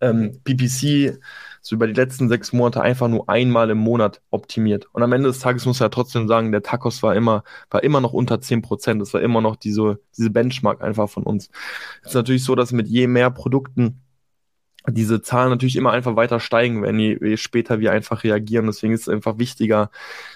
ähm, 0.00 0.40
PPC 0.44 1.18
so 1.60 1.76
über 1.76 1.86
die 1.86 1.94
letzten 1.94 2.28
sechs 2.28 2.52
Monate 2.52 2.82
einfach 2.82 3.08
nur 3.08 3.28
einmal 3.28 3.70
im 3.70 3.78
Monat 3.78 4.20
optimiert. 4.30 4.86
Und 4.92 5.02
am 5.02 5.12
Ende 5.12 5.28
des 5.28 5.38
Tages 5.38 5.64
muss 5.64 5.80
er 5.80 5.86
ja 5.86 5.90
trotzdem 5.90 6.28
sagen, 6.28 6.52
der 6.52 6.62
Tacos 6.62 7.02
war 7.02 7.14
immer, 7.14 7.42
war 7.70 7.82
immer 7.82 8.00
noch 8.00 8.12
unter 8.12 8.40
zehn 8.40 8.60
Prozent. 8.60 9.00
Das 9.00 9.14
war 9.14 9.22
immer 9.22 9.40
noch 9.40 9.56
diese, 9.56 10.00
diese 10.16 10.30
Benchmark 10.30 10.82
einfach 10.82 11.08
von 11.08 11.22
uns. 11.22 11.48
Es 12.02 12.08
ist 12.10 12.14
natürlich 12.14 12.44
so, 12.44 12.54
dass 12.54 12.72
mit 12.72 12.88
je 12.88 13.06
mehr 13.06 13.30
Produkten 13.30 14.00
diese 14.86 15.22
Zahlen 15.22 15.48
natürlich 15.48 15.76
immer 15.76 15.92
einfach 15.92 16.16
weiter 16.16 16.40
steigen 16.40 16.82
werden, 16.82 16.98
je, 16.98 17.18
je 17.18 17.38
später 17.38 17.80
wir 17.80 17.92
einfach 17.92 18.24
reagieren. 18.24 18.66
Deswegen 18.66 18.92
ist 18.92 19.02
es 19.02 19.08
einfach 19.08 19.38
wichtiger, 19.38 19.90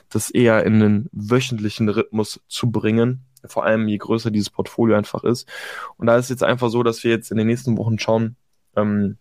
das 0.09 0.31
eher 0.31 0.65
in 0.65 0.75
einen 0.75 1.09
wöchentlichen 1.13 1.89
Rhythmus 1.89 2.41
zu 2.49 2.71
bringen. 2.71 3.27
Vor 3.47 3.65
allem 3.65 3.89
je 3.89 3.99
größer 3.99 4.31
dieses 4.31 4.51
Portfolio 4.51 4.97
einfach 4.97 5.25
ist. 5.25 5.49
Und 5.97 6.07
da 6.07 6.17
ist 6.17 6.31
jetzt 6.31 6.43
einfach 6.45 6.71
so, 6.71 6.83
dass 6.83 7.05
wir 7.05 7.11
jetzt 7.11 7.31
in 7.31 7.37
den 7.37 7.47
nächsten 7.47 7.77
Wochen 7.79 7.99
schauen, 7.99 8.37
ähm, 8.77 9.19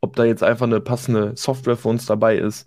ob 0.00 0.16
da 0.16 0.24
jetzt 0.24 0.42
einfach 0.42 0.66
eine 0.66 0.80
passende 0.80 1.36
Software 1.36 1.76
für 1.76 1.88
uns 1.88 2.06
dabei 2.06 2.36
ist. 2.36 2.66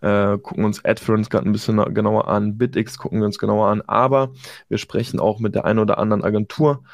Äh, 0.00 0.38
gucken 0.38 0.64
uns 0.64 0.84
AdFerence 0.84 1.28
gerade 1.28 1.48
ein 1.48 1.52
bisschen 1.52 1.76
genauer 1.92 2.28
an, 2.28 2.56
BitX 2.56 2.98
gucken 2.98 3.18
wir 3.18 3.26
uns 3.26 3.38
genauer 3.38 3.68
an, 3.68 3.82
aber 3.82 4.32
wir 4.68 4.78
sprechen 4.78 5.18
auch 5.18 5.40
mit 5.40 5.56
der 5.56 5.64
einen 5.64 5.80
oder 5.80 5.98
anderen 5.98 6.22
Agentur. 6.22 6.84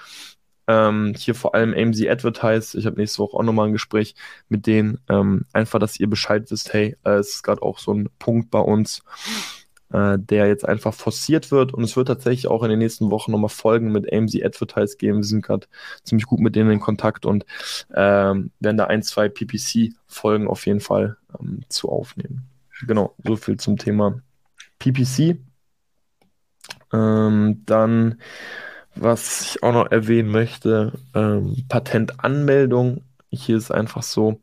Ähm, 0.67 1.15
hier 1.17 1.35
vor 1.35 1.55
allem 1.55 1.75
AMZ 1.75 2.07
Advertise. 2.07 2.79
Ich 2.79 2.87
habe 2.87 2.97
nächste 2.97 3.19
Woche 3.19 3.37
auch 3.37 3.43
nochmal 3.43 3.67
ein 3.67 3.73
Gespräch 3.73 4.15
mit 4.49 4.67
denen. 4.67 4.99
Ähm, 5.09 5.45
einfach, 5.53 5.79
dass 5.79 6.01
ihr 6.01 6.09
Bescheid 6.09 6.51
wisst, 6.51 6.73
hey, 6.73 6.97
äh, 7.05 7.17
es 7.17 7.35
ist 7.37 7.43
gerade 7.43 7.63
auch 7.63 7.79
so 7.79 7.93
ein 7.93 8.09
Punkt 8.19 8.51
bei 8.51 8.61
uns 8.61 9.03
äh, 9.95 10.19
der 10.19 10.49
jetzt 10.49 10.67
einfach 10.69 10.93
forciert 10.93 11.53
wird. 11.53 11.73
Und 11.73 11.85
es 11.85 11.97
wird 11.97 12.09
tatsächlich 12.09 12.49
auch 12.49 12.65
in 12.65 12.71
den 12.71 12.81
nächsten 12.81 13.13
Wochen 13.13 13.31
nochmal 13.31 13.49
Folgen 13.49 13.93
mit 13.93 14.13
AMZ 14.13 14.35
Advertise 14.43 14.97
geben. 14.97 15.19
Wir 15.19 15.25
sind 15.25 15.43
gerade 15.45 15.69
ziemlich 16.03 16.27
gut 16.27 16.41
mit 16.41 16.57
denen 16.57 16.73
in 16.73 16.81
Kontakt 16.81 17.25
und 17.25 17.47
ähm, 17.95 18.51
werden 18.59 18.77
da 18.77 18.87
ein, 18.87 19.05
zwei 19.05 19.29
PPC-Folgen 19.29 20.49
auf 20.49 20.67
jeden 20.67 20.81
Fall 20.81 21.17
ähm, 21.39 21.61
zu 21.69 21.91
aufnehmen. 21.91 22.49
Genau, 22.89 23.15
so 23.25 23.37
viel 23.37 23.57
zum 23.57 23.77
Thema 23.77 24.21
PPC. 24.81 25.39
Ähm, 26.93 27.63
dann, 27.65 28.21
was 28.97 29.43
ich 29.43 29.63
auch 29.63 29.73
noch 29.73 29.93
erwähnen 29.93 30.29
möchte, 30.29 30.93
ähm, 31.15 31.65
Patentanmeldung. 31.69 33.03
Hier 33.35 33.57
ist 33.57 33.71
einfach 33.71 34.03
so, 34.03 34.41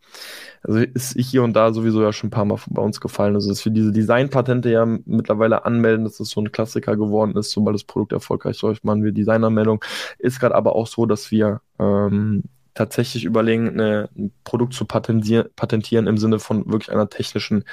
also 0.64 0.80
ist 0.80 1.18
hier 1.18 1.44
und 1.44 1.54
da 1.54 1.74
sowieso 1.74 2.02
ja 2.02 2.14
schon 2.14 2.28
ein 2.28 2.32
paar 2.32 2.46
Mal 2.46 2.60
bei 2.68 2.82
uns 2.82 3.02
gefallen. 3.02 3.36
Also, 3.36 3.50
dass 3.50 3.64
wir 3.66 3.72
diese 3.72 3.92
Designpatente 3.92 4.70
ja 4.70 4.86
mittlerweile 4.86 5.66
anmelden, 5.66 6.06
dass 6.06 6.18
das 6.18 6.30
so 6.30 6.42
ein 6.42 6.52
Klassiker 6.52 6.96
geworden 6.98 7.36
ist, 7.38 7.52
sobald 7.52 7.76
das 7.76 7.84
Produkt 7.84 8.12
erfolgreich 8.14 8.62
läuft, 8.62 8.84
machen 8.84 9.04
wir 9.04 9.12
Designermeldung. 9.12 9.84
Ist 10.20 10.40
gerade 10.40 10.56
aber 10.56 10.76
auch 10.76 10.88
so, 10.88 11.06
dass 11.06 11.32
wir 11.32 11.62
ähm, 11.80 12.44
tatsächlich 12.74 13.26
überlegen, 13.26 13.70
eine, 13.70 14.10
ein 14.16 14.32
Produkt 14.44 14.74
zu 14.74 14.86
patentieren 14.86 16.08
im 16.08 16.18
Sinne 16.18 16.40
von 16.40 16.66
wirklich 16.72 16.92
einer 16.92 17.10
technischen 17.10 17.64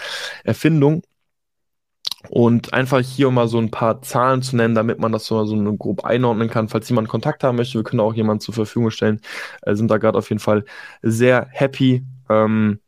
Erfindung. 0.45 1.03
Und 2.31 2.75
einfach 2.75 3.01
hier 3.01 3.31
mal 3.31 3.47
so 3.49 3.59
ein 3.59 3.71
paar 3.71 4.03
Zahlen 4.03 4.43
zu 4.43 4.57
nennen, 4.57 4.75
damit 4.75 4.99
man 4.99 5.13
das 5.13 5.25
so, 5.25 5.45
so 5.45 5.77
grob 5.77 6.05
einordnen 6.05 6.51
kann. 6.51 6.69
Falls 6.69 6.89
jemand 6.89 7.09
Kontakt 7.09 7.45
haben 7.45 7.57
möchte, 7.57 7.79
wir 7.79 7.85
können 7.85 8.01
auch 8.01 8.15
jemanden 8.15 8.41
zur 8.41 8.55
Verfügung 8.55 8.91
stellen. 8.91 9.21
Äh, 9.63 9.77
sind 9.77 9.91
da 9.91 9.99
gerade 9.99 10.19
auf 10.19 10.29
jeden 10.29 10.41
Fall 10.41 10.65
sehr 11.03 11.47
happy 11.53 12.05
ähm, 12.29 12.81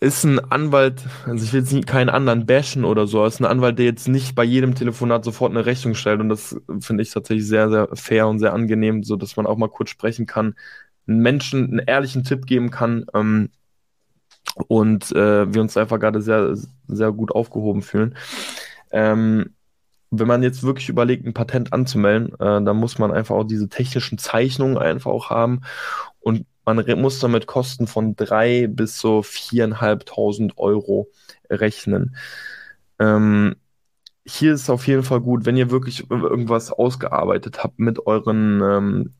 ist 0.00 0.24
ein 0.24 0.38
Anwalt, 0.38 1.02
also 1.26 1.44
ich 1.44 1.52
will 1.52 1.60
jetzt 1.60 1.72
nie 1.72 1.82
keinen 1.82 2.08
anderen 2.08 2.46
bashen 2.46 2.86
oder 2.86 3.06
so, 3.06 3.24
ist 3.26 3.38
ein 3.40 3.44
Anwalt, 3.44 3.78
der 3.78 3.84
jetzt 3.84 4.08
nicht 4.08 4.34
bei 4.34 4.44
jedem 4.44 4.74
Telefonat 4.74 5.24
sofort 5.24 5.50
eine 5.50 5.66
Rechnung 5.66 5.94
stellt 5.94 6.20
und 6.20 6.30
das 6.30 6.56
finde 6.80 7.02
ich 7.02 7.10
tatsächlich 7.10 7.46
sehr, 7.46 7.68
sehr 7.68 7.88
fair 7.94 8.26
und 8.26 8.38
sehr 8.38 8.54
angenehm, 8.54 9.02
so 9.02 9.16
dass 9.16 9.36
man 9.36 9.46
auch 9.46 9.58
mal 9.58 9.68
kurz 9.68 9.90
sprechen 9.90 10.24
kann, 10.24 10.54
Menschen 11.04 11.64
einen 11.66 11.78
ehrlichen 11.80 12.24
Tipp 12.24 12.46
geben 12.46 12.70
kann 12.70 13.06
ähm, 13.14 13.50
und 14.68 15.12
äh, 15.12 15.52
wir 15.52 15.60
uns 15.60 15.76
einfach 15.76 15.98
gerade 15.98 16.22
sehr, 16.22 16.56
sehr 16.88 17.12
gut 17.12 17.32
aufgehoben 17.32 17.82
fühlen. 17.82 18.16
Ähm, 18.90 19.54
wenn 20.10 20.26
man 20.26 20.42
jetzt 20.42 20.62
wirklich 20.64 20.88
überlegt, 20.88 21.24
ein 21.24 21.34
Patent 21.34 21.72
anzumelden, 21.72 22.34
äh, 22.34 22.62
dann 22.62 22.76
muss 22.76 22.98
man 22.98 23.12
einfach 23.12 23.36
auch 23.36 23.44
diese 23.44 23.68
technischen 23.68 24.18
Zeichnungen 24.18 24.76
einfach 24.76 25.10
auch 25.10 25.30
haben 25.30 25.60
und 26.18 26.46
man 26.64 26.84
muss 27.00 27.18
damit 27.20 27.46
Kosten 27.46 27.86
von 27.86 28.16
drei 28.16 28.66
bis 28.68 28.98
so 28.98 29.22
viereinhalbtausend 29.22 30.58
Euro 30.58 31.08
rechnen. 31.48 32.16
Ähm, 32.98 33.56
hier 34.24 34.54
ist 34.54 34.62
es 34.62 34.70
auf 34.70 34.86
jeden 34.86 35.02
Fall 35.02 35.20
gut, 35.20 35.46
wenn 35.46 35.56
ihr 35.56 35.70
wirklich 35.70 36.10
irgendwas 36.10 36.70
ausgearbeitet 36.70 37.62
habt 37.62 37.78
mit 37.78 38.06
euren 38.06 38.60
ähm, 38.62 39.14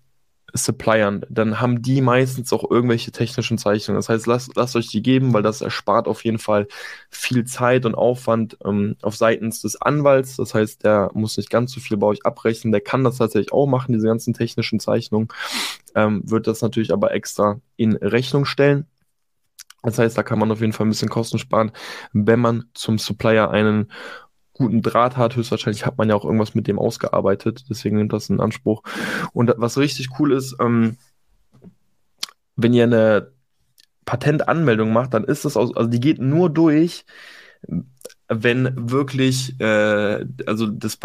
Suppliern, 0.55 1.25
dann 1.29 1.61
haben 1.61 1.83
die 1.83 2.01
meistens 2.01 2.53
auch 2.53 2.71
irgendwelche 2.71 3.13
technischen 3.13 3.59
Zeichnungen. 3.59 3.99
Das 3.99 4.09
heißt, 4.09 4.27
lasst, 4.27 4.57
lasst 4.57 4.77
euch 4.77 4.89
die 4.89 5.03
geben, 5.03 5.33
weil 5.33 5.43
das 5.43 5.61
erspart 5.61 6.09
auf 6.09 6.25
jeden 6.25 6.39
Fall 6.39 6.67
viel 7.11 7.45
Zeit 7.45 7.87
und 7.87 7.95
Aufwand 7.95 8.57
ähm, 8.65 8.97
auf 9.03 9.17
seitens 9.17 9.63
des 9.63 9.81
Anwalts. 9.81 10.37
Das 10.37 10.55
heißt, 10.55 10.85
der 10.85 11.11
muss 11.15 11.37
nicht 11.37 11.51
ganz 11.51 11.73
so 11.73 11.81
viel 11.81 11.97
bei 11.97 12.07
euch 12.07 12.25
abrechnen. 12.25 12.73
Der 12.73 12.81
kann 12.81 13.05
das 13.05 13.19
tatsächlich 13.19 13.53
auch 13.53 13.67
machen, 13.67 13.93
diese 13.93 14.07
ganzen 14.07 14.35
technischen 14.35 14.81
Zeichnungen. 14.81 15.29
Ähm, 15.95 16.23
wird 16.25 16.47
das 16.47 16.63
natürlich 16.63 16.93
aber 16.93 17.13
extra 17.13 17.61
in 17.77 17.97
Rechnung 17.97 18.45
stellen. 18.45 18.87
Das 19.83 19.99
heißt, 19.99 20.17
da 20.17 20.23
kann 20.23 20.39
man 20.39 20.53
auf 20.53 20.61
jeden 20.61 20.73
Fall 20.73 20.87
ein 20.87 20.91
bisschen 20.91 21.09
Kosten 21.09 21.39
sparen, 21.39 21.73
wenn 22.13 22.41
man 22.41 22.65
zum 22.75 22.99
Supplier 22.99 23.51
einen 23.51 23.91
guten 24.61 24.83
Draht 24.83 25.17
hat. 25.17 25.37
Höchstwahrscheinlich 25.37 25.87
hat 25.87 25.99
man 25.99 26.09
ja 26.09 26.15
auch 26.15 26.25
irgendwas 26.25 26.55
mit 26.55 26.69
dem 26.69 26.79
ausgearbeitet, 26.79 27.65
deswegen 27.71 27.97
nimmt 27.97 28.13
das 28.13 28.29
in 28.29 28.41
Anspruch. 28.41 28.83
Und 29.33 29.53
was 29.57 29.79
richtig 29.79 30.09
cool 30.19 30.33
ist, 30.33 30.57
ähm, 30.61 30.97
wenn 32.57 32.75
ihr 32.75 32.85
eine 32.85 33.33
Patentanmeldung 34.05 34.93
macht, 34.93 35.15
dann 35.15 35.25
ist 35.25 35.45
das 35.45 35.57
aus, 35.57 35.75
also 35.75 35.89
die 35.89 36.01
geht 36.01 36.19
nur 36.19 36.51
durch, 36.51 37.05
wenn 38.29 38.91
wirklich, 38.91 39.59
äh, 39.61 40.27
also 40.47 40.67
das, 40.67 40.99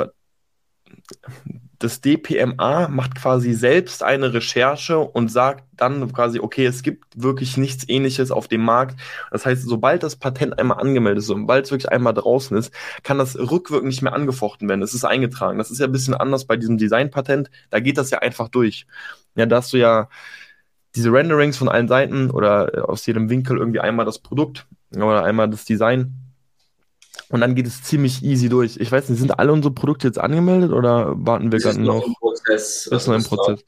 das 1.85 2.01
DPMA 2.01 2.87
macht 2.87 3.13
quasi 3.13 3.53
selbst 3.53 4.01
eine 4.01 4.33
Recherche 4.33 4.97
und 4.97 5.31
sagt 5.31 5.63
dann 5.77 6.11
quasi, 6.11 6.39
okay, 6.39 6.65
es 6.65 6.81
gibt 6.81 7.05
wirklich 7.15 7.57
nichts 7.57 7.87
ähnliches 7.87 8.31
auf 8.31 8.47
dem 8.47 8.61
Markt. 8.61 8.99
Das 9.31 9.45
heißt, 9.45 9.63
sobald 9.63 10.01
das 10.01 10.15
Patent 10.15 10.57
einmal 10.57 10.79
angemeldet 10.79 11.19
ist, 11.19 11.27
sobald 11.27 11.65
es 11.65 11.71
wirklich 11.71 11.91
einmal 11.91 12.15
draußen 12.15 12.57
ist, 12.57 12.73
kann 13.03 13.19
das 13.19 13.37
rückwirkend 13.37 13.89
nicht 13.89 14.01
mehr 14.01 14.13
angefochten 14.13 14.67
werden. 14.67 14.81
Es 14.81 14.95
ist 14.95 15.05
eingetragen. 15.05 15.59
Das 15.59 15.69
ist 15.69 15.79
ja 15.79 15.85
ein 15.85 15.91
bisschen 15.91 16.15
anders 16.15 16.45
bei 16.45 16.57
diesem 16.57 16.79
Designpatent. 16.79 17.51
Da 17.69 17.79
geht 17.79 17.99
das 17.99 18.09
ja 18.09 18.19
einfach 18.19 18.49
durch. 18.49 18.87
Ja, 19.35 19.45
da 19.45 19.57
hast 19.57 19.71
du 19.73 19.77
ja 19.77 20.09
diese 20.95 21.11
Renderings 21.11 21.57
von 21.57 21.69
allen 21.69 21.87
Seiten 21.87 22.31
oder 22.31 22.89
aus 22.89 23.05
jedem 23.05 23.29
Winkel 23.29 23.57
irgendwie 23.57 23.79
einmal 23.79 24.05
das 24.05 24.17
Produkt 24.17 24.65
oder 24.95 25.23
einmal 25.23 25.49
das 25.49 25.65
Design 25.65 26.24
und 27.35 27.41
dann 27.41 27.53
geht 27.53 27.67
es 27.67 27.83
ziemlich 27.83 28.23
easy 28.23 28.47
durch. 28.47 28.77
Ich 28.77 28.89
weiß 28.89 29.09
nicht, 29.09 29.19
sind 29.19 29.37
alle 29.37 29.51
unsere 29.51 29.73
Produkte 29.73 30.07
jetzt 30.07 30.17
angemeldet 30.17 30.71
oder 30.71 31.13
warten 31.17 31.51
wir 31.51 31.59
gerade 31.59 31.81
noch? 31.81 31.95
Ist 31.95 32.01
noch 32.01 32.07
im 32.07 32.13
Prozess. 32.13 32.87
Ist 32.87 33.07
noch 33.07 33.15
im 33.15 33.23
Prozess. 33.25 33.65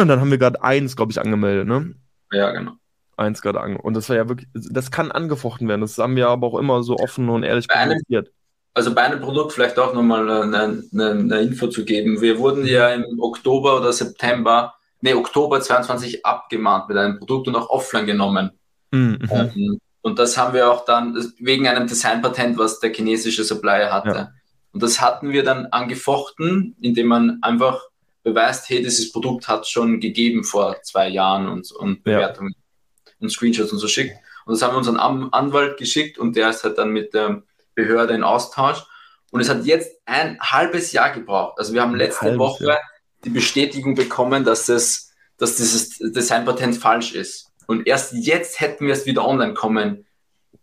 Und 0.00 0.08
dann 0.08 0.20
haben 0.20 0.30
wir 0.30 0.38
gerade 0.38 0.64
eins, 0.64 0.96
glaube 0.96 1.12
ich, 1.12 1.20
angemeldet, 1.20 1.68
ne? 1.68 1.94
Ja, 2.32 2.50
genau. 2.50 2.72
Eins 3.18 3.42
gerade 3.42 3.60
angemeldet. 3.60 3.84
Und 3.84 3.92
das 3.92 4.08
war 4.08 4.16
ja 4.16 4.26
wirklich, 4.26 4.48
das 4.54 4.90
kann 4.90 5.12
angefochten 5.12 5.68
werden. 5.68 5.82
Das 5.82 5.98
haben 5.98 6.16
wir 6.16 6.28
aber 6.28 6.46
auch 6.46 6.58
immer 6.58 6.82
so 6.82 6.96
offen 6.96 7.28
und 7.28 7.42
ehrlich 7.42 7.68
kommuniziert. 7.68 8.32
Also 8.72 8.94
bei 8.94 9.02
einem 9.02 9.20
Produkt 9.20 9.52
vielleicht 9.52 9.78
auch 9.78 9.92
nochmal 9.92 10.30
eine, 10.30 10.82
eine, 10.94 11.10
eine 11.10 11.40
Info 11.42 11.66
zu 11.66 11.84
geben. 11.84 12.22
Wir 12.22 12.38
wurden 12.38 12.64
ja 12.64 12.88
im 12.88 13.20
Oktober 13.20 13.76
oder 13.76 13.92
September, 13.92 14.76
nee, 15.02 15.12
Oktober 15.12 15.60
22 15.60 16.24
abgemahnt 16.24 16.88
mit 16.88 16.96
einem 16.96 17.18
Produkt 17.18 17.48
und 17.48 17.56
auch 17.56 17.68
offline 17.68 18.06
genommen. 18.06 18.52
Mhm. 18.92 19.18
Ähm, 19.30 19.78
und 20.02 20.18
das 20.18 20.36
haben 20.36 20.52
wir 20.52 20.70
auch 20.70 20.84
dann 20.84 21.32
wegen 21.38 21.68
einem 21.68 21.86
Designpatent, 21.86 22.58
was 22.58 22.80
der 22.80 22.92
chinesische 22.92 23.44
Supplier 23.44 23.92
hatte. 23.92 24.08
Ja. 24.08 24.32
Und 24.72 24.82
das 24.82 25.00
hatten 25.00 25.30
wir 25.30 25.44
dann 25.44 25.66
angefochten, 25.66 26.76
indem 26.80 27.06
man 27.06 27.38
einfach 27.42 27.80
beweist, 28.24 28.68
hey, 28.68 28.82
dieses 28.82 29.12
Produkt 29.12 29.48
hat 29.48 29.66
schon 29.66 30.00
gegeben 30.00 30.44
vor 30.44 30.76
zwei 30.82 31.08
Jahren 31.08 31.48
und, 31.48 31.70
und 31.72 32.02
Bewertungen 32.02 32.54
ja. 32.54 33.12
und 33.20 33.30
Screenshots 33.30 33.72
und 33.72 33.78
so 33.78 33.88
schickt. 33.88 34.16
Und 34.44 34.54
das 34.54 34.62
haben 34.62 34.74
wir 34.74 34.78
unseren 34.78 34.96
Anwalt 34.98 35.76
geschickt 35.76 36.18
und 36.18 36.36
der 36.36 36.50
ist 36.50 36.64
halt 36.64 36.78
dann 36.78 36.90
mit 36.90 37.14
der 37.14 37.42
Behörde 37.74 38.14
in 38.14 38.24
Austausch. 38.24 38.84
Und 39.30 39.40
es 39.40 39.48
hat 39.48 39.64
jetzt 39.64 40.00
ein 40.04 40.38
halbes 40.40 40.92
Jahr 40.92 41.10
gebraucht. 41.10 41.58
Also 41.58 41.72
wir 41.72 41.80
haben 41.80 41.94
letzte 41.94 42.36
Woche 42.38 42.64
Jahr. 42.64 42.80
die 43.24 43.30
Bestätigung 43.30 43.94
bekommen, 43.94 44.44
dass, 44.44 44.68
es, 44.68 45.12
dass 45.38 45.56
dieses 45.56 45.98
Designpatent 45.98 46.76
falsch 46.76 47.14
ist. 47.14 47.51
Und 47.72 47.86
erst 47.86 48.12
jetzt 48.12 48.60
hätten 48.60 48.86
wir 48.86 48.92
es 48.92 49.06
wieder 49.06 49.26
online 49.26 49.54
kommen 49.54 50.04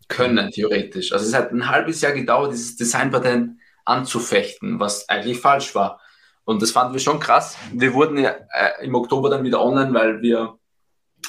können, 0.06 0.52
theoretisch. 0.52 1.12
Also 1.12 1.26
es 1.26 1.34
hat 1.34 1.50
ein 1.50 1.68
halbes 1.68 2.00
Jahr 2.00 2.12
gedauert, 2.12 2.52
dieses 2.52 2.76
Designpatent 2.76 3.58
anzufechten, 3.84 4.78
was 4.78 5.08
eigentlich 5.08 5.40
falsch 5.40 5.74
war. 5.74 6.00
Und 6.44 6.62
das 6.62 6.70
fanden 6.70 6.92
wir 6.92 7.00
schon 7.00 7.18
krass. 7.18 7.56
Wir 7.72 7.94
wurden 7.94 8.16
ja 8.16 8.30
äh, 8.30 8.84
im 8.84 8.94
Oktober 8.94 9.28
dann 9.28 9.42
wieder 9.42 9.60
online, 9.60 9.92
weil 9.92 10.22
wir, 10.22 10.56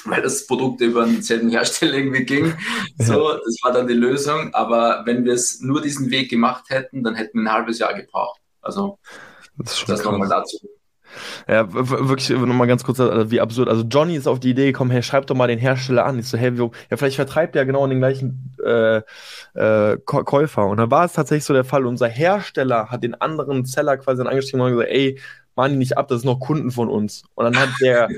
weil 0.04 0.22
das 0.22 0.46
Produkt 0.46 0.80
über 0.80 1.04
denselben 1.04 1.50
Hersteller 1.50 1.94
irgendwie 1.94 2.24
ging. 2.24 2.54
So, 2.98 3.32
das 3.32 3.58
war 3.62 3.72
dann 3.72 3.88
die 3.88 3.94
Lösung. 3.94 4.54
Aber 4.54 5.02
wenn 5.04 5.24
wir 5.24 5.32
es 5.32 5.60
nur 5.60 5.82
diesen 5.82 6.12
Weg 6.12 6.30
gemacht 6.30 6.66
hätten, 6.68 7.02
dann 7.02 7.16
hätten 7.16 7.38
wir 7.38 7.50
ein 7.50 7.52
halbes 7.52 7.80
Jahr 7.80 7.94
gebraucht. 7.94 8.40
Also 8.60 9.00
das, 9.58 9.84
das 9.84 10.04
nochmal 10.04 10.28
dazu. 10.28 10.58
Ja, 11.48 11.66
wirklich 11.72 12.30
nochmal 12.30 12.66
ganz 12.66 12.84
kurz, 12.84 13.00
also 13.00 13.30
wie 13.30 13.40
absurd. 13.40 13.68
Also 13.68 13.84
Johnny 13.84 14.16
ist 14.16 14.26
auf 14.26 14.40
die 14.40 14.50
Idee 14.50 14.66
gekommen, 14.66 14.90
hey, 14.90 15.02
schreib 15.02 15.26
doch 15.26 15.34
mal 15.34 15.48
den 15.48 15.58
Hersteller 15.58 16.04
an. 16.04 16.18
Ich 16.18 16.28
so, 16.28 16.38
hey, 16.38 16.52
ja, 16.54 16.96
vielleicht 16.96 17.16
vertreibt 17.16 17.56
er 17.56 17.66
genau 17.66 17.86
den 17.86 17.98
gleichen 17.98 18.54
äh, 18.64 19.02
äh, 19.54 19.98
Käufer. 20.04 20.66
Und 20.66 20.78
dann 20.78 20.90
war 20.90 21.04
es 21.04 21.12
tatsächlich 21.12 21.44
so 21.44 21.54
der 21.54 21.64
Fall. 21.64 21.86
Unser 21.86 22.08
Hersteller 22.08 22.88
hat 22.90 23.02
den 23.02 23.14
anderen 23.20 23.64
Seller 23.64 23.96
quasi 23.96 24.18
dann 24.18 24.28
angeschrieben 24.28 24.60
und 24.60 24.72
gesagt, 24.72 24.90
ey, 24.90 25.18
machen 25.54 25.72
die 25.72 25.78
nicht 25.78 25.98
ab, 25.98 26.08
das 26.08 26.22
sind 26.22 26.30
noch 26.30 26.40
Kunden 26.40 26.70
von 26.70 26.88
uns. 26.88 27.24
Und 27.34 27.44
dann 27.44 27.58
hat 27.58 27.70
der, 27.80 28.08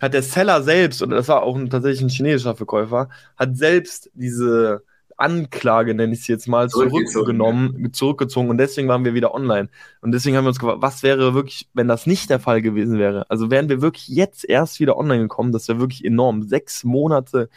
hat 0.00 0.14
der 0.14 0.22
Seller 0.22 0.62
selbst, 0.62 1.02
und 1.02 1.10
das 1.10 1.28
war 1.28 1.42
auch 1.42 1.56
ein, 1.56 1.70
tatsächlich 1.70 2.02
ein 2.02 2.08
chinesischer 2.08 2.54
Verkäufer, 2.54 3.08
hat 3.36 3.56
selbst 3.56 4.10
diese 4.14 4.82
Anklage, 5.20 5.94
nenne 5.94 6.12
ich 6.12 6.20
es 6.20 6.26
jetzt 6.26 6.48
mal, 6.48 6.68
zurückgenommen, 6.68 7.76
ja. 7.84 7.92
zurückgezogen 7.92 8.50
und 8.50 8.58
deswegen 8.58 8.88
waren 8.88 9.04
wir 9.04 9.14
wieder 9.14 9.34
online. 9.34 9.68
Und 10.00 10.12
deswegen 10.12 10.36
haben 10.36 10.44
wir 10.44 10.48
uns 10.48 10.58
gefragt, 10.58 10.82
was 10.82 11.02
wäre 11.02 11.34
wirklich, 11.34 11.68
wenn 11.74 11.88
das 11.88 12.06
nicht 12.06 12.30
der 12.30 12.40
Fall 12.40 12.62
gewesen 12.62 12.98
wäre? 12.98 13.28
Also 13.28 13.50
wären 13.50 13.68
wir 13.68 13.82
wirklich 13.82 14.08
jetzt 14.08 14.48
erst 14.48 14.80
wieder 14.80 14.96
online 14.96 15.22
gekommen, 15.22 15.52
das 15.52 15.68
wäre 15.68 15.80
wirklich 15.80 16.04
enorm. 16.04 16.42
Sechs 16.42 16.84
Monate 16.84 17.48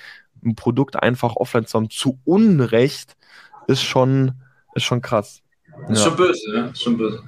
ein 0.43 0.55
Produkt 0.55 1.01
einfach 1.01 1.36
offline 1.36 1.66
zu 1.66 1.78
haben, 1.78 1.89
zu 1.89 2.20
Unrecht, 2.26 3.16
ist 3.68 3.82
schon, 3.82 4.34
ist 4.76 4.84
schon 4.84 5.01
krass. 5.01 5.41
Ist 5.89 5.99
ja. 5.99 6.09
schon 6.09 6.16
böse, 6.18 6.51
ne? 6.51 6.70
Ist 6.72 6.84
schon 6.84 6.97
böse. 6.97 7.24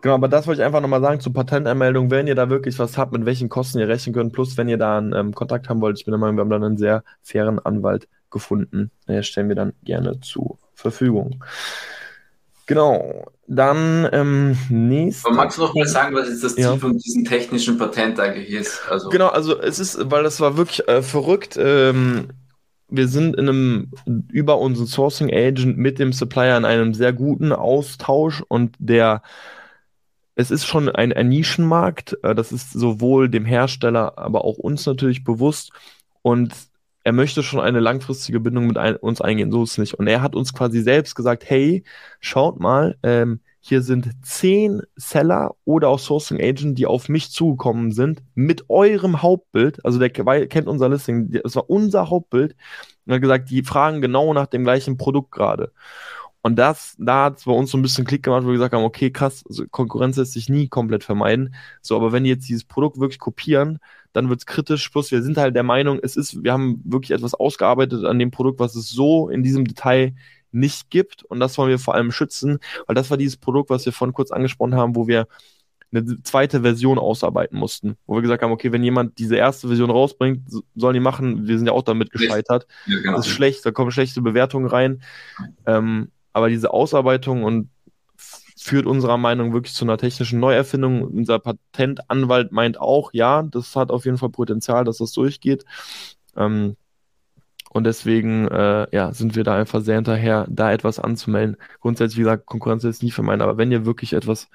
Genau, 0.00 0.14
aber 0.14 0.28
das 0.28 0.46
wollte 0.46 0.62
ich 0.62 0.66
einfach 0.66 0.80
nochmal 0.80 1.00
sagen 1.00 1.20
zur 1.20 1.32
Patentanmeldung, 1.32 2.10
wenn 2.10 2.28
ihr 2.28 2.36
da 2.36 2.50
wirklich 2.50 2.78
was 2.78 2.96
habt, 2.96 3.12
mit 3.12 3.26
welchen 3.26 3.48
Kosten 3.48 3.80
ihr 3.80 3.88
rechnen 3.88 4.14
könnt, 4.14 4.32
plus 4.32 4.56
wenn 4.56 4.68
ihr 4.68 4.78
da 4.78 4.98
einen 4.98 5.12
ähm, 5.12 5.34
Kontakt 5.34 5.68
haben 5.68 5.80
wollt, 5.80 5.98
ich 5.98 6.04
bin 6.04 6.12
der 6.12 6.18
Meinung, 6.18 6.36
wir 6.36 6.42
haben 6.42 6.50
dann 6.50 6.62
einen 6.62 6.76
sehr 6.76 7.02
fairen 7.20 7.58
Anwalt 7.58 8.08
gefunden. 8.30 8.90
Äh, 9.06 9.22
stellen 9.22 9.48
wir 9.48 9.56
dann 9.56 9.72
gerne 9.84 10.20
zur 10.20 10.58
Verfügung. 10.74 11.42
Genau, 12.66 13.24
dann 13.46 14.06
ähm, 14.12 14.58
nächstes. 14.68 15.24
Aber 15.24 15.34
magst 15.34 15.56
du 15.56 15.62
noch 15.62 15.74
mal 15.74 15.86
sagen, 15.86 16.14
was 16.14 16.28
jetzt 16.28 16.44
das 16.44 16.54
Ziel 16.54 16.64
ja. 16.64 16.76
von 16.76 16.98
diesem 16.98 17.24
technischen 17.24 17.78
Patent 17.78 18.20
eigentlich 18.20 18.50
ist? 18.50 18.82
Also 18.90 19.08
genau, 19.08 19.28
also 19.28 19.58
es 19.58 19.78
ist, 19.78 19.98
weil 20.10 20.22
das 20.22 20.38
war 20.40 20.58
wirklich 20.58 20.86
äh, 20.86 21.02
verrückt. 21.02 21.58
Ähm, 21.58 22.28
wir 22.90 23.08
sind 23.08 23.36
in 23.36 23.48
einem 23.48 23.90
über 24.30 24.58
unseren 24.58 24.86
Sourcing 24.86 25.32
Agent 25.32 25.78
mit 25.78 25.98
dem 25.98 26.12
Supplier 26.12 26.58
in 26.58 26.66
einem 26.66 26.92
sehr 26.92 27.14
guten 27.14 27.52
Austausch 27.52 28.42
und 28.48 28.76
der 28.78 29.22
es 30.34 30.52
ist 30.52 30.66
schon 30.66 30.88
ein, 30.88 31.12
ein 31.12 31.30
Nischenmarkt. 31.30 32.18
Äh, 32.22 32.34
das 32.34 32.52
ist 32.52 32.72
sowohl 32.72 33.28
dem 33.30 33.44
Hersteller, 33.46 34.18
aber 34.18 34.44
auch 34.44 34.58
uns 34.58 34.86
natürlich 34.86 35.24
bewusst. 35.24 35.72
Und 36.22 36.54
er 37.08 37.12
möchte 37.12 37.42
schon 37.42 37.60
eine 37.60 37.80
langfristige 37.80 38.38
Bindung 38.38 38.66
mit 38.66 38.76
ein, 38.76 38.96
uns 38.96 39.22
eingehen, 39.22 39.50
so 39.50 39.62
ist 39.62 39.70
es 39.70 39.78
nicht. 39.78 39.94
Und 39.94 40.08
er 40.08 40.20
hat 40.20 40.34
uns 40.34 40.52
quasi 40.52 40.82
selbst 40.82 41.14
gesagt, 41.14 41.48
hey, 41.48 41.82
schaut 42.20 42.60
mal, 42.60 42.98
ähm, 43.02 43.40
hier 43.60 43.80
sind 43.80 44.10
zehn 44.22 44.82
Seller 44.94 45.54
oder 45.64 45.88
auch 45.88 45.98
Sourcing 45.98 46.38
Agent, 46.38 46.78
die 46.78 46.84
auf 46.84 47.08
mich 47.08 47.30
zugekommen 47.30 47.92
sind 47.92 48.22
mit 48.34 48.68
eurem 48.68 49.22
Hauptbild. 49.22 49.82
Also 49.86 49.98
der 49.98 50.10
kennt 50.10 50.68
unser 50.68 50.90
Listing, 50.90 51.30
das 51.30 51.56
war 51.56 51.70
unser 51.70 52.10
Hauptbild. 52.10 52.52
Und 53.06 53.12
er 53.12 53.14
hat 53.14 53.22
gesagt, 53.22 53.48
die 53.48 53.62
fragen 53.62 54.02
genau 54.02 54.34
nach 54.34 54.46
dem 54.46 54.64
gleichen 54.64 54.98
Produkt 54.98 55.32
gerade. 55.32 55.72
Und 56.42 56.56
das, 56.56 56.94
da 56.98 57.24
hat 57.24 57.38
es 57.38 57.44
bei 57.44 57.52
uns 57.52 57.70
so 57.70 57.78
ein 57.78 57.82
bisschen 57.82 58.04
Klick 58.04 58.22
gemacht, 58.22 58.44
wo 58.44 58.48
wir 58.48 58.54
gesagt 58.54 58.72
haben, 58.72 58.84
okay, 58.84 59.10
krass, 59.10 59.42
also 59.48 59.66
Konkurrenz 59.68 60.16
lässt 60.16 60.32
sich 60.32 60.48
nie 60.48 60.68
komplett 60.68 61.04
vermeiden. 61.04 61.54
So, 61.82 61.96
aber 61.96 62.12
wenn 62.12 62.24
die 62.24 62.30
jetzt 62.30 62.48
dieses 62.48 62.64
Produkt 62.64 63.00
wirklich 63.00 63.18
kopieren, 63.18 63.80
dann 64.12 64.28
wird 64.28 64.40
es 64.40 64.46
kritisch. 64.46 64.88
Plus, 64.88 65.10
wir 65.10 65.22
sind 65.22 65.36
halt 65.36 65.56
der 65.56 65.64
Meinung, 65.64 65.98
es 66.02 66.16
ist, 66.16 66.42
wir 66.42 66.52
haben 66.52 66.80
wirklich 66.84 67.10
etwas 67.10 67.34
ausgearbeitet 67.34 68.04
an 68.04 68.18
dem 68.18 68.30
Produkt, 68.30 68.60
was 68.60 68.76
es 68.76 68.88
so 68.88 69.28
in 69.28 69.42
diesem 69.42 69.64
Detail 69.64 70.14
nicht 70.52 70.90
gibt. 70.90 71.24
Und 71.24 71.40
das 71.40 71.58
wollen 71.58 71.70
wir 71.70 71.78
vor 71.78 71.94
allem 71.94 72.12
schützen, 72.12 72.58
weil 72.86 72.94
das 72.94 73.10
war 73.10 73.16
dieses 73.16 73.36
Produkt, 73.36 73.70
was 73.70 73.84
wir 73.84 73.92
vorhin 73.92 74.14
kurz 74.14 74.30
angesprochen 74.30 74.74
haben, 74.74 74.96
wo 74.96 75.08
wir 75.08 75.26
eine 75.90 76.22
zweite 76.22 76.60
Version 76.62 76.98
ausarbeiten 76.98 77.58
mussten, 77.58 77.96
wo 78.06 78.14
wir 78.14 78.22
gesagt 78.22 78.42
haben, 78.42 78.52
okay, 78.52 78.72
wenn 78.72 78.84
jemand 78.84 79.18
diese 79.18 79.36
erste 79.36 79.68
Version 79.68 79.90
rausbringt, 79.90 80.42
sollen 80.74 80.94
die 80.94 81.00
machen, 81.00 81.46
wir 81.46 81.56
sind 81.56 81.66
ja 81.66 81.72
auch 81.72 81.82
damit 81.82 82.10
gescheitert. 82.10 82.66
Ja, 82.86 82.98
genau. 83.00 83.16
Das 83.16 83.26
ist 83.26 83.32
schlecht, 83.32 83.64
da 83.64 83.70
kommen 83.70 83.90
schlechte 83.90 84.20
Bewertungen 84.20 84.66
rein. 84.66 85.02
Ähm, 85.66 86.10
aber 86.38 86.48
diese 86.48 86.72
Ausarbeitung 86.72 87.44
und 87.44 87.70
führt 88.56 88.86
unserer 88.86 89.18
Meinung 89.18 89.52
wirklich 89.52 89.74
zu 89.74 89.84
einer 89.84 89.98
technischen 89.98 90.40
Neuerfindung. 90.40 91.02
Unser 91.02 91.38
Patentanwalt 91.38 92.52
meint 92.52 92.80
auch, 92.80 93.12
ja, 93.12 93.42
das 93.42 93.76
hat 93.76 93.90
auf 93.90 94.04
jeden 94.04 94.18
Fall 94.18 94.30
Potenzial, 94.30 94.84
dass 94.84 94.98
das 94.98 95.12
durchgeht. 95.12 95.64
Ähm, 96.36 96.76
und 97.70 97.84
deswegen 97.84 98.48
äh, 98.48 98.86
ja, 98.92 99.12
sind 99.12 99.36
wir 99.36 99.44
da 99.44 99.54
einfach 99.56 99.82
sehr 99.82 99.96
hinterher, 99.96 100.46
da 100.48 100.72
etwas 100.72 100.98
anzumelden. 100.98 101.56
Grundsätzlich, 101.80 102.18
wie 102.18 102.22
gesagt, 102.22 102.46
Konkurrenz 102.46 102.84
ist 102.84 103.02
nie 103.02 103.10
für 103.10 103.22
meinen, 103.22 103.42
aber 103.42 103.58
wenn 103.58 103.70
ihr 103.70 103.84
wirklich 103.84 104.14
etwas 104.14 104.48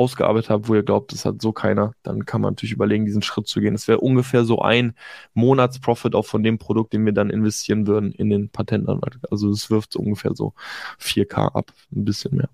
ausgearbeitet 0.00 0.48
habt, 0.48 0.68
wo 0.68 0.74
ihr 0.74 0.82
glaubt, 0.82 1.12
das 1.12 1.26
hat 1.26 1.42
so 1.42 1.52
keiner, 1.52 1.92
dann 2.02 2.24
kann 2.24 2.40
man 2.40 2.52
natürlich 2.52 2.72
überlegen, 2.72 3.04
diesen 3.04 3.20
Schritt 3.20 3.46
zu 3.46 3.60
gehen. 3.60 3.74
Es 3.74 3.86
wäre 3.86 4.00
ungefähr 4.00 4.44
so 4.44 4.62
ein 4.62 4.94
Monatsprofit 5.34 6.14
auch 6.14 6.24
von 6.24 6.42
dem 6.42 6.56
Produkt, 6.56 6.94
den 6.94 7.04
wir 7.04 7.12
dann 7.12 7.28
investieren 7.28 7.86
würden 7.86 8.12
in 8.12 8.30
den 8.30 8.48
Patentanwalt. 8.48 9.18
Also 9.30 9.50
es 9.50 9.70
wirft 9.70 9.92
so 9.92 9.98
ungefähr 10.00 10.34
so 10.34 10.54
4K 10.98 11.54
ab, 11.54 11.72
ein 11.92 12.04
bisschen 12.06 12.36
mehr. 12.36 12.48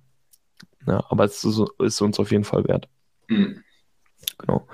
Ja, 0.88 1.04
aber 1.08 1.24
es 1.24 1.44
ist, 1.44 1.62
ist 1.78 2.00
uns 2.00 2.18
auf 2.18 2.32
jeden 2.32 2.44
Fall 2.44 2.64
wert. 2.64 2.88
Mhm. 3.28 3.62
Genau. 4.38 4.66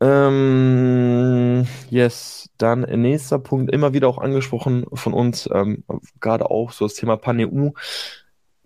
Ähm, 0.00 1.66
yes, 1.88 2.50
dann 2.58 2.80
nächster 2.80 3.38
Punkt, 3.38 3.72
immer 3.72 3.94
wieder 3.94 4.08
auch 4.08 4.18
angesprochen 4.18 4.84
von 4.92 5.14
uns, 5.14 5.48
ähm, 5.52 5.84
gerade 6.20 6.50
auch 6.50 6.72
so 6.72 6.84
das 6.84 6.94
Thema 6.94 7.16
PanEU. 7.16 7.70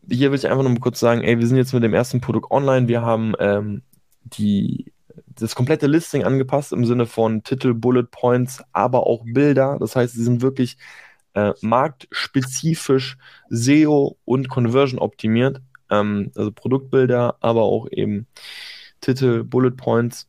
Hier 0.08 0.30
will 0.30 0.38
ich 0.38 0.46
einfach 0.46 0.62
nur 0.62 0.78
kurz 0.80 1.00
sagen, 1.00 1.22
ey, 1.22 1.38
wir 1.38 1.46
sind 1.46 1.56
jetzt 1.56 1.72
mit 1.72 1.82
dem 1.82 1.94
ersten 1.94 2.20
Produkt 2.20 2.50
online, 2.50 2.88
wir 2.88 3.02
haben 3.02 3.34
ähm, 3.38 3.82
die, 4.22 4.92
das 5.34 5.54
komplette 5.54 5.86
Listing 5.86 6.24
angepasst 6.24 6.72
im 6.72 6.84
Sinne 6.84 7.06
von 7.06 7.42
Titel, 7.42 7.74
Bullet 7.74 8.04
Points, 8.10 8.62
aber 8.72 9.06
auch 9.06 9.24
Bilder. 9.24 9.78
Das 9.80 9.96
heißt, 9.96 10.14
sie 10.14 10.24
sind 10.24 10.42
wirklich 10.42 10.76
äh, 11.34 11.52
marktspezifisch 11.60 13.18
SEO 13.50 14.16
und 14.24 14.48
Conversion 14.48 14.98
optimiert. 14.98 15.60
Ähm, 15.90 16.30
also 16.34 16.52
Produktbilder, 16.52 17.36
aber 17.40 17.62
auch 17.62 17.88
eben 17.90 18.26
Titel, 19.00 19.44
Bullet 19.44 19.72
Points 19.72 20.28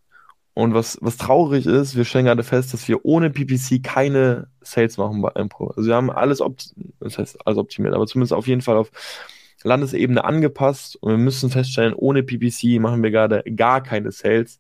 und 0.58 0.74
was, 0.74 0.98
was 1.02 1.18
traurig 1.18 1.68
ist, 1.68 1.96
wir 1.96 2.04
stellen 2.04 2.26
gerade 2.26 2.42
fest, 2.42 2.74
dass 2.74 2.88
wir 2.88 3.06
ohne 3.06 3.30
PPC 3.30 3.84
keine 3.84 4.48
Sales 4.62 4.98
machen 4.98 5.22
bei 5.22 5.30
Impro. 5.36 5.68
Also 5.68 5.88
wir 5.88 5.96
haben 5.96 6.10
alles, 6.10 6.42
das 7.00 7.20
heißt 7.20 7.46
alles 7.46 7.60
optimiert, 7.60 7.94
aber 7.94 8.08
zumindest 8.08 8.34
auf 8.34 8.48
jeden 8.48 8.62
Fall 8.62 8.76
auf 8.76 8.90
Landesebene 9.64 10.24
angepasst 10.24 10.96
und 10.98 11.12
wir 11.12 11.18
müssen 11.18 11.50
feststellen, 11.50 11.94
ohne 11.94 12.24
PPC 12.24 12.80
machen 12.80 13.04
wir 13.04 13.12
gerade 13.12 13.44
gar 13.56 13.82
keine 13.82 14.12
Sales. 14.12 14.60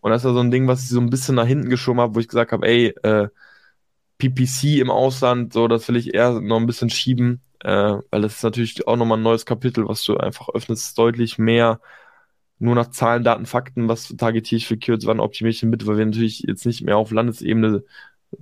Und 0.00 0.10
das 0.10 0.24
war 0.24 0.34
so 0.34 0.40
ein 0.40 0.50
Ding, 0.50 0.66
was 0.66 0.82
ich 0.82 0.88
so 0.88 1.00
ein 1.00 1.10
bisschen 1.10 1.36
nach 1.36 1.46
hinten 1.46 1.70
geschoben 1.70 2.00
habe, 2.00 2.14
wo 2.14 2.20
ich 2.20 2.28
gesagt 2.28 2.52
habe, 2.52 2.66
ey, 2.66 2.88
äh, 3.02 3.28
PPC 4.18 4.80
im 4.80 4.90
Ausland, 4.90 5.52
so, 5.52 5.68
das 5.68 5.88
will 5.88 5.96
ich 5.96 6.14
eher 6.14 6.40
noch 6.40 6.58
ein 6.58 6.66
bisschen 6.66 6.90
schieben, 6.90 7.40
äh, 7.60 7.96
weil 8.10 8.22
das 8.22 8.36
ist 8.36 8.42
natürlich 8.44 8.86
auch 8.86 8.96
nochmal 8.96 9.18
ein 9.18 9.22
neues 9.22 9.46
Kapitel, 9.46 9.88
was 9.88 10.04
du 10.04 10.16
einfach 10.16 10.48
öffnest, 10.50 10.96
deutlich 10.98 11.38
mehr 11.38 11.80
nur 12.58 12.76
nach 12.76 12.90
Zahlen, 12.90 13.24
Daten, 13.24 13.46
Fakten, 13.46 13.88
was 13.88 14.14
targetiere 14.16 14.58
ich 14.58 14.68
für 14.68 14.76
Keywords, 14.76 15.06
wann 15.06 15.18
optimiere 15.20 15.50
ich 15.50 15.62
mit, 15.64 15.86
weil 15.86 15.98
wir 15.98 16.06
natürlich 16.06 16.44
jetzt 16.46 16.64
nicht 16.64 16.82
mehr 16.82 16.96
auf 16.96 17.10
Landesebene, 17.10 17.82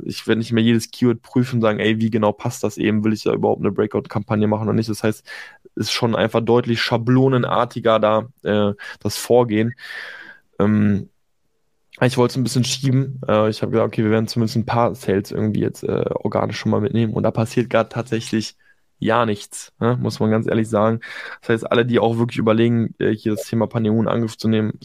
ich 0.05 0.27
werde 0.27 0.39
nicht 0.41 0.53
mehr 0.53 0.63
jedes 0.63 0.91
Keyword 0.91 1.23
prüfen 1.23 1.57
und 1.57 1.63
sagen, 1.63 1.81
ey, 1.81 1.99
wie 2.01 2.11
genau 2.11 2.33
passt 2.33 2.63
das 2.63 2.77
eben, 2.77 3.03
will 3.03 3.13
ich 3.13 3.23
da 3.23 3.33
überhaupt 3.33 3.61
eine 3.63 3.73
Breakout-Kampagne 3.73 4.47
machen 4.47 4.65
oder 4.65 4.75
nicht. 4.75 4.89
Das 4.91 5.03
heißt, 5.03 5.25
ist 5.75 5.93
schon 5.93 6.15
einfach 6.15 6.41
deutlich 6.41 6.81
schablonenartiger 6.83 7.99
da 7.99 8.29
äh, 8.43 8.75
das 9.01 9.17
Vorgehen. 9.17 9.75
Ähm, 10.59 11.11
ich 12.01 12.17
wollte 12.17 12.33
es 12.33 12.37
ein 12.37 12.45
bisschen 12.45 12.65
schieben. 12.65 13.21
Äh, 13.29 13.51
ich 13.51 13.63
habe 13.63 13.73
gesagt, 13.73 13.89
okay, 13.89 14.05
wir 14.05 14.11
werden 14.11 14.29
zumindest 14.29 14.57
ein 14.57 14.67
paar 14.67 14.95
Sales 14.95 15.33
irgendwie 15.33 15.61
jetzt 15.61 15.83
äh, 15.85 16.05
organisch 16.15 16.59
schon 16.59 16.71
mal 16.71 16.81
mitnehmen. 16.81 17.13
Und 17.13 17.25
da 17.25 17.31
passiert 17.31 17.71
gerade 17.71 17.89
tatsächlich 17.89 18.57
ja 18.99 19.27
nichts, 19.27 19.73
ne? 19.81 19.97
muss 20.01 20.21
man 20.21 20.31
ganz 20.31 20.47
ehrlich 20.47 20.69
sagen. 20.69 21.01
Das 21.41 21.51
heißt, 21.51 21.71
alle, 21.71 21.87
die 21.87 21.99
auch 21.99 22.19
wirklich 22.19 22.39
überlegen, 22.39 22.95
äh, 22.99 23.13
hier 23.15 23.33
das 23.35 23.47
Thema 23.47 23.67
Pantheon 23.67 24.01
in 24.01 24.09
Angriff 24.09 24.37
zu 24.37 24.49
nehmen, 24.49 24.79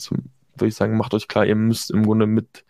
würde 0.55 0.67
ich 0.67 0.75
sagen, 0.75 0.97
macht 0.97 1.13
euch 1.13 1.27
klar, 1.27 1.45
ihr 1.45 1.55
müsst 1.55 1.91
im 1.91 2.05
Grunde 2.05 2.25
mit 2.27 2.65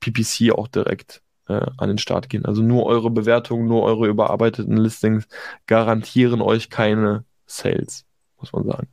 PPC 0.00 0.52
auch 0.52 0.68
direkt 0.68 1.22
äh, 1.48 1.66
an 1.76 1.88
den 1.88 1.98
Start 1.98 2.28
gehen. 2.28 2.44
Also 2.46 2.62
nur 2.62 2.86
eure 2.86 3.10
Bewertungen, 3.10 3.66
nur 3.66 3.82
eure 3.82 4.08
überarbeiteten 4.08 4.76
Listings 4.76 5.26
garantieren 5.66 6.40
euch 6.40 6.70
keine 6.70 7.24
Sales, 7.46 8.04
muss 8.38 8.52
man 8.52 8.64
sagen. 8.64 8.88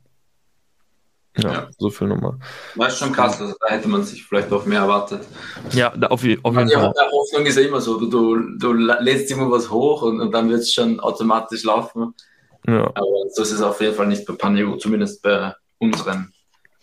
Ja, 1.38 1.52
ja, 1.52 1.70
so 1.78 1.88
viel 1.88 2.08
nochmal. 2.08 2.34
Das 2.76 2.92
ist 2.92 2.98
schon 2.98 3.12
krass, 3.12 3.40
also 3.40 3.54
da 3.58 3.74
hätte 3.74 3.88
man 3.88 4.02
sich 4.02 4.22
vielleicht 4.22 4.52
auch 4.52 4.66
mehr 4.66 4.80
erwartet. 4.80 5.26
Ja, 5.70 5.88
da 5.96 6.08
auf, 6.08 6.12
auf 6.12 6.24
jeden 6.24 6.42
Fall. 6.42 6.66
Die 6.66 6.76
Hoffnung 6.76 7.46
ist 7.46 7.56
ja 7.56 7.62
immer 7.62 7.80
so, 7.80 7.98
du, 7.98 8.10
du, 8.10 8.58
du 8.58 8.72
lädst 8.74 9.30
immer 9.30 9.50
was 9.50 9.70
hoch 9.70 10.02
und, 10.02 10.20
und 10.20 10.30
dann 10.32 10.50
wird 10.50 10.60
es 10.60 10.74
schon 10.74 11.00
automatisch 11.00 11.64
laufen. 11.64 12.14
Ja. 12.66 12.84
Aber 12.84 13.06
so 13.32 13.42
ist 13.42 13.52
es 13.52 13.62
auf 13.62 13.80
jeden 13.80 13.94
Fall 13.94 14.08
nicht 14.08 14.26
bei 14.26 14.34
Paneo, 14.34 14.76
zumindest 14.76 15.22
bei 15.22 15.54
unseren. 15.78 16.32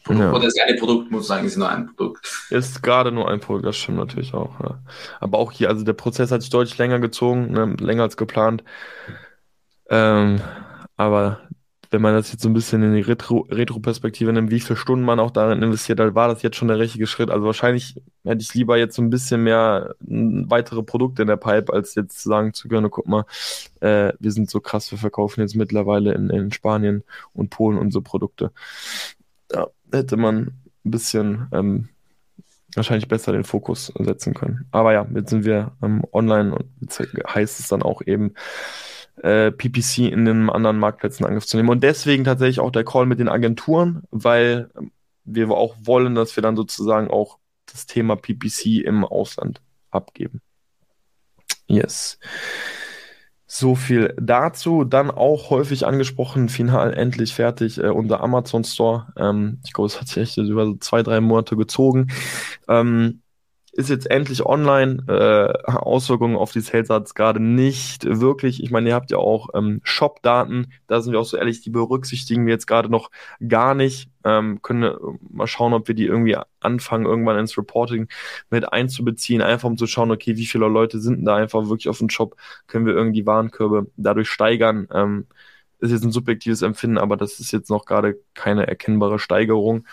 Ja. 0.10 0.32
Oder 0.32 0.46
das 0.46 0.56
eine 0.58 0.78
Produkt, 0.78 1.12
muss 1.12 1.28
sagen, 1.28 1.46
ist 1.46 1.56
nur 1.56 1.70
ein 1.70 1.86
Produkt. 1.86 2.28
Ist 2.50 2.82
gerade 2.82 3.12
nur 3.12 3.30
ein 3.30 3.40
Produkt, 3.40 3.68
das 3.68 3.78
stimmt 3.78 4.00
natürlich 4.00 4.34
auch. 4.34 4.60
Ja. 4.62 4.80
Aber 5.20 5.38
auch 5.38 5.52
hier, 5.52 5.70
also 5.70 5.86
der 5.86 5.94
Prozess 5.94 6.32
hat 6.32 6.42
sich 6.42 6.50
deutlich 6.50 6.80
länger 6.80 7.00
gezogen, 7.00 7.52
ne, 7.52 7.76
länger 7.80 8.04
als 8.04 8.18
geplant. 8.18 8.64
Ähm, 9.92 10.42
aber 10.98 11.42
wenn 11.92 12.02
man 12.02 12.14
das 12.14 12.32
jetzt 12.32 12.44
so 12.44 12.50
ein 12.50 12.54
bisschen 12.54 12.84
in 12.84 12.94
die 12.94 13.02
Retro 13.02 13.48
Retro-Perspektive 13.50 14.32
nimmt, 14.32 14.52
wie 14.52 14.60
viele 14.60 14.78
Stunden 14.78 15.04
man 15.04 15.20
auch 15.20 15.32
darin 15.32 15.64
investiert 15.64 16.00
hat, 16.00 16.14
war 16.14 16.28
das 16.28 16.44
jetzt 16.44 16.56
schon 16.56 16.68
der 16.68 16.78
richtige 16.78 17.08
Schritt. 17.08 17.32
Also 17.32 17.46
wahrscheinlich 17.46 17.96
hätte 18.24 18.42
ich 18.42 18.54
lieber 18.54 18.78
jetzt 18.78 18.96
so 18.96 19.02
ein 19.02 19.10
bisschen 19.10 19.44
mehr 19.44 19.96
weitere 20.00 20.84
Produkte 20.84 21.24
in 21.24 21.28
der 21.28 21.38
Pipe, 21.38 21.74
als 21.74 21.96
jetzt 21.96 22.22
sagen 22.22 22.54
zu 22.54 22.68
können, 22.68 22.92
guck 22.92 23.08
mal, 23.08 23.26
äh, 23.80 24.14
wir 24.20 24.32
sind 24.32 24.50
so 24.50 24.60
krass, 24.60 24.92
wir 24.92 25.00
verkaufen 25.00 25.42
jetzt 25.42 25.56
mittlerweile 25.56 26.14
in, 26.14 26.30
in 26.30 26.52
Spanien 26.52 27.04
und 27.34 27.50
Polen 27.50 27.80
unsere 27.80 28.04
Produkte. 28.04 28.52
Ja, 29.52 29.68
hätte 29.92 30.18
man 30.18 30.54
ein 30.86 30.92
bisschen 30.92 31.48
ähm, 31.52 31.90
wahrscheinlich 32.76 33.08
besser 33.08 33.32
den 33.32 33.44
Fokus 33.44 33.92
setzen 33.98 34.36
können. 34.36 34.68
Aber 34.72 34.94
ja, 34.94 35.08
jetzt 35.16 35.32
sind 35.32 35.44
wir 35.44 35.72
ähm, 35.82 36.04
online 36.12 36.54
und 36.54 36.66
jetzt 36.82 37.00
heißt 37.00 37.60
es 37.60 37.68
dann 37.68 37.82
auch 37.82 38.04
eben, 38.06 38.36
äh, 39.24 39.52
PPC 39.52 40.12
in 40.12 40.26
den 40.26 40.50
anderen 40.50 40.80
Marktplätzen 40.80 41.24
in 41.24 41.30
Angriff 41.30 41.46
zu 41.46 41.58
nehmen. 41.58 41.70
Und 41.70 41.84
deswegen 41.84 42.24
tatsächlich 42.24 42.60
auch 42.60 42.72
der 42.72 42.84
Call 42.84 43.06
mit 43.06 43.20
den 43.20 43.30
Agenturen, 43.30 44.04
weil 44.12 44.70
wir 45.26 45.50
auch 45.52 45.76
wollen, 45.82 46.16
dass 46.16 46.36
wir 46.36 46.42
dann 46.42 46.56
sozusagen 46.56 47.10
auch 47.10 47.38
das 47.66 47.86
Thema 47.86 48.16
PPC 48.16 48.84
im 48.84 49.06
Ausland 49.06 49.62
abgeben. 49.92 50.42
Yes. 51.68 52.20
So 53.46 53.76
viel 53.76 54.14
dazu. 54.20 54.84
Dann 54.84 55.12
auch 55.12 55.50
häufig 55.50 55.86
angesprochen, 55.86 56.50
final 56.50 56.94
endlich 56.94 57.34
fertig, 57.34 57.80
äh, 57.80 57.90
unser 57.90 58.22
Amazon 58.22 58.64
Store. 58.64 59.08
Ähm, 59.18 59.60
ich 59.66 59.74
glaube, 59.74 59.88
es 59.88 60.00
hat 60.00 60.08
sich 60.08 60.18
echt 60.18 60.38
über 60.38 60.66
so 60.66 60.76
zwei, 60.76 61.04
drei 61.04 61.20
Monate 61.22 61.56
gezogen. 61.56 62.12
Ähm, 62.68 63.22
ist 63.72 63.90
jetzt 63.90 64.10
endlich 64.10 64.46
online. 64.46 65.04
Äh, 65.08 65.72
Auswirkungen 65.72 66.36
auf 66.36 66.52
die 66.52 66.62
Sales 66.62 66.90
hat 66.90 67.06
es 67.06 67.14
gerade 67.14 67.40
nicht 67.40 68.06
wirklich. 68.06 68.64
Ich 68.64 68.72
meine, 68.72 68.90
ihr 68.90 68.96
habt 68.96 69.12
ja 69.12 69.18
auch 69.18 69.50
ähm, 69.54 69.82
Shop-Daten. 69.84 70.72
Da 70.88 71.02
sind 71.02 71.14
wir 71.14 71.20
auch 71.20 71.26
so 71.26 71.38
ehrlich, 71.38 71.62
die 71.62 71.70
berücksichtigen 71.70 72.46
wir 72.46 72.54
jetzt 72.54 72.68
gerade 72.68 72.90
noch 72.90 73.12
gar 73.48 73.76
nicht. 73.76 74.10
Ähm, 74.24 74.62
können 74.62 74.84
äh, 74.84 74.98
mal 75.30 75.48
schauen, 75.48 75.74
ob 75.74 75.88
wir 75.88 75.96
die 75.96 76.06
irgendwie 76.06 76.38
anfangen, 76.60 77.06
irgendwann 77.06 77.40
ins 77.40 77.58
Reporting 77.58 78.08
mit 78.50 78.72
einzubeziehen. 78.72 79.42
Einfach 79.42 79.70
um 79.70 79.78
zu 79.78 79.88
schauen, 79.88 80.12
okay, 80.12 80.36
wie 80.36 80.46
viele 80.46 80.68
Leute 80.68 81.00
sind 81.00 81.26
da 81.26 81.36
einfach 81.36 81.70
wirklich 81.70 81.90
auf 81.90 82.00
dem 82.00 82.10
Shop? 82.10 82.36
Können 82.68 82.86
wir 82.86 82.94
irgendwie 82.94 83.26
Warenkörbe 83.26 83.88
dadurch 83.98 84.30
steigern? 84.30 84.88
Ähm, 84.92 85.28
ist 85.80 85.92
jetzt 85.92 86.04
ein 86.04 86.12
subjektives 86.12 86.62
Empfinden, 86.62 86.98
aber 86.98 87.16
das 87.18 87.40
ist 87.40 87.52
jetzt 87.52 87.70
noch 87.70 87.86
gerade 87.86 88.20
keine 88.34 88.68
erkennbare 88.68 89.20
Steigerung. 89.20 89.86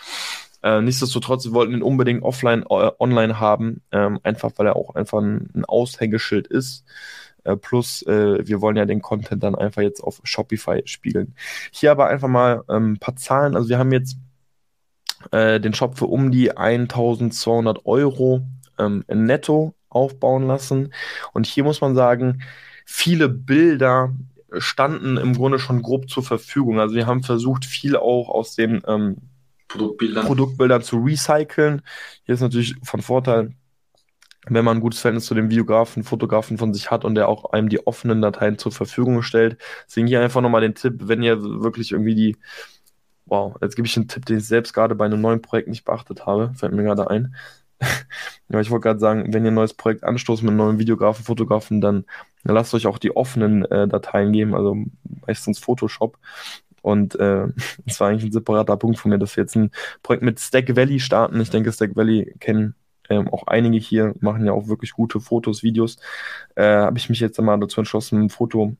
Äh, 0.67 0.81
nichtsdestotrotz, 0.81 1.45
wir 1.45 1.53
wollten 1.53 1.73
ihn 1.75 1.81
unbedingt 1.81 2.23
offline, 2.23 2.63
äh, 2.63 2.91
online 2.99 3.39
haben, 3.39 3.81
ähm, 3.93 4.19
einfach 4.23 4.51
weil 4.57 4.67
er 4.67 4.75
auch 4.75 4.95
einfach 4.95 5.19
ein, 5.19 5.49
ein 5.55 5.63
Aushängeschild 5.63 6.45
ist. 6.47 6.83
Äh, 7.45 7.55
plus, 7.55 8.01
äh, 8.01 8.45
wir 8.45 8.59
wollen 8.59 8.75
ja 8.75 8.85
den 8.85 9.01
Content 9.01 9.43
dann 9.43 9.55
einfach 9.55 9.81
jetzt 9.81 10.01
auf 10.01 10.19
Shopify 10.25 10.81
spiegeln. 10.83 11.35
Hier 11.71 11.91
aber 11.91 12.07
einfach 12.07 12.27
mal 12.27 12.65
ähm, 12.69 12.93
ein 12.93 12.99
paar 12.99 13.15
Zahlen. 13.15 13.55
Also 13.55 13.69
wir 13.69 13.79
haben 13.79 13.93
jetzt 13.93 14.17
äh, 15.31 15.61
den 15.61 15.73
Shop 15.73 15.97
für 15.97 16.07
um 16.07 16.31
die 16.31 16.57
1200 16.57 17.85
Euro 17.85 18.45
ähm, 18.77 19.05
netto 19.07 19.73
aufbauen 19.87 20.47
lassen. 20.47 20.93
Und 21.31 21.45
hier 21.45 21.63
muss 21.63 21.79
man 21.79 21.95
sagen, 21.95 22.41
viele 22.85 23.29
Bilder 23.29 24.13
standen 24.57 25.15
im 25.15 25.33
Grunde 25.33 25.59
schon 25.59 25.81
grob 25.81 26.09
zur 26.09 26.23
Verfügung. 26.23 26.81
Also 26.81 26.95
wir 26.95 27.07
haben 27.07 27.23
versucht, 27.23 27.63
viel 27.63 27.95
auch 27.95 28.27
aus 28.27 28.55
den 28.55 28.81
ähm, 28.85 29.17
Produktbildern. 29.67 30.25
Produktbildern 30.25 30.81
zu 30.81 30.97
recyceln. 30.97 31.81
Hier 32.23 32.35
ist 32.35 32.41
natürlich 32.41 32.75
von 32.83 33.01
Vorteil, 33.01 33.53
wenn 34.49 34.65
man 34.65 34.77
ein 34.77 34.81
gutes 34.81 34.99
Verhältnis 34.99 35.25
zu 35.25 35.35
dem 35.35 35.49
Videografen, 35.49 36.03
Fotografen 36.03 36.57
von 36.57 36.73
sich 36.73 36.89
hat 36.89 37.03
und 37.03 37.15
der 37.15 37.27
auch 37.27 37.51
einem 37.51 37.69
die 37.69 37.85
offenen 37.85 38.21
Dateien 38.21 38.57
zur 38.57 38.71
Verfügung 38.71 39.21
stellt. 39.21 39.57
Deswegen 39.87 40.07
hier 40.07 40.21
einfach 40.21 40.41
nochmal 40.41 40.61
den 40.61 40.75
Tipp, 40.75 40.95
wenn 41.01 41.21
ihr 41.21 41.41
wirklich 41.41 41.91
irgendwie 41.91 42.15
die, 42.15 42.37
wow, 43.25 43.55
jetzt 43.61 43.75
gebe 43.75 43.87
ich 43.87 43.97
einen 43.97 44.07
Tipp, 44.07 44.25
den 44.25 44.37
ich 44.37 44.47
selbst 44.47 44.73
gerade 44.73 44.95
bei 44.95 45.05
einem 45.05 45.21
neuen 45.21 45.41
Projekt 45.41 45.67
nicht 45.67 45.83
beachtet 45.83 46.25
habe, 46.25 46.53
fällt 46.55 46.73
mir 46.73 46.83
gerade 46.83 47.09
ein. 47.09 47.35
ja, 48.49 48.59
ich 48.59 48.71
wollte 48.71 48.83
gerade 48.83 48.99
sagen, 48.99 49.33
wenn 49.33 49.45
ihr 49.45 49.51
ein 49.51 49.55
neues 49.55 49.73
Projekt 49.73 50.03
anstoßt 50.03 50.41
mit 50.41 50.49
einem 50.49 50.57
neuen 50.57 50.79
Videografen, 50.79 51.25
Fotografen, 51.25 51.81
dann, 51.81 52.05
dann 52.43 52.55
lasst 52.55 52.73
euch 52.73 52.87
auch 52.87 52.97
die 52.97 53.15
offenen 53.15 53.65
äh, 53.65 53.87
Dateien 53.87 54.31
geben, 54.31 54.55
also 54.55 54.77
meistens 55.25 55.59
Photoshop. 55.59 56.17
Und 56.87 57.19
äh, 57.19 57.47
das 57.85 57.99
war 57.99 58.09
eigentlich 58.09 58.25
ein 58.25 58.31
separater 58.31 58.77
Punkt 58.77 58.97
von 58.97 59.11
mir, 59.11 59.19
dass 59.19 59.35
wir 59.35 59.43
jetzt 59.43 59.55
ein 59.55 59.71
Projekt 60.03 60.23
mit 60.23 60.39
Stack 60.39 60.75
Valley 60.75 60.99
starten. 60.99 61.41
Ich 61.41 61.49
denke, 61.49 61.71
Stack 61.73 61.95
Valley 61.95 62.33
kennen 62.39 62.75
ähm, 63.09 63.27
auch 63.29 63.47
einige 63.47 63.77
hier, 63.77 64.13
machen 64.21 64.45
ja 64.45 64.53
auch 64.53 64.67
wirklich 64.67 64.91
gute 64.93 65.19
Fotos, 65.19 65.63
Videos. 65.63 65.97
Äh, 66.55 66.63
Habe 66.63 66.97
ich 66.97 67.09
mich 67.09 67.19
jetzt 67.19 67.39
einmal 67.39 67.59
dazu 67.59 67.81
entschlossen, 67.81 68.23
ein 68.23 68.29
Foto, 68.29 68.75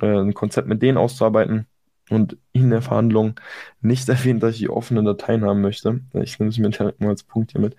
äh, 0.00 0.06
ein 0.06 0.34
Konzept 0.34 0.66
mit 0.68 0.82
denen 0.82 0.98
auszuarbeiten 0.98 1.66
und 2.10 2.38
in 2.52 2.70
der 2.70 2.82
Verhandlung 2.82 3.34
nicht 3.82 4.08
erwähnt, 4.08 4.42
dass 4.42 4.54
ich 4.54 4.60
die 4.60 4.70
offenen 4.70 5.04
Dateien 5.04 5.44
haben 5.44 5.60
möchte. 5.60 6.00
Ich 6.14 6.38
nehme 6.38 6.50
es 6.50 6.58
mir 6.58 6.70
direkt 6.70 7.00
mal 7.00 7.10
als 7.10 7.22
Punkt 7.22 7.52
hier 7.52 7.60
mit. 7.60 7.76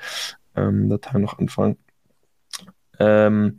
Ähm, 0.55 0.89
Dateien 0.89 1.21
noch 1.24 1.39
anfangen. 1.39 1.78
Ähm, 3.00 3.58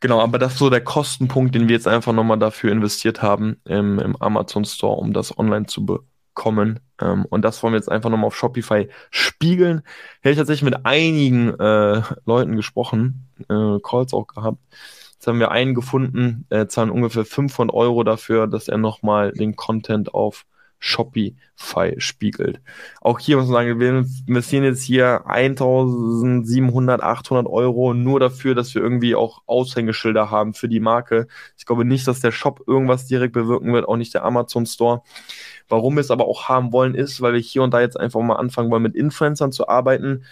genau, 0.00 0.20
aber 0.20 0.38
das 0.38 0.54
ist 0.54 0.58
so 0.58 0.70
der 0.70 0.82
Kostenpunkt, 0.82 1.54
den 1.54 1.68
wir 1.68 1.74
jetzt 1.74 1.88
einfach 1.88 2.12
nochmal 2.12 2.38
dafür 2.38 2.72
investiert 2.72 3.22
haben 3.22 3.60
im, 3.64 3.98
im 3.98 4.16
Amazon 4.16 4.64
Store, 4.64 4.96
um 4.96 5.12
das 5.12 5.38
online 5.38 5.66
zu 5.66 5.86
bekommen. 5.86 6.80
Ähm, 7.00 7.24
und 7.26 7.42
das 7.42 7.62
wollen 7.62 7.72
wir 7.72 7.78
jetzt 7.78 7.90
einfach 7.90 8.10
nochmal 8.10 8.28
auf 8.28 8.36
Shopify 8.36 8.88
spiegeln. 9.10 9.82
Hätte 10.20 10.32
ich 10.32 10.38
tatsächlich 10.38 10.70
mit 10.70 10.84
einigen 10.86 11.58
äh, 11.58 12.02
Leuten 12.24 12.56
gesprochen, 12.56 13.28
äh, 13.48 13.78
Calls 13.82 14.12
auch 14.12 14.26
gehabt. 14.26 14.58
Jetzt 15.14 15.26
haben 15.26 15.38
wir 15.38 15.50
einen 15.50 15.74
gefunden, 15.74 16.46
äh, 16.50 16.66
zahlen 16.66 16.90
ungefähr 16.90 17.24
500 17.24 17.74
Euro 17.74 18.04
dafür, 18.04 18.46
dass 18.46 18.68
er 18.68 18.78
nochmal 18.78 19.32
den 19.32 19.56
Content 19.56 20.12
auf 20.12 20.44
Shopify 20.78 21.94
spiegelt. 21.98 22.60
Auch 23.00 23.18
hier 23.18 23.36
muss 23.36 23.46
man 23.46 23.54
sagen, 23.54 23.80
wir 23.80 24.04
investieren 24.26 24.64
jetzt 24.64 24.82
hier 24.82 25.26
1700, 25.26 27.02
800 27.02 27.46
Euro 27.46 27.94
nur 27.94 28.20
dafür, 28.20 28.54
dass 28.54 28.74
wir 28.74 28.82
irgendwie 28.82 29.14
auch 29.14 29.42
Aushängeschilder 29.46 30.30
haben 30.30 30.54
für 30.54 30.68
die 30.68 30.80
Marke. 30.80 31.28
Ich 31.56 31.66
glaube 31.66 31.84
nicht, 31.84 32.06
dass 32.06 32.20
der 32.20 32.32
Shop 32.32 32.62
irgendwas 32.66 33.06
direkt 33.06 33.32
bewirken 33.32 33.72
wird, 33.72 33.88
auch 33.88 33.96
nicht 33.96 34.14
der 34.14 34.24
Amazon 34.24 34.66
Store. 34.66 35.02
Warum 35.68 35.96
wir 35.96 36.00
es 36.00 36.10
aber 36.10 36.28
auch 36.28 36.48
haben 36.48 36.72
wollen, 36.72 36.94
ist, 36.94 37.20
weil 37.20 37.32
wir 37.32 37.40
hier 37.40 37.62
und 37.62 37.74
da 37.74 37.80
jetzt 37.80 37.98
einfach 37.98 38.20
mal 38.20 38.36
anfangen 38.36 38.70
wollen, 38.70 38.82
mit 38.82 38.94
Influencern 38.94 39.52
zu 39.52 39.68
arbeiten 39.68 40.24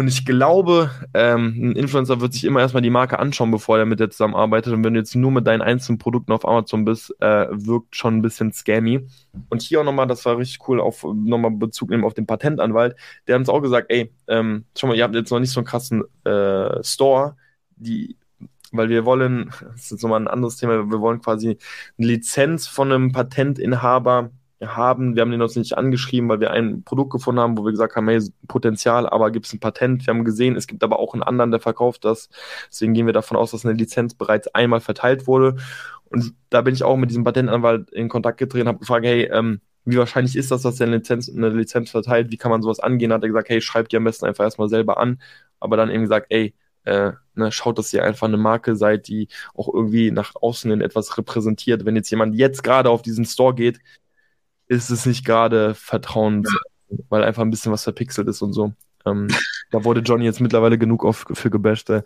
und 0.00 0.08
ich 0.08 0.24
glaube, 0.24 0.90
ähm, 1.12 1.54
ein 1.60 1.72
Influencer 1.76 2.22
wird 2.22 2.32
sich 2.32 2.44
immer 2.44 2.60
erstmal 2.60 2.80
die 2.82 2.88
Marke 2.88 3.18
anschauen, 3.18 3.50
bevor 3.50 3.78
er 3.78 3.84
mit 3.84 4.00
dir 4.00 4.08
zusammenarbeitet. 4.08 4.72
Und 4.72 4.82
wenn 4.82 4.94
du 4.94 5.00
jetzt 5.00 5.14
nur 5.14 5.30
mit 5.30 5.46
deinen 5.46 5.60
einzelnen 5.60 5.98
Produkten 5.98 6.32
auf 6.32 6.48
Amazon 6.48 6.86
bist, 6.86 7.14
äh, 7.20 7.48
wirkt 7.50 7.94
schon 7.94 8.16
ein 8.16 8.22
bisschen 8.22 8.50
scammy. 8.50 9.06
Und 9.50 9.60
hier 9.60 9.78
auch 9.78 9.84
nochmal, 9.84 10.06
das 10.06 10.24
war 10.24 10.38
richtig 10.38 10.66
cool, 10.66 10.80
auf 10.80 11.04
nochmal 11.04 11.50
Bezug 11.50 11.90
nehmen 11.90 12.04
auf 12.04 12.14
den 12.14 12.24
Patentanwalt. 12.24 12.96
Der 13.26 13.34
hat 13.34 13.40
uns 13.40 13.50
auch 13.50 13.60
gesagt, 13.60 13.88
ey, 13.90 14.10
ähm, 14.26 14.64
schau 14.74 14.86
mal, 14.86 14.96
ihr 14.96 15.04
habt 15.04 15.14
jetzt 15.14 15.30
noch 15.30 15.38
nicht 15.38 15.52
so 15.52 15.60
einen 15.60 15.66
krassen 15.66 16.02
äh, 16.24 16.82
Store, 16.82 17.36
die, 17.76 18.16
weil 18.72 18.88
wir 18.88 19.04
wollen, 19.04 19.50
das 19.72 19.82
ist 19.82 19.90
jetzt 19.90 20.02
nochmal 20.02 20.22
ein 20.22 20.28
anderes 20.28 20.56
Thema, 20.56 20.90
wir 20.90 21.00
wollen 21.02 21.20
quasi 21.20 21.58
eine 21.98 22.06
Lizenz 22.06 22.66
von 22.66 22.90
einem 22.90 23.12
Patentinhaber 23.12 24.30
haben. 24.62 25.14
Wir 25.14 25.22
haben 25.22 25.30
den 25.30 25.42
uns 25.42 25.56
nicht 25.56 25.76
angeschrieben, 25.76 26.28
weil 26.28 26.40
wir 26.40 26.50
ein 26.50 26.82
Produkt 26.84 27.12
gefunden 27.12 27.40
haben, 27.40 27.56
wo 27.56 27.64
wir 27.64 27.70
gesagt 27.70 27.96
haben, 27.96 28.08
hey, 28.08 28.20
Potenzial, 28.48 29.08
aber 29.08 29.30
gibt 29.30 29.46
es 29.46 29.52
ein 29.52 29.60
Patent? 29.60 30.06
Wir 30.06 30.14
haben 30.14 30.24
gesehen, 30.24 30.56
es 30.56 30.66
gibt 30.66 30.84
aber 30.84 30.98
auch 30.98 31.14
einen 31.14 31.22
anderen, 31.22 31.50
der 31.50 31.60
verkauft 31.60 32.04
das. 32.04 32.28
Deswegen 32.68 32.94
gehen 32.94 33.06
wir 33.06 33.12
davon 33.12 33.36
aus, 33.36 33.52
dass 33.52 33.64
eine 33.64 33.74
Lizenz 33.74 34.14
bereits 34.14 34.48
einmal 34.48 34.80
verteilt 34.80 35.26
wurde. 35.26 35.56
Und 36.10 36.34
da 36.50 36.60
bin 36.62 36.74
ich 36.74 36.82
auch 36.82 36.96
mit 36.96 37.10
diesem 37.10 37.24
Patentanwalt 37.24 37.90
in 37.90 38.08
Kontakt 38.08 38.38
getreten, 38.38 38.68
habe 38.68 38.80
gefragt, 38.80 39.06
hey, 39.06 39.30
ähm, 39.32 39.60
wie 39.84 39.96
wahrscheinlich 39.96 40.36
ist 40.36 40.50
das, 40.50 40.62
dass 40.62 40.80
er 40.80 40.86
eine 40.86 40.96
Lizenz, 40.96 41.28
eine 41.28 41.48
Lizenz 41.50 41.90
verteilt? 41.90 42.30
Wie 42.30 42.36
kann 42.36 42.50
man 42.50 42.62
sowas 42.62 42.80
angehen? 42.80 43.12
Hat 43.12 43.22
er 43.22 43.28
gesagt, 43.28 43.48
hey, 43.48 43.60
schreibt 43.60 43.92
die 43.92 43.96
am 43.96 44.04
besten 44.04 44.26
einfach 44.26 44.44
erstmal 44.44 44.68
selber 44.68 44.98
an. 44.98 45.20
Aber 45.58 45.76
dann 45.76 45.90
eben 45.90 46.02
gesagt, 46.02 46.26
ey, 46.30 46.54
äh, 46.84 47.12
ne, 47.34 47.52
schaut, 47.52 47.78
dass 47.78 47.92
ihr 47.92 48.04
einfach 48.04 48.26
eine 48.26 48.36
Marke 48.36 48.76
seid, 48.76 49.08
die 49.08 49.28
auch 49.54 49.72
irgendwie 49.72 50.10
nach 50.10 50.34
außen 50.34 50.70
in 50.70 50.80
etwas 50.80 51.16
repräsentiert. 51.18 51.84
Wenn 51.84 51.96
jetzt 51.96 52.10
jemand 52.10 52.34
jetzt 52.34 52.62
gerade 52.62 52.90
auf 52.90 53.02
diesen 53.02 53.24
Store 53.24 53.54
geht, 53.54 53.80
ist 54.70 54.90
es 54.90 55.04
nicht 55.04 55.24
gerade 55.24 55.74
vertrauens, 55.74 56.48
ja. 56.88 56.98
weil 57.08 57.24
einfach 57.24 57.42
ein 57.42 57.50
bisschen 57.50 57.72
was 57.72 57.82
verpixelt 57.82 58.28
ist 58.28 58.40
und 58.40 58.52
so. 58.52 58.72
Ähm, 59.04 59.28
da 59.72 59.82
wurde 59.82 60.00
Johnny 60.00 60.26
jetzt 60.26 60.40
mittlerweile 60.40 60.78
genug 60.78 61.04
auf, 61.04 61.26
für 61.32 61.50
gebasht. 61.50 61.90
Äh. 61.90 62.02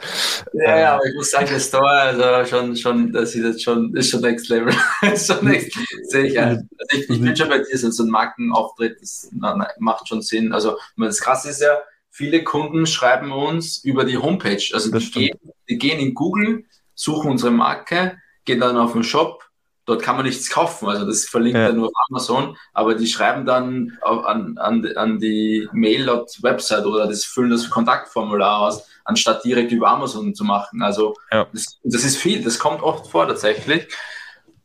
Ja, 0.55 0.79
ja, 0.79 0.95
aber 0.95 1.05
ich 1.07 1.15
muss 1.15 1.31
sagen, 1.31 1.47
der 1.47 1.61
Store, 1.61 1.87
also 1.87 2.45
schon, 2.49 2.77
schon, 2.77 3.13
das 3.13 3.35
ist 3.35 3.45
jetzt 3.45 3.63
schon, 3.63 3.95
ist 3.95 4.11
schon 4.11 4.23
Next 4.23 4.49
Level. 4.49 4.73
ist 5.13 5.27
schon 5.27 5.45
next, 5.45 5.79
sehe 6.05 6.27
ich, 6.27 6.35
ja. 6.35 6.45
also 6.45 6.63
ich, 6.93 7.11
ich 7.11 7.21
bin 7.21 7.37
schon 7.37 7.49
bei 7.49 7.59
dir, 7.59 7.77
so 7.77 8.03
ein 8.03 8.09
Markenauftritt, 8.09 8.99
das 9.01 9.29
na, 9.33 9.69
macht 9.79 10.09
schon 10.09 10.23
Sinn. 10.23 10.53
Also, 10.53 10.79
das 10.97 11.21
Krasse 11.21 11.51
ist 11.51 11.61
ja, 11.61 11.77
viele 12.11 12.45
Kunden 12.45 12.87
schreiben 12.87 13.33
uns 13.33 13.85
über 13.85 14.05
die 14.05 14.17
Homepage. 14.17 14.65
Also, 14.73 14.91
die 14.91 15.11
gehen, 15.11 15.39
die 15.69 15.79
gehen 15.79 16.01
in 16.01 16.15
Google, 16.15 16.65
suchen 16.95 17.31
unsere 17.31 17.51
Marke, 17.51 18.17
gehen 18.47 18.61
dann 18.61 18.79
auf 18.79 18.93
den 18.93 19.05
Shop, 19.05 19.45
dort 19.87 20.03
kann 20.03 20.17
man 20.17 20.25
nichts 20.25 20.51
kaufen, 20.51 20.89
also 20.89 21.07
das 21.07 21.25
verlinkt 21.25 21.59
ja. 21.59 21.73
nur 21.73 21.89
auf 21.89 21.93
Amazon, 22.09 22.57
aber 22.73 22.95
die 22.95 23.07
schreiben 23.07 23.45
dann 23.45 23.99
an, 24.03 24.57
an, 24.59 24.87
an 24.97 25.19
die 25.19 25.69
Mail.website 25.73 26.87
oder 26.87 27.07
das 27.07 27.25
füllen 27.25 27.51
das 27.51 27.69
Kontaktformular 27.69 28.61
aus, 28.61 28.87
anstatt 29.05 29.45
direkt 29.45 29.73
über 29.73 29.89
Amazon 29.89 30.35
zu 30.35 30.45
machen. 30.45 30.83
Also 30.83 31.15
ja. 31.31 31.47
das, 31.53 31.79
das, 31.83 32.05
ist 32.05 32.17
viel, 32.17 32.43
das 32.43 32.59
kommt 32.59 32.83
oft 32.83 33.09
vor 33.09 33.29
tatsächlich. 33.29 33.89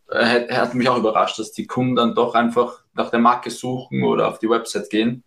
Er, 0.07 0.61
hat 0.61 0.73
mich 0.73 0.89
auch 0.89 0.97
überrascht, 0.97 1.37
dass 1.37 1.51
die 1.51 1.67
Kunden 1.67 1.95
dann 1.95 2.15
doch 2.15 2.33
einfach 2.33 2.81
nach 2.93 3.11
der 3.11 3.19
Marke 3.19 3.51
suchen 3.51 4.03
oder 4.03 4.27
auf 4.27 4.39
die 4.39 4.49
Website 4.49 4.89
gehen. 4.89 5.23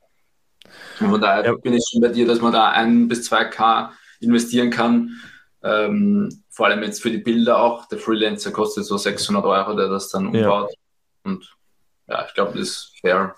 Und 1.00 1.10
von 1.10 1.20
daher 1.20 1.44
ja. 1.44 1.54
bin 1.54 1.74
ich 1.74 1.84
schon 1.90 2.00
bei 2.00 2.08
dir, 2.08 2.26
dass 2.26 2.40
man 2.40 2.52
da 2.52 2.70
ein 2.70 3.08
bis 3.08 3.24
zwei 3.24 3.44
K 3.44 3.92
investieren 4.20 4.70
kann. 4.70 5.20
Ähm, 5.64 6.42
vor 6.50 6.66
allem 6.66 6.82
jetzt 6.82 7.02
für 7.02 7.10
die 7.10 7.18
Bilder 7.18 7.60
auch. 7.60 7.86
Der 7.86 7.98
Freelancer 7.98 8.50
kostet 8.50 8.84
so 8.84 8.96
600 8.96 9.44
Euro, 9.44 9.74
der 9.74 9.88
das 9.88 10.08
dann 10.10 10.26
umbaut. 10.26 10.70
Ja. 10.70 11.30
Und 11.30 11.56
ja, 12.08 12.24
ich 12.26 12.34
glaube, 12.34 12.58
das 12.58 12.68
ist 12.68 12.92
fair. 13.00 13.34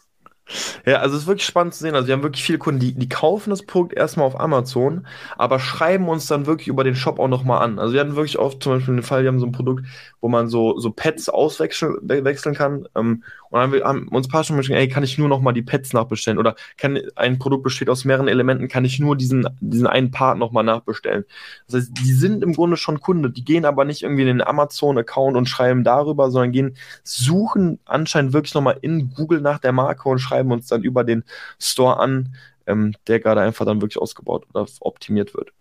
Ja, 0.85 0.97
also 0.97 1.17
es 1.17 1.23
ist 1.23 1.27
wirklich 1.27 1.47
spannend 1.47 1.75
zu 1.75 1.81
sehen. 1.81 1.95
Also 1.95 2.07
wir 2.07 2.15
haben 2.15 2.23
wirklich 2.23 2.45
viele 2.45 2.59
Kunden, 2.59 2.81
die, 2.81 2.95
die 2.95 3.09
kaufen 3.09 3.51
das 3.51 3.65
Produkt 3.65 3.95
erstmal 3.95 4.27
auf 4.27 4.39
Amazon, 4.39 5.07
aber 5.37 5.59
schreiben 5.59 6.09
uns 6.09 6.27
dann 6.27 6.47
wirklich 6.47 6.69
über 6.69 6.85
den 6.85 6.97
Shop 6.97 7.19
auch 7.19 7.29
nochmal 7.29 7.63
an. 7.63 7.79
Also 7.79 7.95
wir 7.95 8.01
hatten 8.01 8.17
wirklich 8.17 8.39
oft 8.39 8.63
zum 8.63 8.75
Beispiel 8.75 8.97
den 8.97 9.03
Fall, 9.03 9.23
wir 9.23 9.29
haben 9.29 9.41
so 9.41 9.47
ein 9.47 9.53
Produkt, 9.53 9.87
wo 10.21 10.29
man 10.29 10.49
so, 10.49 10.79
so 10.79 10.91
Pads 10.91 11.31
auswechseln 11.31 12.55
kann. 12.55 12.87
Ähm, 12.95 13.25
und 13.55 13.61
dann 13.61 13.85
haben 13.85 14.07
wir 14.07 14.13
uns 14.13 14.27
ein 14.27 14.31
paar 14.33 14.43
schon 14.43 14.57
geschrieben, 14.57 14.81
ey, 14.81 14.89
kann 14.89 15.05
ich 15.05 15.17
nur 15.17 15.29
nochmal 15.29 15.55
die 15.55 15.63
Pads 15.63 15.93
nachbestellen? 15.93 16.41
Oder 16.41 16.57
kann 16.77 16.99
ein 17.15 17.39
Produkt 17.39 17.63
besteht 17.63 17.89
aus 17.89 18.05
mehreren 18.05 18.27
Elementen, 18.27 18.67
kann 18.67 18.85
ich 18.85 18.99
nur 18.99 19.17
diesen, 19.17 19.47
diesen 19.61 19.87
einen 19.87 20.11
Part 20.11 20.39
nochmal 20.39 20.65
nachbestellen? 20.65 21.25
Das 21.69 21.77
heißt, 21.77 21.93
die 21.97 22.13
sind 22.13 22.43
im 22.43 22.55
Grunde 22.55 22.77
schon 22.77 22.99
Kunde, 22.99 23.31
die 23.31 23.45
gehen 23.45 23.65
aber 23.65 23.85
nicht 23.85 24.03
irgendwie 24.03 24.23
in 24.23 24.39
den 24.39 24.43
Amazon-Account 24.43 25.37
und 25.37 25.49
schreiben 25.49 25.85
darüber, 25.85 26.33
sondern 26.33 26.51
gehen, 26.51 26.77
suchen 27.05 27.79
anscheinend 27.85 28.33
wirklich 28.33 28.55
nochmal 28.55 28.79
in 28.81 29.11
Google 29.15 29.41
nach 29.41 29.61
der 29.61 29.71
Marke 29.71 30.09
und 30.09 30.19
schreiben 30.19 30.51
uns 30.51 30.67
dann 30.67 30.83
über 30.83 31.05
den 31.05 31.23
Store 31.61 32.01
an, 32.01 32.35
ähm, 32.67 32.95
der 33.07 33.21
gerade 33.21 33.41
einfach 33.41 33.65
dann 33.65 33.81
wirklich 33.81 34.01
ausgebaut 34.01 34.47
oder 34.53 34.67
optimiert 34.81 35.35
wird. 35.35 35.53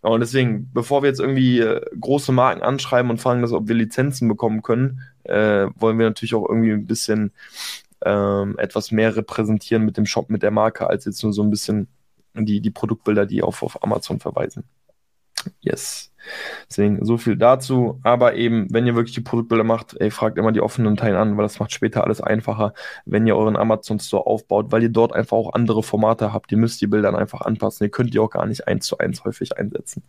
Genau, 0.00 0.14
und 0.14 0.20
deswegen, 0.20 0.70
bevor 0.72 1.02
wir 1.02 1.08
jetzt 1.08 1.20
irgendwie 1.20 1.60
äh, 1.60 1.80
große 1.98 2.32
Marken 2.32 2.62
anschreiben 2.62 3.10
und 3.10 3.20
fragen, 3.20 3.42
dass, 3.42 3.52
ob 3.52 3.68
wir 3.68 3.74
Lizenzen 3.74 4.28
bekommen 4.28 4.62
können, 4.62 5.00
äh, 5.24 5.66
wollen 5.76 5.98
wir 5.98 6.06
natürlich 6.06 6.34
auch 6.34 6.48
irgendwie 6.48 6.72
ein 6.72 6.86
bisschen 6.86 7.32
ähm, 8.04 8.58
etwas 8.58 8.90
mehr 8.90 9.16
repräsentieren 9.16 9.84
mit 9.84 9.96
dem 9.96 10.06
Shop, 10.06 10.30
mit 10.30 10.42
der 10.42 10.50
Marke, 10.50 10.88
als 10.88 11.04
jetzt 11.04 11.22
nur 11.22 11.32
so 11.32 11.42
ein 11.42 11.50
bisschen 11.50 11.88
die, 12.34 12.60
die 12.60 12.70
Produktbilder, 12.70 13.26
die 13.26 13.42
auf, 13.42 13.62
auf 13.62 13.82
Amazon 13.82 14.18
verweisen. 14.18 14.64
Yes. 15.60 16.12
Deswegen 16.68 17.04
so 17.04 17.18
viel 17.18 17.36
dazu. 17.36 18.00
Aber 18.02 18.34
eben, 18.34 18.66
wenn 18.70 18.86
ihr 18.86 18.94
wirklich 18.94 19.14
die 19.14 19.20
Produktbilder 19.20 19.64
macht, 19.64 19.96
ey, 20.00 20.10
fragt 20.10 20.38
immer 20.38 20.52
die 20.52 20.60
offenen 20.60 20.96
Teilen 20.96 21.16
an, 21.16 21.36
weil 21.36 21.44
das 21.44 21.58
macht 21.58 21.72
später 21.72 22.04
alles 22.04 22.20
einfacher, 22.20 22.74
wenn 23.04 23.26
ihr 23.26 23.36
euren 23.36 23.56
Amazon 23.56 23.98
Store 23.98 24.26
aufbaut, 24.26 24.70
weil 24.70 24.82
ihr 24.82 24.88
dort 24.88 25.12
einfach 25.12 25.36
auch 25.36 25.52
andere 25.54 25.82
Formate 25.82 26.32
habt. 26.32 26.52
Ihr 26.52 26.58
müsst 26.58 26.80
die 26.80 26.86
Bilder 26.86 27.16
einfach 27.16 27.40
anpassen. 27.40 27.84
Ihr 27.84 27.90
könnt 27.90 28.14
die 28.14 28.18
auch 28.18 28.30
gar 28.30 28.46
nicht 28.46 28.68
eins 28.68 28.86
zu 28.86 28.98
eins 28.98 29.24
häufig 29.24 29.58
einsetzen. 29.58 30.04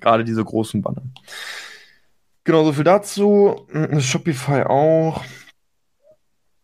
Gerade 0.00 0.24
diese 0.24 0.44
großen 0.44 0.82
Banner. 0.82 1.02
Genau, 2.44 2.64
so 2.64 2.72
viel 2.72 2.84
dazu. 2.84 3.66
Shopify 3.98 4.62
auch. 4.62 5.24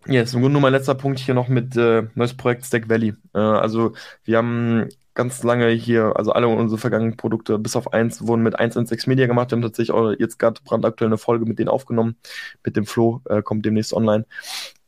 Yes, 0.07 0.35
im 0.35 0.41
Grunde 0.41 0.55
nur 0.55 0.63
mein 0.63 0.73
letzter 0.73 0.97
Punkt 0.97 1.21
hier 1.21 1.35
noch 1.35 1.49
mit 1.49 1.77
äh, 1.77 2.05
neues 2.15 2.35
Projekt 2.35 2.65
Stack 2.65 2.89
Valley. 2.89 3.15
Äh, 3.35 3.39
also 3.39 3.93
wir 4.25 4.39
haben 4.39 4.89
ganz 5.15 5.43
lange 5.43 5.69
hier, 5.71 6.15
also 6.17 6.33
alle 6.33 6.49
unsere 6.49 6.79
vergangenen 6.79 7.17
Produkte, 7.17 7.59
bis 7.59 7.77
auf 7.77 7.93
eins, 7.93 8.27
wurden 8.27 8.43
mit 8.43 8.59
116 8.59 9.11
Media 9.11 9.27
gemacht. 9.27 9.51
Wir 9.51 9.57
haben 9.57 9.63
tatsächlich 9.63 9.93
auch 9.93 10.13
jetzt 10.19 10.39
gerade 10.39 10.61
brandaktuell 10.65 11.09
eine 11.09 11.19
Folge 11.19 11.47
mit 11.47 11.59
denen 11.59 11.69
aufgenommen. 11.69 12.17
Mit 12.65 12.77
dem 12.77 12.87
Flo, 12.87 13.21
äh, 13.29 13.43
kommt 13.43 13.65
demnächst 13.67 13.93
online. 13.93 14.27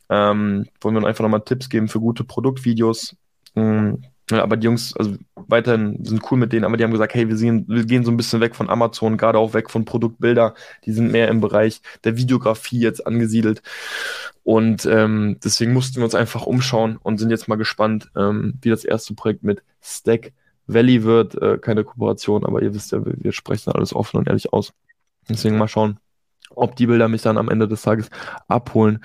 Ähm, 0.09 0.67
wollen 0.81 0.95
wir 0.95 1.07
einfach 1.07 1.23
nochmal 1.23 1.41
Tipps 1.41 1.69
geben 1.69 1.87
für 1.87 1.99
gute 1.99 2.23
Produktvideos. 2.23 3.15
Mhm. 3.55 4.03
Ja, 4.31 4.41
aber 4.41 4.57
die 4.57 4.65
Jungs, 4.65 4.95
also 4.97 5.17
weiterhin 5.35 6.03
sind 6.03 6.23
cool 6.31 6.39
mit 6.39 6.51
denen, 6.51 6.65
aber 6.65 6.77
die 6.77 6.83
haben 6.83 6.91
gesagt, 6.91 7.13
hey, 7.13 7.27
wir, 7.29 7.37
sehen, 7.37 7.65
wir 7.67 7.85
gehen 7.85 8.03
so 8.03 8.09
ein 8.09 8.17
bisschen 8.17 8.41
weg 8.41 8.55
von 8.55 8.71
Amazon, 8.71 9.17
gerade 9.17 9.37
auch 9.37 9.53
weg 9.53 9.69
von 9.69 9.85
Produktbilder. 9.85 10.55
Die 10.85 10.93
sind 10.93 11.11
mehr 11.11 11.27
im 11.27 11.41
Bereich 11.41 11.81
der 12.03 12.17
Videografie 12.17 12.79
jetzt 12.79 13.05
angesiedelt. 13.05 13.61
Und 14.45 14.85
ähm, 14.85 15.39
deswegen 15.43 15.73
mussten 15.73 15.95
wir 15.95 16.03
uns 16.03 16.13
einfach 16.13 16.45
umschauen 16.45 16.97
und 17.01 17.17
sind 17.17 17.31
jetzt 17.31 17.47
mal 17.47 17.55
gespannt, 17.55 18.11
ähm, 18.15 18.59
wie 18.61 18.69
das 18.69 18.85
erste 18.85 19.15
Projekt 19.15 19.41
mit 19.41 19.63
Stack 19.81 20.33
Valley 20.67 21.03
wird. 21.03 21.33
Äh, 21.41 21.57
keine 21.57 21.83
Kooperation, 21.83 22.45
aber 22.45 22.61
ihr 22.61 22.71
wisst 22.75 22.91
ja, 22.91 23.03
wir, 23.03 23.15
wir 23.17 23.31
sprechen 23.31 23.71
alles 23.71 23.95
offen 23.95 24.17
und 24.17 24.27
ehrlich 24.27 24.53
aus. 24.53 24.71
Deswegen 25.27 25.57
mal 25.57 25.67
schauen, 25.67 25.97
ob 26.51 26.75
die 26.75 26.85
Bilder 26.85 27.07
mich 27.07 27.23
dann 27.23 27.39
am 27.39 27.49
Ende 27.49 27.67
des 27.67 27.81
Tages 27.81 28.11
abholen. 28.47 29.03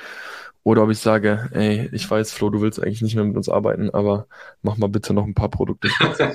Oder 0.63 0.83
ob 0.83 0.91
ich 0.91 0.99
sage, 0.99 1.49
ey, 1.53 1.89
ich 1.91 2.11
weiß, 2.11 2.33
Flo, 2.33 2.51
du 2.51 2.61
willst 2.61 2.79
eigentlich 2.83 3.01
nicht 3.01 3.15
mehr 3.15 3.25
mit 3.25 3.39
uns 3.39 3.49
arbeiten, 3.49 3.89
aber 3.89 4.27
mach 4.61 4.77
mal 4.77 4.91
bitte 4.91 5.15
noch 5.15 5.25
ein 5.25 5.35
paar 5.35 5.49
Produkte. 5.49 5.89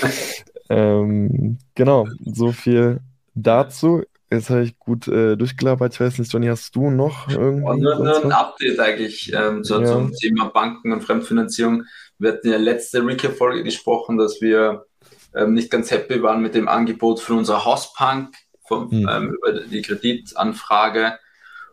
ähm, 0.70 1.58
genau, 1.74 2.08
so 2.24 2.52
viel 2.52 3.00
dazu. 3.34 4.02
Jetzt 4.32 4.50
habe 4.50 4.62
ich 4.62 4.78
gut 4.78 5.08
äh, 5.08 5.36
durchgelabert. 5.36 5.94
Ich 5.94 6.00
weiß 6.00 6.18
nicht, 6.18 6.32
Johnny, 6.32 6.46
hast 6.46 6.74
du 6.74 6.90
noch 6.90 7.28
irgendwie? 7.28 7.80
Nur, 7.80 7.96
nur 7.96 8.24
ein 8.24 8.32
Update 8.32 8.80
eigentlich 8.80 9.32
ähm, 9.34 9.62
zu, 9.62 9.80
ja. 9.80 9.86
zum 9.86 10.12
Thema 10.12 10.46
Banken 10.46 10.92
und 10.92 11.02
Fremdfinanzierung. 11.02 11.84
Wir 12.18 12.32
hatten 12.32 12.48
ja 12.48 12.56
letzte 12.56 13.04
Recap-Folge 13.04 13.62
gesprochen, 13.62 14.16
dass 14.16 14.40
wir 14.40 14.86
ähm, 15.34 15.54
nicht 15.54 15.70
ganz 15.70 15.90
happy 15.90 16.22
waren 16.22 16.40
mit 16.40 16.54
dem 16.54 16.68
Angebot 16.68 17.20
von 17.20 17.38
unserer 17.38 17.64
Hausbank 17.64 18.34
vom, 18.66 18.90
hm. 18.90 19.08
ähm, 19.10 19.36
über 19.36 19.60
die 19.60 19.82
Kreditanfrage 19.82 21.18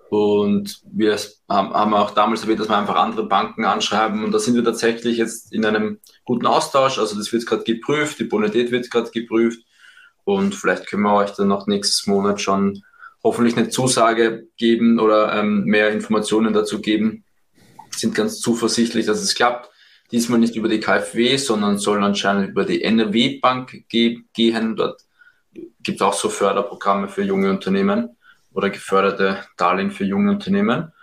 und 0.10 0.82
wir 0.91 1.16
haben 1.47 1.93
auch 1.93 2.12
damals 2.12 2.41
erwähnt, 2.41 2.60
dass 2.60 2.70
wir 2.70 2.78
einfach 2.78 2.95
andere 2.95 3.28
Banken 3.28 3.64
anschreiben. 3.64 4.24
Und 4.24 4.32
da 4.32 4.39
sind 4.39 4.55
wir 4.55 4.64
tatsächlich 4.64 5.18
jetzt 5.18 5.53
in 5.53 5.66
einem 5.66 5.99
guten 6.26 6.47
Austausch. 6.47 6.97
Also 6.97 7.16
das 7.16 7.32
wird 7.32 7.45
gerade 7.45 7.64
geprüft, 7.64 8.20
die 8.20 8.24
Bonität 8.24 8.72
wird 8.72 8.89
gerade 8.89 9.12
geprüft. 9.12 9.64
Und 10.36 10.54
vielleicht 10.54 10.86
können 10.86 11.02
wir 11.02 11.16
euch 11.16 11.32
dann 11.32 11.48
noch 11.48 11.66
nächstes 11.66 12.06
Monat 12.06 12.40
schon 12.40 12.84
hoffentlich 13.24 13.58
eine 13.58 13.70
Zusage 13.70 14.48
geben 14.58 15.00
oder 15.00 15.34
ähm, 15.34 15.64
mehr 15.64 15.90
Informationen 15.90 16.54
dazu 16.54 16.82
geben. 16.82 17.24
Sind 17.90 18.14
ganz 18.14 18.40
zuversichtlich, 18.40 19.08
dass 19.08 19.24
es 19.24 19.34
klappt. 19.34 19.72
Diesmal 20.12 20.38
nicht 20.38 20.56
über 20.56 20.70
die 20.70 20.80
KfW, 20.80 21.38
sondern 21.38 21.80
soll 21.80 22.04
anscheinend 22.04 22.50
über 22.50 22.64
die 22.64 22.84
NRW-Bank 22.84 23.86
ge 23.90 24.20
gehen. 24.34 24.76
Dort 24.76 25.02
gibt 25.82 26.00
es 26.00 26.02
auch 26.02 26.14
so 26.14 26.30
Förderprogramme 26.30 27.10
für 27.10 27.24
junge 27.24 27.50
Unternehmen 27.50 28.16
oder 28.54 28.70
geförderte 28.70 29.44
Darlehen 29.58 29.90
für 29.90 30.06
junge 30.06 30.30
Unternehmen. 30.30 30.94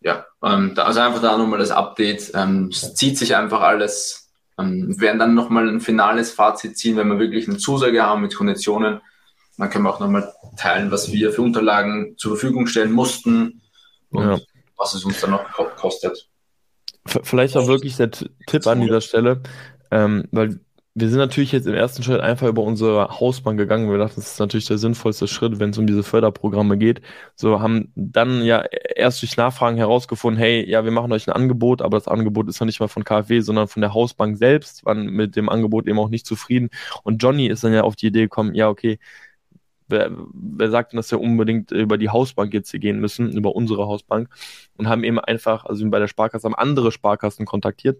Ja, 0.00 0.24
ähm, 0.42 0.72
also 0.76 1.00
einfach 1.00 1.20
da 1.20 1.36
nochmal 1.36 1.58
das 1.58 1.70
Update. 1.70 2.32
Ähm, 2.32 2.70
es 2.72 2.94
zieht 2.94 3.18
sich 3.18 3.36
einfach 3.36 3.60
alles. 3.60 4.23
Ähm, 4.58 4.88
wir 4.88 5.00
werden 5.00 5.18
dann 5.18 5.34
nochmal 5.34 5.68
ein 5.68 5.80
finales 5.80 6.32
Fazit 6.32 6.78
ziehen, 6.78 6.96
wenn 6.96 7.08
wir 7.08 7.18
wirklich 7.18 7.48
eine 7.48 7.58
Zusage 7.58 8.02
haben 8.02 8.22
mit 8.22 8.34
Konditionen. 8.34 9.00
Dann 9.56 9.70
können 9.70 9.84
wir 9.84 9.94
auch 9.94 10.00
nochmal 10.00 10.32
teilen, 10.56 10.90
was 10.90 11.12
wir 11.12 11.32
für 11.32 11.42
Unterlagen 11.42 12.16
zur 12.16 12.32
Verfügung 12.32 12.66
stellen 12.66 12.92
mussten 12.92 13.62
und 14.10 14.24
ja. 14.24 14.38
was 14.76 14.94
es 14.94 15.04
uns 15.04 15.20
dann 15.20 15.30
noch 15.30 15.44
kostet. 15.76 16.28
Vielleicht 17.06 17.56
auch 17.56 17.66
wirklich 17.66 17.96
der 17.96 18.10
Tipp 18.10 18.66
an 18.66 18.80
dieser 18.80 19.00
Stelle, 19.00 19.42
ähm, 19.90 20.24
weil 20.32 20.60
wir 20.96 21.08
sind 21.08 21.18
natürlich 21.18 21.50
jetzt 21.50 21.66
im 21.66 21.74
ersten 21.74 22.04
Schritt 22.04 22.20
einfach 22.20 22.46
über 22.46 22.62
unsere 22.62 23.18
Hausbank 23.18 23.58
gegangen. 23.58 23.90
Wir 23.90 23.98
dachten, 23.98 24.14
das 24.16 24.32
ist 24.32 24.38
natürlich 24.38 24.66
der 24.66 24.78
sinnvollste 24.78 25.26
Schritt, 25.26 25.58
wenn 25.58 25.70
es 25.70 25.78
um 25.78 25.88
diese 25.88 26.04
Förderprogramme 26.04 26.78
geht. 26.78 27.00
So 27.34 27.60
haben 27.60 27.92
dann 27.96 28.44
ja 28.44 28.64
erst 28.94 29.20
durch 29.20 29.36
Nachfragen 29.36 29.76
herausgefunden, 29.76 30.38
hey, 30.38 30.64
ja, 30.68 30.84
wir 30.84 30.92
machen 30.92 31.10
euch 31.12 31.26
ein 31.26 31.32
Angebot, 31.32 31.82
aber 31.82 31.96
das 31.96 32.06
Angebot 32.06 32.48
ist 32.48 32.60
ja 32.60 32.66
nicht 32.66 32.78
mal 32.78 32.86
von 32.86 33.02
KfW, 33.02 33.40
sondern 33.40 33.66
von 33.66 33.82
der 33.82 33.92
Hausbank 33.92 34.36
selbst, 34.36 34.84
waren 34.84 35.06
mit 35.06 35.34
dem 35.34 35.48
Angebot 35.48 35.88
eben 35.88 35.98
auch 35.98 36.10
nicht 36.10 36.26
zufrieden. 36.26 36.70
Und 37.02 37.20
Johnny 37.20 37.48
ist 37.48 37.64
dann 37.64 37.72
ja 37.74 37.82
auf 37.82 37.96
die 37.96 38.06
Idee 38.06 38.22
gekommen, 38.22 38.54
ja, 38.54 38.68
okay, 38.68 39.00
wer, 39.88 40.12
wer 40.32 40.70
sagt 40.70 40.92
denn, 40.92 40.98
dass 40.98 41.10
wir 41.10 41.20
unbedingt 41.20 41.72
über 41.72 41.98
die 41.98 42.10
Hausbank 42.10 42.54
jetzt 42.54 42.70
hier 42.70 42.80
gehen 42.80 43.00
müssen, 43.00 43.32
über 43.32 43.56
unsere 43.56 43.86
Hausbank 43.88 44.28
und 44.76 44.88
haben 44.88 45.02
eben 45.02 45.18
einfach, 45.18 45.64
also 45.64 45.88
bei 45.90 45.98
der 45.98 46.08
Sparkasse 46.08 46.44
haben 46.46 46.54
andere 46.54 46.92
Sparkassen 46.92 47.46
kontaktiert 47.46 47.98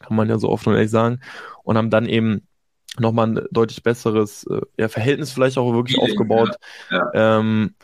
kann 0.00 0.16
man 0.16 0.28
ja 0.28 0.38
so 0.38 0.48
offen 0.48 0.70
und 0.70 0.76
ehrlich 0.76 0.90
sagen, 0.90 1.20
und 1.62 1.76
haben 1.76 1.90
dann 1.90 2.06
eben 2.06 2.46
nochmal 2.98 3.28
ein 3.28 3.46
deutlich 3.50 3.82
besseres 3.82 4.44
äh, 4.44 4.60
ja, 4.78 4.88
Verhältnis 4.88 5.32
vielleicht 5.32 5.58
auch 5.58 5.72
wirklich 5.72 5.96
Feeling, 5.96 6.12
aufgebaut. 6.12 6.56
Ja, 6.90 7.10
ja. 7.14 7.38
Ähm, 7.38 7.74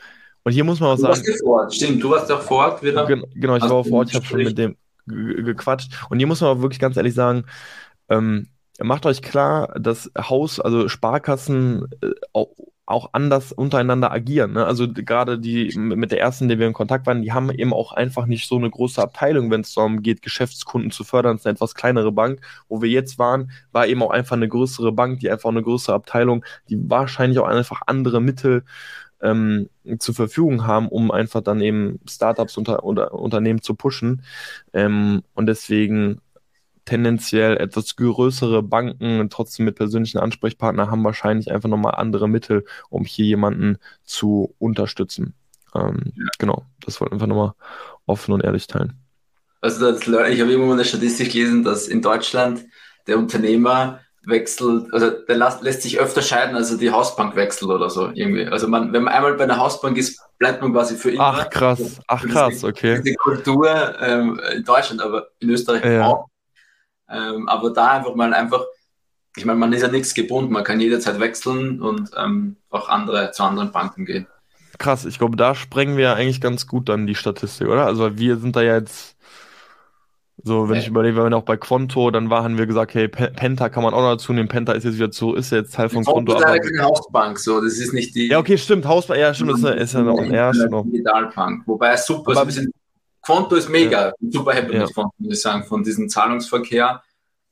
und 0.45 0.53
hier 0.53 0.65
muss 0.65 0.81
man 0.81 0.91
auch 0.91 0.97
du 0.97 1.03
sagen. 1.03 1.15
Warst 1.15 1.43
vor 1.43 1.61
Ort. 1.61 1.75
Stimmt, 1.75 2.03
du 2.03 2.11
warst 2.11 2.31
doch 2.31 2.43
vor 2.43 2.59
Ort 2.59 2.83
wieder. 2.83 3.07
Genau, 3.07 3.57
ich 3.57 3.63
war 3.63 3.73
auch 3.73 3.87
vor 3.87 3.99
Ort, 3.99 4.11
ich 4.11 4.15
habe 4.15 4.25
schon 4.25 4.43
mit 4.43 4.59
dem 4.59 4.77
gequatscht. 5.07 5.93
Und 6.11 6.19
hier 6.19 6.27
muss 6.27 6.41
man 6.41 6.51
auch 6.51 6.63
wirklich 6.63 6.81
ganz 6.81 6.97
ehrlich 6.97 7.15
sagen, 7.15 7.45
ähm, 8.09 8.49
macht 8.81 9.07
euch 9.07 9.23
klar, 9.23 9.79
dass 9.79 10.11
Haus, 10.17 10.61
also 10.61 10.89
Sparkassen 10.89 11.87
äh, 12.03 12.11
auch, 12.87 13.11
anders 13.13 13.53
untereinander 13.53 14.11
agieren. 14.13 14.53
Ne? 14.53 14.67
Also 14.67 14.93
gerade 14.93 15.39
die 15.39 15.73
mit 15.77 16.11
der 16.11 16.21
ersten, 16.21 16.49
der 16.49 16.59
wir 16.59 16.67
in 16.67 16.73
Kontakt 16.73 17.07
waren, 17.07 17.23
die 17.23 17.33
haben 17.33 17.51
eben 17.51 17.73
auch 17.73 17.93
einfach 17.93 18.27
nicht 18.27 18.49
so 18.49 18.57
eine 18.57 18.71
große 18.71 19.01
Abteilung, 19.01 19.51
wenn 19.51 19.63
es 19.63 19.75
darum 19.75 20.03
geht, 20.03 20.23
Geschäftskunden 20.23 20.91
zu 20.91 21.05
fördern. 21.05 21.37
Es 21.37 21.43
ist 21.43 21.47
eine 21.47 21.55
etwas 21.55 21.75
kleinere 21.75 22.13
Bank. 22.13 22.41
Wo 22.69 22.83
wir 22.83 22.89
jetzt 22.89 23.19
waren, 23.19 23.51
war 23.73 23.87
eben 23.87 24.03
auch 24.03 24.11
einfach 24.11 24.37
eine 24.37 24.49
größere 24.49 24.93
Bank, 24.93 25.21
die 25.21 25.31
einfach 25.31 25.51
eine 25.51 25.63
größere 25.63 25.95
Abteilung, 25.95 26.45
die 26.69 26.79
wahrscheinlich 26.91 27.39
auch 27.39 27.49
einfach 27.49 27.83
andere 27.87 28.21
Mittel 28.21 28.65
ähm, 29.23 29.69
zur 29.99 30.15
Verfügung 30.15 30.67
haben, 30.67 30.89
um 30.89 31.11
einfach 31.11 31.41
dann 31.41 31.61
eben 31.61 32.01
Startups 32.09 32.57
unter, 32.57 32.85
unter 32.85 33.15
Unternehmen 33.15 33.63
zu 33.63 33.75
pushen. 33.75 34.23
Ähm, 34.73 35.23
und 35.35 35.47
deswegen 35.47 36.21
tendenziell 36.85 37.57
etwas 37.57 37.97
größere 37.97 38.63
Banken, 38.63 39.29
trotzdem 39.31 39.67
mit 39.67 39.77
persönlichen 39.77 40.19
Ansprechpartnern, 40.19 40.91
haben 40.91 41.05
wahrscheinlich 41.05 41.51
einfach 41.51 41.69
nochmal 41.69 41.95
andere 41.97 42.29
Mittel, 42.29 42.65
um 42.89 43.05
hier 43.05 43.27
jemanden 43.27 43.79
zu 44.05 44.55
unterstützen. 44.59 45.35
Ähm, 45.75 46.13
ja. 46.17 46.25
Genau, 46.39 46.65
das 46.85 47.01
wollte 47.01 47.15
ich 47.15 47.15
einfach 47.15 47.29
nochmal 47.29 47.53
offen 48.07 48.33
und 48.33 48.45
ehrlich 48.45 48.67
teilen. 48.67 48.95
Also 49.61 49.93
das, 49.93 50.01
ich 50.03 50.09
habe 50.41 50.51
irgendwo 50.51 50.67
mal 50.67 50.73
eine 50.73 50.85
Statistik 50.85 51.33
gelesen, 51.33 51.63
dass 51.63 51.87
in 51.87 52.03
Deutschland 52.03 52.65
der 53.07 53.19
Unternehmer 53.19 54.01
wechselt, 54.25 54.93
also 54.93 55.11
der 55.11 55.37
lässt 55.37 55.83
sich 55.83 55.99
öfter 55.99 56.23
scheiden, 56.23 56.57
als 56.57 56.71
er 56.71 56.79
die 56.79 56.91
Hausbank 56.91 57.35
wechselt 57.37 57.71
oder 57.71 57.91
so 57.91 58.11
irgendwie. 58.13 58.47
Also 58.47 58.69
man, 58.69 58.93
wenn 58.93 59.05
man 59.05 59.15
einmal 59.15 59.35
bei 59.35 59.45
einer 59.45 59.59
Hausbank 59.59 59.97
ist, 59.97 60.21
bleibt 60.39 60.63
man 60.63 60.73
quasi 60.73 60.97
für 60.97 61.11
immer. 61.11 61.25
Ach 61.25 61.51
krass, 61.51 62.01
ach 62.07 62.25
krass, 62.27 62.65
okay. 62.65 63.01
Die 63.03 63.15
Kultur 63.15 63.69
ähm, 64.01 64.41
in 64.55 64.65
Deutschland, 64.65 65.03
aber 65.03 65.29
in 65.41 65.51
Österreich 65.51 65.85
ja. 65.85 66.07
auch. 66.07 66.29
Ähm, 67.09 67.49
aber 67.49 67.71
da 67.71 67.93
einfach 67.93 68.15
mal 68.15 68.33
einfach, 68.33 68.65
ich 69.37 69.45
meine, 69.45 69.59
man 69.59 69.73
ist 69.73 69.83
ja 69.83 69.89
nichts 69.89 70.15
gebunden, 70.15 70.53
man 70.53 70.65
kann 70.65 70.81
jederzeit 70.81 71.21
wechseln 71.21 71.81
und 71.81 72.11
ähm, 72.17 72.57
auch 72.71 72.89
andere 72.89 73.33
zu 73.33 73.43
anderen 73.43 73.73
Banken 73.73 74.05
gehen. 74.05 74.27
Krass, 74.79 75.05
ich 75.05 75.19
glaube, 75.19 75.37
da 75.37 75.55
sprengen 75.55 75.97
wir 75.97 76.05
ja 76.05 76.15
eigentlich 76.15 76.41
ganz 76.41 76.67
gut 76.67 76.89
dann 76.89 77.07
die 77.07 77.15
Statistik, 77.15 77.69
oder? 77.69 77.87
Also 77.87 78.19
wir 78.19 78.37
sind 78.39 78.57
da 78.57 78.63
ja 78.63 78.75
jetzt 78.75 79.17
so, 80.45 80.65
wenn 80.65 80.71
okay. 80.71 80.81
ich 80.81 80.89
überlege, 80.89 81.17
wenn 81.17 81.31
wir 81.31 81.37
auch 81.37 81.45
bei 81.45 81.57
Quanto, 81.57 82.11
dann 82.11 82.29
war, 82.29 82.43
haben 82.43 82.59
wir 82.59 82.67
gesagt, 82.67 82.95
hey, 82.95 83.07
Penta 83.07 83.69
kann 83.69 83.85
man 83.85 83.95
auch 83.95 84.01
noch 84.01 84.13
dazu 84.13 84.33
nehmen. 84.33 84.49
Penta 84.49 84.73
ist 84.73 84.85
jetzt 84.85 84.97
wieder 84.97 85.11
zu, 85.11 85.35
ist 85.35 85.53
ja 85.53 85.59
jetzt 85.59 85.75
Teil 85.75 85.89
von 85.89 86.05
Quanto. 86.05 86.35
Quanto 86.35 86.55
ist 86.55 86.63
keine 86.63 86.83
Hausbank, 86.83 87.39
so, 87.39 87.61
das 87.61 87.75
ist 87.75 87.93
nicht 87.93 88.15
die. 88.15 88.29
Ja, 88.29 88.39
okay, 88.39 88.59
stimmt, 88.59 88.85
Hausbank, 88.85 89.21
ja, 89.21 89.33
stimmt, 89.35 89.59
ist, 89.59 89.65
ist 89.65 89.95
ja 89.95 90.03
noch 90.03 90.19
ein 90.19 90.33
erst 90.33 90.69
noch. 90.69 90.85
Digitalbank, 90.85 91.63
wobei 91.67 91.97
super 91.97 92.37
aber, 92.37 92.49
ist. 92.49 92.67
Quanto 93.23 93.55
ist 93.55 93.69
mega, 93.69 94.09
ja. 94.09 94.13
super 94.31 94.53
happy 94.53 94.75
ja. 94.75 94.85
mit 94.85 94.97
muss 94.97 95.13
ich 95.35 95.41
sagen, 95.41 95.65
von 95.65 95.83
diesem 95.83 96.09
Zahlungsverkehr 96.09 97.03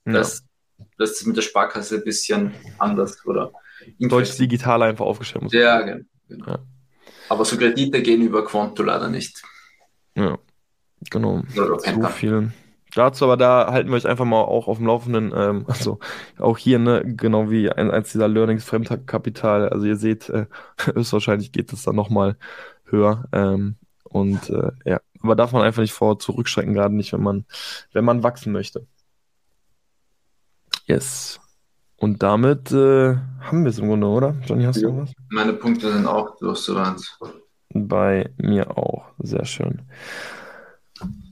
dass 0.04 0.44
ja. 0.78 0.84
das 0.98 1.24
mit 1.26 1.36
der 1.36 1.42
Sparkasse 1.42 1.96
ein 1.96 2.04
bisschen 2.04 2.54
anders 2.78 3.24
oder 3.26 3.52
Deutsch 3.98 4.36
digital 4.36 4.82
einfach 4.82 5.06
aufgestellt 5.06 5.44
muss. 5.44 5.52
Ja, 5.52 5.80
genau. 5.80 6.46
Ja. 6.46 6.58
Aber 7.28 7.44
so 7.44 7.56
Kredite 7.56 8.02
gehen 8.02 8.22
über 8.22 8.44
Quanto 8.44 8.82
leider 8.82 9.08
nicht. 9.08 9.42
Ja, 10.16 10.38
genau. 11.10 11.42
So 11.54 11.78
viel 12.08 12.52
dazu, 12.94 13.24
aber 13.24 13.36
da 13.36 13.72
halten 13.72 13.88
wir 13.88 13.96
euch 13.96 14.06
einfach 14.06 14.24
mal 14.24 14.42
auch 14.42 14.68
auf 14.68 14.78
dem 14.78 14.86
Laufenden. 14.86 15.32
Ähm, 15.34 15.64
also 15.68 15.98
auch 16.38 16.58
hier, 16.58 16.78
ne, 16.78 17.02
genau 17.06 17.50
wie 17.50 17.70
ein, 17.70 17.90
eins 17.90 18.12
dieser 18.12 18.28
Learnings 18.28 18.64
Fremdkapital. 18.64 19.68
Also 19.68 19.86
ihr 19.86 19.96
seht, 19.96 20.28
äh, 20.28 20.46
höchstwahrscheinlich 20.94 21.52
geht 21.52 21.72
es 21.72 21.84
dann 21.84 21.96
nochmal 21.96 22.36
höher. 22.84 23.24
Ähm, 23.32 23.76
und 24.04 24.50
äh, 24.50 24.72
ja, 24.84 25.00
aber 25.22 25.36
darf 25.36 25.52
man 25.52 25.62
einfach 25.62 25.82
nicht 25.82 25.92
vor 25.92 26.18
zurückschrecken, 26.18 26.74
gerade 26.74 26.94
nicht, 26.94 27.12
wenn 27.12 27.22
man, 27.22 27.44
wenn 27.92 28.04
man 28.04 28.22
wachsen 28.22 28.52
möchte. 28.52 28.86
Yes. 30.86 31.40
Und 31.96 32.22
damit 32.22 32.72
äh, 32.72 33.16
haben 33.40 33.64
wir 33.64 33.70
es 33.70 33.78
im 33.78 33.88
Grunde, 33.88 34.06
oder? 34.06 34.34
Johnny, 34.46 34.64
hast 34.64 34.80
du 34.80 34.88
ja. 34.88 34.96
was? 34.96 35.12
Meine 35.28 35.52
Punkte 35.52 35.92
sind 35.92 36.06
auch 36.06 36.36
durch, 36.38 36.58
soweit. 36.58 36.96
Bei 37.72 38.30
mir 38.38 38.76
auch. 38.76 39.04
Sehr 39.18 39.44
schön. 39.44 39.82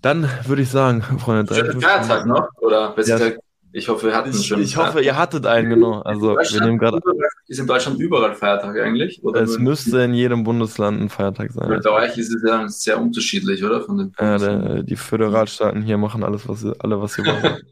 Dann 0.03 0.29
würde 0.45 0.63
ich 0.63 0.71
sagen, 0.71 1.03
Freunde, 1.03 1.45
drei 1.45 1.73
Feiertag 1.81 2.27
noch? 2.27 2.49
Oder 2.61 2.95
ja, 2.99 3.31
Ich 3.73 3.89
hoffe, 3.89 4.07
wir 4.07 4.17
hatten 4.17 4.31
Ich, 4.31 4.47
schon. 4.47 4.63
ich 4.63 4.77
hoffe, 4.77 5.03
ihr 5.03 5.17
hattet 5.17 5.47
einen, 5.47 5.69
genau. 5.69 6.01
Also, 6.01 6.37
wir 6.37 6.61
nehmen 6.63 6.79
gerade. 6.79 7.01
Ist 7.47 7.59
in 7.59 7.67
Deutschland 7.67 8.01
überall 8.01 8.35
Feiertag 8.35 8.77
eigentlich? 8.79 9.23
Oder 9.23 9.43
Es 9.43 9.59
müsste 9.59 10.01
in 10.03 10.15
jedem 10.15 10.43
Bundesland 10.45 11.01
ein 11.01 11.09
Feiertag 11.09 11.53
sein. 11.53 11.81
Bei 11.83 11.91
euch 11.91 12.17
ist 12.17 12.35
es 12.35 12.43
ja 12.47 12.67
sehr 12.69 13.01
unterschiedlich, 13.01 13.63
oder? 13.63 13.83
Von 13.83 13.99
den 13.99 14.13
Ja, 14.19 14.39
der, 14.39 14.83
die 14.83 14.97
Föderalstaaten 14.97 15.83
hier 15.83 15.99
machen 15.99 16.25
alles, 16.25 16.49
was 16.49 16.61
sie, 16.61 16.75
alle, 16.81 17.01
was 17.01 17.15
sie 17.15 17.25
wollen. 17.25 17.43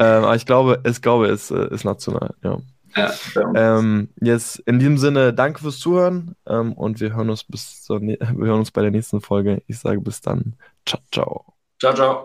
ähm, 0.00 0.24
aber 0.24 0.36
ich 0.36 0.46
glaube, 0.46 0.80
ich 0.86 1.02
glaube, 1.02 1.26
es 1.28 1.50
äh, 1.50 1.68
ist 1.72 1.84
national, 1.84 2.34
ja. 2.42 2.58
ja. 2.96 3.12
Ähm, 3.54 4.08
jetzt 4.20 4.60
in 4.60 4.78
diesem 4.78 4.98
Sinne, 4.98 5.34
danke 5.34 5.60
fürs 5.60 5.78
Zuhören 5.78 6.34
ähm, 6.46 6.72
und 6.72 7.00
wir 7.00 7.14
hören 7.14 7.30
uns 7.30 7.44
bis 7.44 7.82
zur, 7.82 8.00
wir 8.02 8.18
hören 8.20 8.60
uns 8.60 8.70
bei 8.70 8.82
der 8.82 8.90
nächsten 8.90 9.20
Folge. 9.20 9.62
Ich 9.66 9.78
sage 9.78 10.00
bis 10.00 10.20
dann. 10.22 10.54
Ciao, 10.86 11.00
ciao. 11.12 11.44
Ciao, 11.78 11.94
ciao. 11.94 12.22